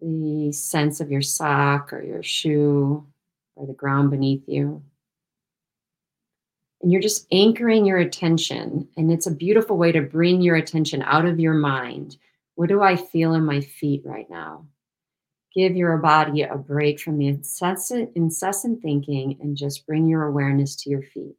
the 0.00 0.50
sense 0.52 1.00
of 1.00 1.10
your 1.10 1.22
sock 1.22 1.92
or 1.92 2.02
your 2.02 2.22
shoe 2.22 3.06
or 3.54 3.66
the 3.66 3.72
ground 3.72 4.10
beneath 4.10 4.42
you. 4.48 4.82
And 6.84 6.92
you're 6.92 7.00
just 7.00 7.26
anchoring 7.32 7.86
your 7.86 7.96
attention. 7.96 8.86
And 8.98 9.10
it's 9.10 9.26
a 9.26 9.34
beautiful 9.34 9.78
way 9.78 9.90
to 9.90 10.02
bring 10.02 10.42
your 10.42 10.56
attention 10.56 11.00
out 11.00 11.24
of 11.24 11.40
your 11.40 11.54
mind. 11.54 12.18
What 12.56 12.68
do 12.68 12.82
I 12.82 12.94
feel 12.94 13.32
in 13.32 13.42
my 13.42 13.62
feet 13.62 14.02
right 14.04 14.28
now? 14.28 14.66
Give 15.54 15.74
your 15.74 15.96
body 15.96 16.42
a 16.42 16.58
break 16.58 17.00
from 17.00 17.16
the 17.16 17.28
incessant, 17.28 18.10
incessant 18.14 18.82
thinking 18.82 19.38
and 19.40 19.56
just 19.56 19.86
bring 19.86 20.06
your 20.06 20.24
awareness 20.24 20.76
to 20.82 20.90
your 20.90 21.00
feet. 21.00 21.36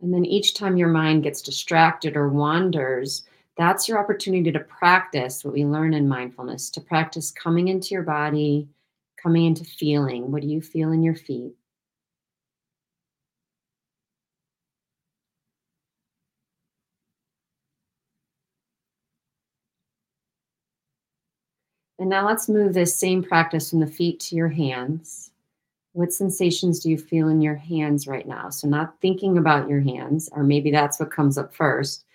And 0.00 0.14
then 0.14 0.24
each 0.24 0.54
time 0.54 0.76
your 0.76 0.90
mind 0.90 1.24
gets 1.24 1.42
distracted 1.42 2.16
or 2.16 2.28
wanders, 2.28 3.24
that's 3.56 3.88
your 3.88 3.98
opportunity 3.98 4.52
to 4.52 4.60
practice 4.60 5.44
what 5.44 5.54
we 5.54 5.64
learn 5.64 5.94
in 5.94 6.08
mindfulness 6.08 6.70
to 6.70 6.80
practice 6.80 7.30
coming 7.30 7.68
into 7.68 7.94
your 7.94 8.02
body, 8.02 8.68
coming 9.22 9.46
into 9.46 9.64
feeling. 9.64 10.30
What 10.30 10.42
do 10.42 10.48
you 10.48 10.60
feel 10.62 10.92
in 10.92 11.02
your 11.02 11.16
feet? 11.16 11.54
And 21.98 22.08
now 22.10 22.26
let's 22.26 22.48
move 22.48 22.74
this 22.74 22.96
same 22.98 23.22
practice 23.22 23.70
from 23.70 23.80
the 23.80 23.86
feet 23.86 24.20
to 24.20 24.36
your 24.36 24.48
hands. 24.48 25.30
What 25.94 26.14
sensations 26.14 26.80
do 26.80 26.90
you 26.90 26.98
feel 26.98 27.28
in 27.28 27.42
your 27.42 27.56
hands 27.56 28.08
right 28.08 28.28
now? 28.28 28.50
So, 28.50 28.68
not 28.68 29.00
thinking 29.02 29.38
about 29.38 29.68
your 29.70 29.82
hands, 29.82 30.30
or 30.32 30.44
maybe 30.44 30.72
that's 30.72 31.00
what 31.00 31.12
comes 31.12 31.38
up 31.38 31.54
first. 31.54 32.05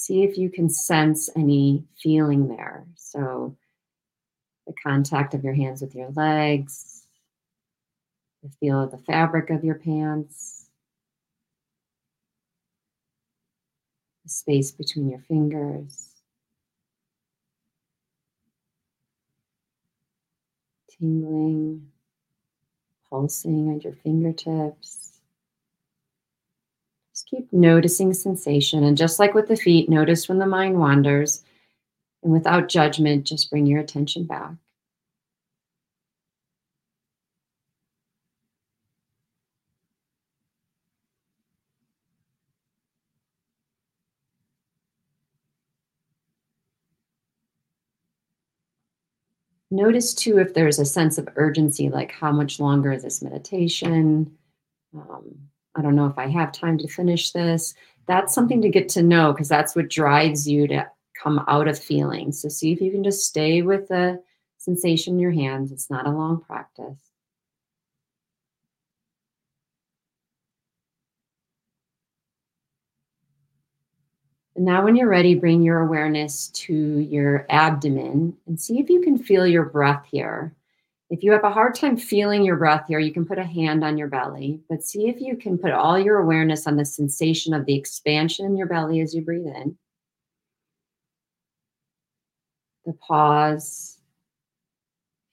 See 0.00 0.22
if 0.22 0.38
you 0.38 0.48
can 0.48 0.70
sense 0.70 1.28
any 1.36 1.84
feeling 2.02 2.48
there. 2.48 2.86
So, 2.96 3.54
the 4.66 4.72
contact 4.82 5.34
of 5.34 5.44
your 5.44 5.52
hands 5.52 5.82
with 5.82 5.94
your 5.94 6.08
legs, 6.12 7.02
the 8.42 8.48
feel 8.48 8.80
of 8.80 8.92
the 8.92 8.96
fabric 8.96 9.50
of 9.50 9.62
your 9.62 9.74
pants, 9.74 10.70
the 14.24 14.30
space 14.30 14.70
between 14.70 15.10
your 15.10 15.20
fingers. 15.20 16.14
Tingling 20.98 21.92
pulsing 23.10 23.76
at 23.76 23.84
your 23.84 23.92
fingertips. 24.02 24.99
Keep 27.30 27.52
noticing 27.52 28.12
sensation. 28.12 28.82
And 28.82 28.96
just 28.96 29.20
like 29.20 29.34
with 29.34 29.46
the 29.46 29.56
feet, 29.56 29.88
notice 29.88 30.28
when 30.28 30.38
the 30.38 30.46
mind 30.46 30.78
wanders. 30.78 31.44
And 32.22 32.32
without 32.32 32.68
judgment, 32.68 33.24
just 33.24 33.50
bring 33.50 33.66
your 33.66 33.80
attention 33.80 34.24
back. 34.24 34.52
Notice 49.70 50.14
too 50.14 50.38
if 50.38 50.52
there's 50.52 50.80
a 50.80 50.84
sense 50.84 51.16
of 51.16 51.28
urgency, 51.36 51.88
like 51.88 52.10
how 52.10 52.32
much 52.32 52.58
longer 52.58 52.92
is 52.92 53.04
this 53.04 53.22
meditation? 53.22 54.36
Um, 54.92 55.50
I 55.76 55.82
don't 55.82 55.94
know 55.94 56.06
if 56.06 56.18
I 56.18 56.26
have 56.28 56.52
time 56.52 56.78
to 56.78 56.88
finish 56.88 57.32
this. 57.32 57.74
That's 58.06 58.34
something 58.34 58.60
to 58.62 58.68
get 58.68 58.88
to 58.90 59.02
know 59.02 59.32
because 59.32 59.48
that's 59.48 59.76
what 59.76 59.88
drives 59.88 60.48
you 60.48 60.66
to 60.68 60.90
come 61.22 61.44
out 61.48 61.68
of 61.68 61.78
feeling. 61.78 62.32
So 62.32 62.48
see 62.48 62.72
if 62.72 62.80
you 62.80 62.90
can 62.90 63.04
just 63.04 63.26
stay 63.26 63.62
with 63.62 63.88
the 63.88 64.22
sensation 64.58 65.14
in 65.14 65.20
your 65.20 65.30
hands. 65.30 65.72
It's 65.72 65.90
not 65.90 66.06
a 66.06 66.10
long 66.10 66.40
practice. 66.40 66.98
And 74.56 74.64
now, 74.64 74.84
when 74.84 74.96
you're 74.96 75.08
ready, 75.08 75.34
bring 75.36 75.62
your 75.62 75.78
awareness 75.78 76.48
to 76.48 76.74
your 76.74 77.46
abdomen 77.48 78.36
and 78.46 78.60
see 78.60 78.78
if 78.80 78.90
you 78.90 79.00
can 79.00 79.16
feel 79.16 79.46
your 79.46 79.64
breath 79.64 80.04
here. 80.10 80.54
If 81.10 81.24
you 81.24 81.32
have 81.32 81.42
a 81.42 81.50
hard 81.50 81.74
time 81.74 81.96
feeling 81.96 82.44
your 82.44 82.56
breath 82.56 82.84
here, 82.86 83.00
you 83.00 83.12
can 83.12 83.26
put 83.26 83.38
a 83.38 83.44
hand 83.44 83.82
on 83.82 83.98
your 83.98 84.06
belly, 84.06 84.60
but 84.68 84.84
see 84.84 85.08
if 85.08 85.20
you 85.20 85.36
can 85.36 85.58
put 85.58 85.72
all 85.72 85.98
your 85.98 86.18
awareness 86.18 86.68
on 86.68 86.76
the 86.76 86.84
sensation 86.84 87.52
of 87.52 87.66
the 87.66 87.74
expansion 87.74 88.46
in 88.46 88.56
your 88.56 88.68
belly 88.68 89.00
as 89.00 89.12
you 89.12 89.20
breathe 89.20 89.46
in, 89.46 89.76
the 92.86 92.92
pause, 92.92 93.98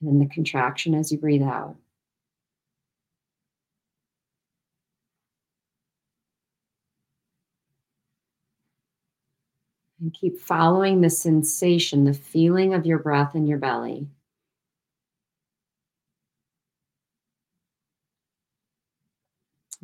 and 0.01 0.09
then 0.09 0.19
the 0.19 0.33
contraction 0.33 0.95
as 0.95 1.11
you 1.11 1.19
breathe 1.19 1.43
out. 1.43 1.75
And 10.01 10.11
keep 10.13 10.39
following 10.39 11.01
the 11.01 11.09
sensation, 11.09 12.05
the 12.05 12.13
feeling 12.13 12.73
of 12.73 12.85
your 12.87 12.99
breath 12.99 13.35
in 13.35 13.45
your 13.45 13.57
belly. 13.59 14.07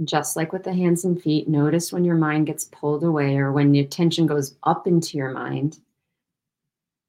Just 0.03 0.35
like 0.35 0.51
with 0.51 0.63
the 0.63 0.73
hands 0.73 1.05
and 1.05 1.21
feet, 1.21 1.47
notice 1.47 1.93
when 1.93 2.03
your 2.03 2.15
mind 2.15 2.47
gets 2.47 2.65
pulled 2.65 3.03
away 3.03 3.37
or 3.37 3.51
when 3.51 3.71
the 3.71 3.79
attention 3.79 4.25
goes 4.25 4.55
up 4.63 4.87
into 4.87 5.17
your 5.17 5.31
mind. 5.31 5.79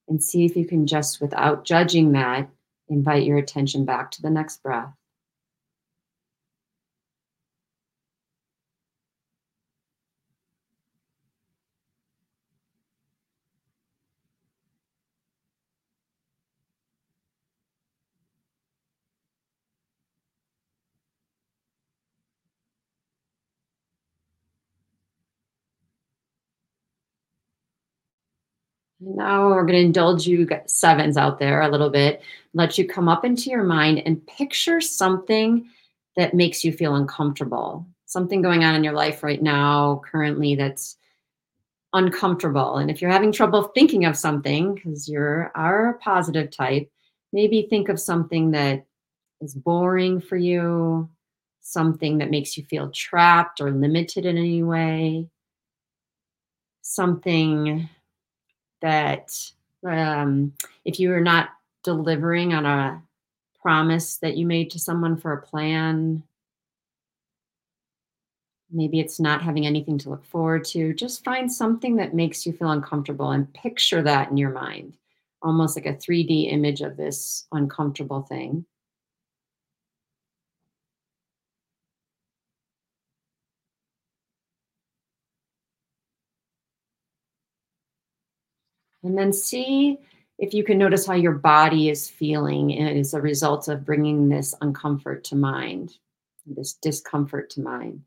And 0.09 0.22
see 0.22 0.45
if 0.45 0.57
you 0.57 0.66
can 0.66 0.86
just, 0.86 1.20
without 1.20 1.64
judging 1.64 2.12
that, 2.12 2.49
invite 2.88 3.24
your 3.24 3.38
attention 3.38 3.84
back 3.84 4.11
to 4.12 4.22
the 4.22 4.30
next 4.30 4.62
breath. 4.62 4.92
Now 29.07 29.48
we're 29.48 29.66
going 29.66 29.78
to 29.78 29.86
indulge 29.86 30.26
you 30.26 30.48
sevens 30.66 31.16
out 31.16 31.38
there 31.38 31.61
a 31.61 31.68
little 31.68 31.90
bit. 31.90 32.22
Let 32.55 32.78
you 32.78 32.86
come 32.86 33.09
up 33.09 33.24
into 33.24 33.50
your 33.50 33.64
mind 33.64 34.02
and 34.07 34.26
picture 34.26 34.80
something 34.80 35.68
that 36.16 36.34
makes 36.34 36.64
you 36.64 36.72
feel 36.72 36.94
uncomfortable. 36.94 37.86
Something 38.07 38.40
going 38.40 38.64
on 38.64 38.74
in 38.74 38.84
your 38.84 38.94
life 38.94 39.22
right 39.22 39.42
now, 39.42 40.00
currently, 40.11 40.55
that's 40.55 40.96
uncomfortable. 41.92 42.76
And 42.78 42.90
if 42.90 43.02
you're 43.02 43.11
having 43.11 43.32
trouble 43.32 43.64
thinking 43.74 44.05
of 44.05 44.16
something, 44.16 44.74
because 44.74 45.09
you're 45.09 45.52
our 45.55 45.98
positive 46.02 46.50
type, 46.50 46.90
maybe 47.32 47.66
think 47.68 47.88
of 47.88 48.00
something 48.00 48.52
that 48.52 48.86
is 49.40 49.55
boring 49.55 50.20
for 50.20 50.36
you, 50.36 51.11
something 51.61 52.18
that 52.18 52.30
makes 52.30 52.57
you 52.57 52.64
feel 52.64 52.90
trapped 52.90 53.61
or 53.61 53.70
limited 53.70 54.24
in 54.24 54.38
any 54.38 54.62
way, 54.62 55.28
something 56.82 57.88
that 58.85 59.35
um, 59.82 60.53
if 60.85 61.01
you 61.01 61.11
are 61.11 61.20
not 61.20 61.49
delivering 61.82 62.53
on 62.53 62.66
a 62.66 63.03
promise 63.62 64.18
that 64.18 64.37
you 64.37 64.47
made 64.47 64.70
to 64.70 64.78
someone 64.78 65.16
for 65.16 65.32
a 65.32 65.41
plan, 65.41 66.22
maybe 68.70 69.01
it's 69.01 69.18
not 69.18 69.41
having 69.41 69.66
anything 69.66 69.97
to 69.97 70.11
look 70.11 70.22
forward 70.26 70.66
to, 70.66 70.93
just 70.93 71.24
find 71.24 71.51
something 71.51 71.97
that 71.97 72.12
makes 72.12 72.45
you 72.45 72.53
feel 72.53 72.72
uncomfortable 72.72 73.30
and 73.30 73.53
picture 73.55 74.03
that 74.03 74.30
in 74.30 74.37
your 74.37 74.51
mind, 74.51 74.99
almost 75.41 75.78
like 75.78 75.87
a 75.87 75.95
3D 75.95 76.53
image 76.53 76.82
of 76.82 76.99
this 76.99 77.47
uncomfortable 77.53 78.20
thing. 78.20 78.66
And 89.05 89.18
then 89.18 89.32
see 89.32 89.98
if 90.38 90.55
you 90.55 90.64
can 90.64 90.78
notice 90.78 91.07
how 91.07 91.14
your 91.14 91.32
body 91.32 91.90
is 91.90 92.09
feeling 92.09 92.76
as 92.82 93.14
a 93.14 93.20
result 93.20 93.68
of 93.68 93.84
bringing 93.84 94.28
this 94.28 94.55
uncomfort 94.61 95.22
to 95.24 95.36
mind, 95.36 95.92
this 96.46 96.72
discomfort 96.72 97.50
to 97.50 97.61
mind. 97.61 98.02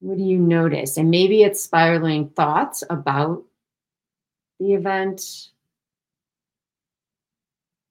What 0.00 0.18
do 0.18 0.24
you 0.24 0.38
notice? 0.38 0.96
And 0.96 1.10
maybe 1.10 1.42
it's 1.42 1.62
spiraling 1.62 2.28
thoughts 2.28 2.84
about 2.88 3.42
the 4.60 4.74
event 4.74 5.48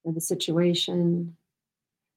or 0.03 0.13
the 0.13 0.21
situation. 0.21 1.35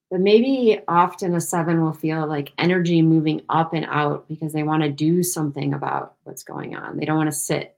But 0.09 0.21
maybe 0.21 0.79
often 0.87 1.35
a 1.35 1.41
seven 1.41 1.81
will 1.81 1.93
feel 1.93 2.27
like 2.27 2.53
energy 2.57 3.01
moving 3.01 3.41
up 3.49 3.73
and 3.73 3.85
out 3.89 4.27
because 4.29 4.53
they 4.53 4.63
want 4.63 4.83
to 4.83 4.89
do 4.89 5.23
something 5.23 5.73
about 5.73 6.15
what's 6.23 6.43
going 6.43 6.75
on. 6.75 6.97
They 6.97 7.05
don't 7.05 7.17
want 7.17 7.31
to 7.31 7.35
sit 7.35 7.77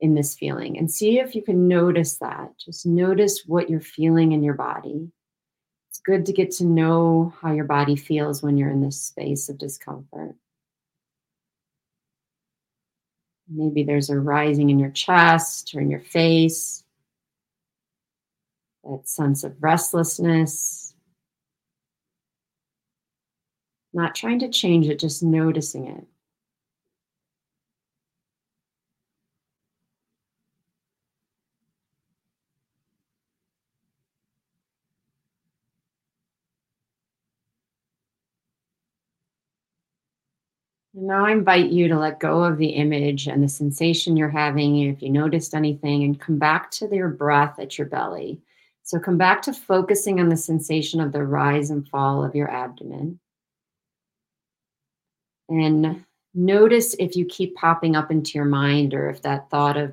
in 0.00 0.14
this 0.14 0.34
feeling 0.34 0.78
and 0.78 0.90
see 0.90 1.18
if 1.18 1.34
you 1.34 1.42
can 1.42 1.68
notice 1.68 2.18
that. 2.18 2.52
Just 2.58 2.86
notice 2.86 3.42
what 3.46 3.68
you're 3.68 3.80
feeling 3.80 4.32
in 4.32 4.42
your 4.42 4.54
body. 4.54 5.10
It's 5.90 6.00
good 6.00 6.26
to 6.26 6.32
get 6.32 6.52
to 6.52 6.64
know 6.64 7.34
how 7.40 7.52
your 7.52 7.64
body 7.64 7.96
feels 7.96 8.42
when 8.42 8.56
you're 8.56 8.70
in 8.70 8.80
this 8.80 9.00
space 9.00 9.48
of 9.48 9.58
discomfort. 9.58 10.36
Maybe 13.48 13.82
there's 13.82 14.10
a 14.10 14.18
rising 14.18 14.70
in 14.70 14.78
your 14.78 14.90
chest 14.90 15.74
or 15.74 15.80
in 15.80 15.90
your 15.90 16.00
face, 16.00 16.84
that 18.84 19.08
sense 19.08 19.42
of 19.42 19.60
restlessness. 19.60 20.94
Not 23.92 24.14
trying 24.14 24.38
to 24.38 24.48
change 24.48 24.86
it, 24.86 25.00
just 25.00 25.22
noticing 25.22 25.88
it. 25.88 26.06
Now 41.10 41.26
I 41.26 41.32
invite 41.32 41.70
you 41.70 41.88
to 41.88 41.98
let 41.98 42.20
go 42.20 42.44
of 42.44 42.56
the 42.56 42.68
image 42.68 43.26
and 43.26 43.42
the 43.42 43.48
sensation 43.48 44.16
you're 44.16 44.28
having, 44.28 44.78
if 44.78 45.02
you 45.02 45.10
noticed 45.10 45.56
anything, 45.56 46.04
and 46.04 46.20
come 46.20 46.38
back 46.38 46.70
to 46.70 46.88
your 46.94 47.08
breath 47.08 47.58
at 47.58 47.76
your 47.76 47.88
belly. 47.88 48.40
So 48.84 49.00
come 49.00 49.18
back 49.18 49.42
to 49.42 49.52
focusing 49.52 50.20
on 50.20 50.28
the 50.28 50.36
sensation 50.36 51.00
of 51.00 51.10
the 51.10 51.24
rise 51.24 51.70
and 51.70 51.88
fall 51.88 52.24
of 52.24 52.36
your 52.36 52.48
abdomen. 52.48 53.18
And 55.48 56.04
notice 56.32 56.94
if 57.00 57.16
you 57.16 57.24
keep 57.24 57.56
popping 57.56 57.96
up 57.96 58.12
into 58.12 58.38
your 58.38 58.44
mind 58.44 58.94
or 58.94 59.10
if 59.10 59.20
that 59.22 59.50
thought 59.50 59.76
of 59.76 59.92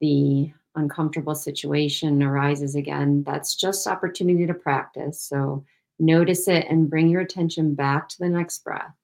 the 0.00 0.52
uncomfortable 0.76 1.34
situation 1.34 2.22
arises 2.22 2.76
again. 2.76 3.24
That's 3.24 3.56
just 3.56 3.88
opportunity 3.88 4.46
to 4.46 4.54
practice. 4.54 5.20
So 5.20 5.64
notice 5.98 6.46
it 6.46 6.68
and 6.70 6.88
bring 6.88 7.08
your 7.08 7.22
attention 7.22 7.74
back 7.74 8.08
to 8.10 8.18
the 8.20 8.28
next 8.28 8.62
breath. 8.62 8.94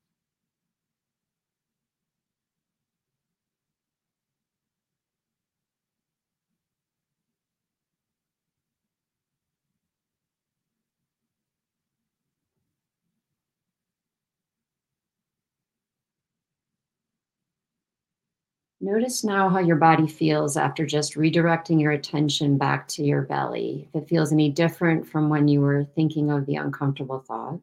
Notice 18.87 19.25
now 19.25 19.49
how 19.49 19.59
your 19.59 19.75
body 19.75 20.07
feels 20.07 20.57
after 20.57 20.87
just 20.87 21.15
redirecting 21.15 21.81
your 21.81 21.91
attention 21.91 22.57
back 22.57 22.87
to 22.87 23.03
your 23.03 23.23
belly. 23.23 23.89
If 23.93 24.05
it 24.05 24.09
feels 24.09 24.33
any 24.33 24.49
different 24.49 25.09
from 25.09 25.29
when 25.29 25.49
you 25.49 25.61
were 25.61 25.89
thinking 25.97 26.31
of 26.31 26.47
the 26.47 26.55
uncomfortable 26.55 27.19
thought. 27.19 27.59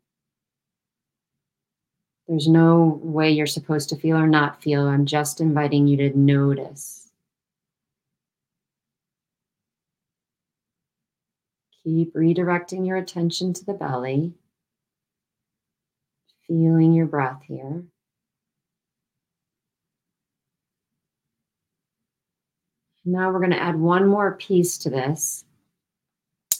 There's 2.28 2.50
no 2.50 3.00
way 3.02 3.32
you're 3.32 3.48
supposed 3.48 3.88
to 3.92 3.96
feel 3.96 4.18
or 4.18 4.28
not 4.28 4.62
feel. 4.62 4.86
I'm 4.86 5.06
just 5.06 5.40
inviting 5.40 5.88
you 5.88 5.96
to 5.96 6.18
notice. 6.18 7.10
Keep 11.86 12.16
redirecting 12.16 12.86
your 12.86 12.98
attention 12.98 13.54
to 13.54 13.64
the 13.64 13.74
belly, 13.74 14.34
feeling 16.50 16.92
your 16.92 17.06
breath 17.06 17.44
here. 17.48 17.86
Now 23.06 23.32
we're 23.32 23.40
going 23.40 23.52
to 23.52 23.62
add 23.62 23.80
one 23.80 24.08
more 24.08 24.36
piece 24.36 24.78
to 24.80 24.90
this. 24.90 25.44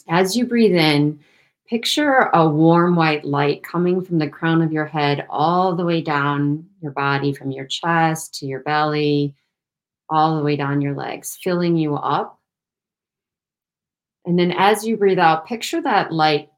As 0.08 0.36
you 0.36 0.46
breathe 0.46 0.74
in, 0.74 1.20
picture 1.66 2.30
a 2.34 2.46
warm 2.46 2.96
white 2.96 3.24
light 3.24 3.62
coming 3.62 4.02
from 4.02 4.18
the 4.18 4.28
crown 4.28 4.60
of 4.60 4.72
your 4.72 4.84
head 4.84 5.26
all 5.30 5.74
the 5.74 5.84
way 5.84 6.02
down 6.02 6.66
your 6.82 6.92
body, 6.92 7.32
from 7.32 7.50
your 7.50 7.64
chest 7.64 8.34
to 8.34 8.46
your 8.46 8.60
belly, 8.60 9.34
all 10.10 10.36
the 10.36 10.44
way 10.44 10.56
down 10.56 10.82
your 10.82 10.94
legs, 10.94 11.38
filling 11.42 11.76
you 11.76 11.94
up. 11.94 12.38
And 14.26 14.38
then 14.38 14.52
as 14.52 14.86
you 14.86 14.96
breathe 14.96 15.18
out, 15.18 15.46
picture 15.46 15.80
that 15.82 16.12
light 16.12 16.50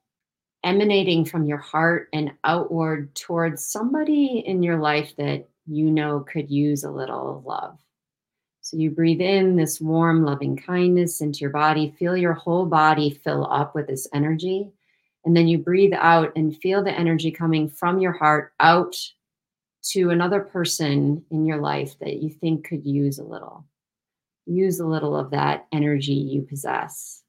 emanating 0.64 1.24
from 1.24 1.44
your 1.44 1.58
heart 1.58 2.08
and 2.12 2.32
outward 2.42 3.14
towards 3.14 3.64
somebody 3.64 4.42
in 4.44 4.64
your 4.64 4.78
life 4.78 5.14
that 5.16 5.48
you 5.66 5.90
know 5.92 6.20
could 6.20 6.50
use 6.50 6.82
a 6.82 6.90
little 6.90 7.42
love. 7.46 7.78
So 8.66 8.76
you 8.76 8.90
breathe 8.90 9.20
in 9.20 9.54
this 9.54 9.80
warm, 9.80 10.24
loving 10.24 10.56
kindness 10.56 11.20
into 11.20 11.38
your 11.38 11.50
body. 11.50 11.94
Feel 12.00 12.16
your 12.16 12.32
whole 12.32 12.66
body 12.66 13.10
fill 13.10 13.46
up 13.46 13.76
with 13.76 13.86
this 13.86 14.08
energy. 14.12 14.72
And 15.24 15.36
then 15.36 15.46
you 15.46 15.58
breathe 15.58 15.92
out 15.96 16.32
and 16.34 16.56
feel 16.56 16.82
the 16.82 16.90
energy 16.90 17.30
coming 17.30 17.68
from 17.68 18.00
your 18.00 18.10
heart 18.10 18.54
out 18.58 18.96
to 19.90 20.10
another 20.10 20.40
person 20.40 21.24
in 21.30 21.46
your 21.46 21.58
life 21.58 21.96
that 22.00 22.20
you 22.20 22.28
think 22.28 22.66
could 22.66 22.84
use 22.84 23.20
a 23.20 23.22
little. 23.22 23.64
Use 24.46 24.80
a 24.80 24.86
little 24.86 25.16
of 25.16 25.30
that 25.30 25.68
energy 25.70 26.14
you 26.14 26.42
possess. 26.42 27.22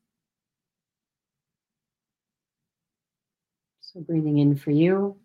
So 3.81 3.99
breathing 3.99 4.39
in 4.39 4.55
for 4.55 4.71
you, 4.71 5.17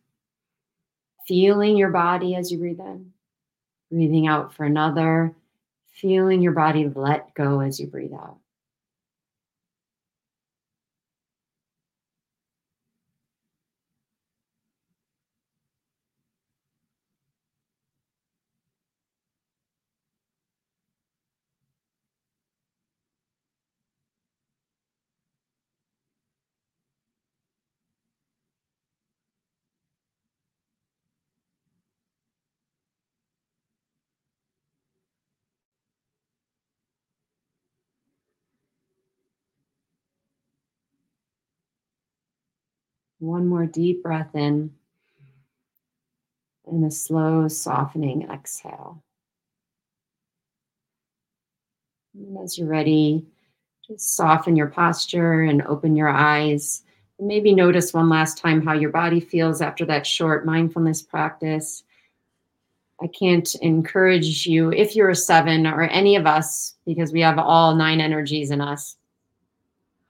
feeling 1.26 1.78
your 1.78 1.88
body 1.88 2.34
as 2.34 2.52
you 2.52 2.58
breathe 2.58 2.80
in, 2.80 3.14
breathing 3.90 4.26
out 4.26 4.52
for 4.52 4.64
another 4.64 5.34
feeling 6.03 6.42
your 6.42 6.53
body 6.53 6.90
let 6.94 7.32
go 7.34 7.61
as 7.61 7.80
you 7.80 7.86
breathe 7.86 8.12
out. 8.12 8.41
One 43.22 43.46
more 43.46 43.66
deep 43.66 44.02
breath 44.02 44.34
in 44.34 44.72
and 46.66 46.84
a 46.84 46.90
slow 46.90 47.46
softening 47.46 48.28
exhale. 48.28 49.00
And 52.16 52.36
as 52.38 52.58
you're 52.58 52.66
ready, 52.66 53.24
just 53.86 54.16
soften 54.16 54.56
your 54.56 54.66
posture 54.66 55.42
and 55.42 55.62
open 55.62 55.94
your 55.94 56.08
eyes. 56.08 56.82
And 57.20 57.28
maybe 57.28 57.54
notice 57.54 57.94
one 57.94 58.08
last 58.08 58.38
time 58.38 58.60
how 58.60 58.72
your 58.72 58.90
body 58.90 59.20
feels 59.20 59.62
after 59.62 59.84
that 59.84 60.04
short 60.04 60.44
mindfulness 60.44 61.00
practice. 61.00 61.84
I 63.00 63.06
can't 63.06 63.54
encourage 63.56 64.48
you, 64.48 64.72
if 64.72 64.96
you're 64.96 65.10
a 65.10 65.14
seven 65.14 65.64
or 65.68 65.82
any 65.82 66.16
of 66.16 66.26
us, 66.26 66.74
because 66.84 67.12
we 67.12 67.20
have 67.20 67.38
all 67.38 67.76
nine 67.76 68.00
energies 68.00 68.50
in 68.50 68.60
us, 68.60 68.96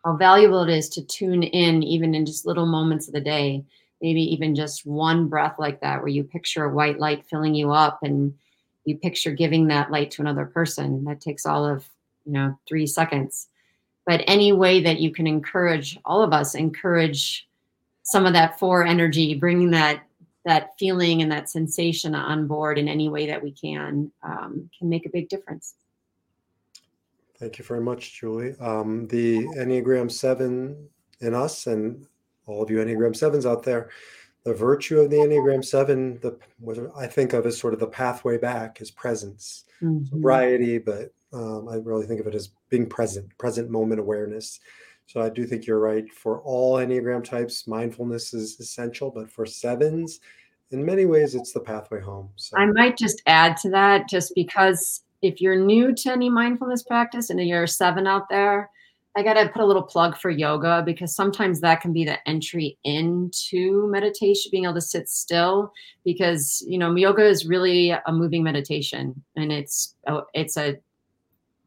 how 0.04 0.16
valuable 0.16 0.62
it 0.62 0.70
is 0.70 0.88
to 0.90 1.04
tune 1.04 1.42
in 1.42 1.82
even 1.82 2.14
in 2.14 2.26
just 2.26 2.46
little 2.46 2.66
moments 2.66 3.08
of 3.08 3.14
the 3.14 3.20
day 3.20 3.64
maybe 4.02 4.20
even 4.20 4.54
just 4.54 4.84
one 4.84 5.28
breath 5.28 5.54
like 5.58 5.80
that 5.80 6.00
where 6.00 6.08
you 6.08 6.24
picture 6.24 6.64
a 6.64 6.74
white 6.74 6.98
light 6.98 7.24
filling 7.30 7.54
you 7.54 7.70
up 7.70 8.00
and 8.02 8.34
you 8.84 8.98
picture 8.98 9.30
giving 9.30 9.68
that 9.68 9.92
light 9.92 10.10
to 10.10 10.22
another 10.22 10.44
person. 10.44 11.04
That 11.04 11.20
takes 11.20 11.46
all 11.46 11.64
of 11.64 11.88
you 12.26 12.32
know 12.32 12.58
3 12.68 12.86
seconds. 12.86 13.48
But 14.04 14.24
any 14.26 14.52
way 14.52 14.82
that 14.82 14.98
you 14.98 15.12
can 15.12 15.28
encourage 15.28 15.98
all 16.04 16.22
of 16.22 16.32
us 16.32 16.56
encourage 16.56 17.48
some 18.02 18.26
of 18.26 18.32
that 18.32 18.58
four 18.58 18.84
energy 18.84 19.34
bringing 19.34 19.70
that 19.70 20.02
that 20.44 20.70
feeling 20.76 21.22
and 21.22 21.30
that 21.30 21.48
sensation 21.48 22.16
on 22.16 22.48
board 22.48 22.76
in 22.76 22.88
any 22.88 23.08
way 23.08 23.26
that 23.26 23.40
we 23.40 23.52
can 23.52 24.10
um, 24.24 24.68
can 24.76 24.88
make 24.88 25.06
a 25.06 25.10
big 25.10 25.28
difference 25.28 25.74
Thank 27.42 27.58
you 27.58 27.64
very 27.64 27.80
much, 27.80 28.20
Julie. 28.20 28.54
Um, 28.60 29.08
the 29.08 29.38
Enneagram 29.56 30.12
7 30.12 30.88
in 31.22 31.34
us 31.34 31.66
and 31.66 32.06
all 32.46 32.62
of 32.62 32.70
you 32.70 32.76
Enneagram 32.76 33.18
7s 33.18 33.50
out 33.50 33.64
there, 33.64 33.90
the 34.44 34.54
virtue 34.54 35.00
of 35.00 35.10
the 35.10 35.16
Enneagram 35.16 35.64
7, 35.64 36.20
the 36.22 36.38
what 36.60 36.78
I 36.96 37.08
think 37.08 37.32
of 37.32 37.44
as 37.44 37.58
sort 37.58 37.74
of 37.74 37.80
the 37.80 37.88
pathway 37.88 38.38
back 38.38 38.80
is 38.80 38.92
presence, 38.92 39.64
mm-hmm. 39.82 40.04
sobriety, 40.04 40.78
but 40.78 41.12
um, 41.32 41.68
I 41.68 41.78
really 41.78 42.06
think 42.06 42.20
of 42.20 42.28
it 42.28 42.36
as 42.36 42.50
being 42.68 42.88
present, 42.88 43.36
present 43.38 43.70
moment 43.70 43.98
awareness. 43.98 44.60
So 45.06 45.20
I 45.20 45.28
do 45.28 45.44
think 45.44 45.66
you're 45.66 45.80
right. 45.80 46.08
For 46.12 46.42
all 46.42 46.76
Enneagram 46.76 47.24
types, 47.24 47.66
mindfulness 47.66 48.34
is 48.34 48.60
essential, 48.60 49.10
but 49.10 49.28
for 49.28 49.46
sevens, 49.46 50.20
in 50.70 50.84
many 50.84 51.06
ways, 51.06 51.34
it's 51.34 51.52
the 51.52 51.58
pathway 51.58 52.00
home. 52.00 52.30
So 52.36 52.56
I 52.56 52.66
might 52.66 52.96
just 52.96 53.20
add 53.26 53.56
to 53.62 53.70
that 53.70 54.08
just 54.08 54.32
because 54.36 55.02
if 55.22 55.40
you're 55.40 55.56
new 55.56 55.94
to 55.94 56.12
any 56.12 56.28
mindfulness 56.28 56.82
practice 56.82 57.30
and 57.30 57.40
you're 57.40 57.62
a 57.62 57.68
seven 57.68 58.06
out 58.06 58.28
there, 58.28 58.70
I 59.14 59.22
got 59.22 59.34
to 59.34 59.48
put 59.48 59.62
a 59.62 59.66
little 59.66 59.82
plug 59.82 60.16
for 60.16 60.30
yoga 60.30 60.82
because 60.84 61.14
sometimes 61.14 61.60
that 61.60 61.80
can 61.80 61.92
be 61.92 62.04
the 62.04 62.26
entry 62.28 62.78
into 62.82 63.86
meditation, 63.88 64.50
being 64.50 64.64
able 64.64 64.74
to 64.74 64.80
sit 64.80 65.08
still. 65.08 65.72
Because 66.04 66.64
you 66.66 66.78
know, 66.78 66.94
yoga 66.94 67.24
is 67.24 67.46
really 67.46 67.90
a 67.90 68.02
moving 68.12 68.42
meditation, 68.42 69.22
and 69.36 69.52
it's 69.52 69.94
oh, 70.08 70.24
it's 70.34 70.56
a 70.56 70.78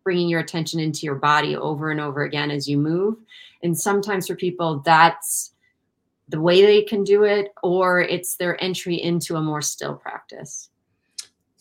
bringing 0.04 0.28
your 0.28 0.40
attention 0.40 0.80
into 0.80 1.06
your 1.06 1.16
body 1.16 1.56
over 1.56 1.92
and 1.92 2.00
over 2.00 2.24
again 2.24 2.52
as 2.52 2.68
you 2.68 2.78
move. 2.78 3.16
And 3.64 3.78
sometimes 3.78 4.28
for 4.28 4.36
people, 4.36 4.80
that's 4.80 5.54
the 6.30 6.42
way 6.42 6.62
they 6.64 6.82
can 6.82 7.04
do 7.04 7.24
it, 7.24 7.54
or 7.62 8.02
it's 8.02 8.38
their 8.38 8.62
entry 8.62 8.96
into 9.02 9.36
a 9.36 9.42
more 9.42 9.62
still 9.62 9.96
practice. 9.96 10.70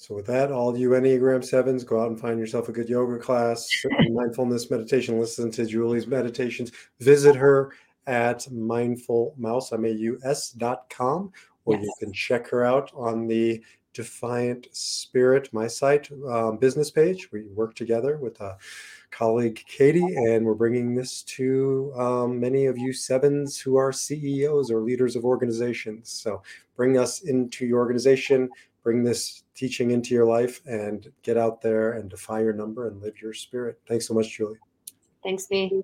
So 0.07 0.15
with 0.15 0.27
that, 0.27 0.53
all 0.53 0.77
you 0.77 0.91
Enneagram 0.91 1.43
sevens, 1.43 1.83
go 1.83 1.99
out 1.99 2.11
and 2.11 2.21
find 2.21 2.39
yourself 2.39 2.69
a 2.69 2.73
good 2.73 2.91
yoga 2.91 3.19
class, 3.19 3.67
mindfulness 4.11 4.71
meditation, 4.71 5.19
listen 5.19 5.51
to 5.53 5.65
Julie's 5.65 6.07
meditations, 6.07 6.73
visit 7.01 7.35
her 7.35 7.73
at 8.07 8.41
mindfulmaus.com, 8.41 11.33
or 11.65 11.75
yes. 11.75 11.83
you 11.83 11.95
can 12.01 12.13
check 12.13 12.47
her 12.49 12.67
out 12.67 12.93
on 12.95 13.27
the 13.27 13.63
Defiant 13.95 14.67
Spirit, 14.73 15.49
my 15.55 15.67
site 15.67 16.11
um, 16.29 16.59
business 16.59 16.91
page. 16.91 17.33
We 17.33 17.45
work 17.45 17.75
together 17.75 18.19
with 18.19 18.39
a 18.43 18.59
colleague, 19.11 19.65
Katie, 19.67 20.17
and 20.17 20.45
we're 20.45 20.53
bringing 20.53 20.95
this 20.95 21.23
to 21.23 21.95
um, 21.97 22.39
many 22.39 22.67
of 22.67 22.77
you 22.77 22.93
sevens 22.93 23.59
who 23.59 23.77
are 23.77 23.91
CEOs 23.91 24.71
or 24.71 24.81
leaders 24.81 25.17
of 25.17 25.25
organizations. 25.25 26.11
So 26.11 26.43
bring 26.77 26.99
us 26.99 27.23
into 27.23 27.65
your 27.65 27.79
organization, 27.79 28.51
bring 28.85 29.03
this 29.03 29.43
teaching 29.57 29.91
into 29.91 30.15
your 30.15 30.27
life 30.27 30.61
and 30.67 31.11
get 31.23 31.37
out 31.37 31.61
there 31.61 31.95
and 31.95 32.09
defy 32.09 32.41
your 32.41 32.53
number 32.53 32.87
and 32.87 33.01
live 33.01 33.21
your 33.21 33.33
spirit. 33.33 33.81
Thanks 33.89 34.07
so 34.07 34.15
much, 34.15 34.31
Julie. 34.37 34.59
Thanks, 35.25 35.51
me. 35.51 35.83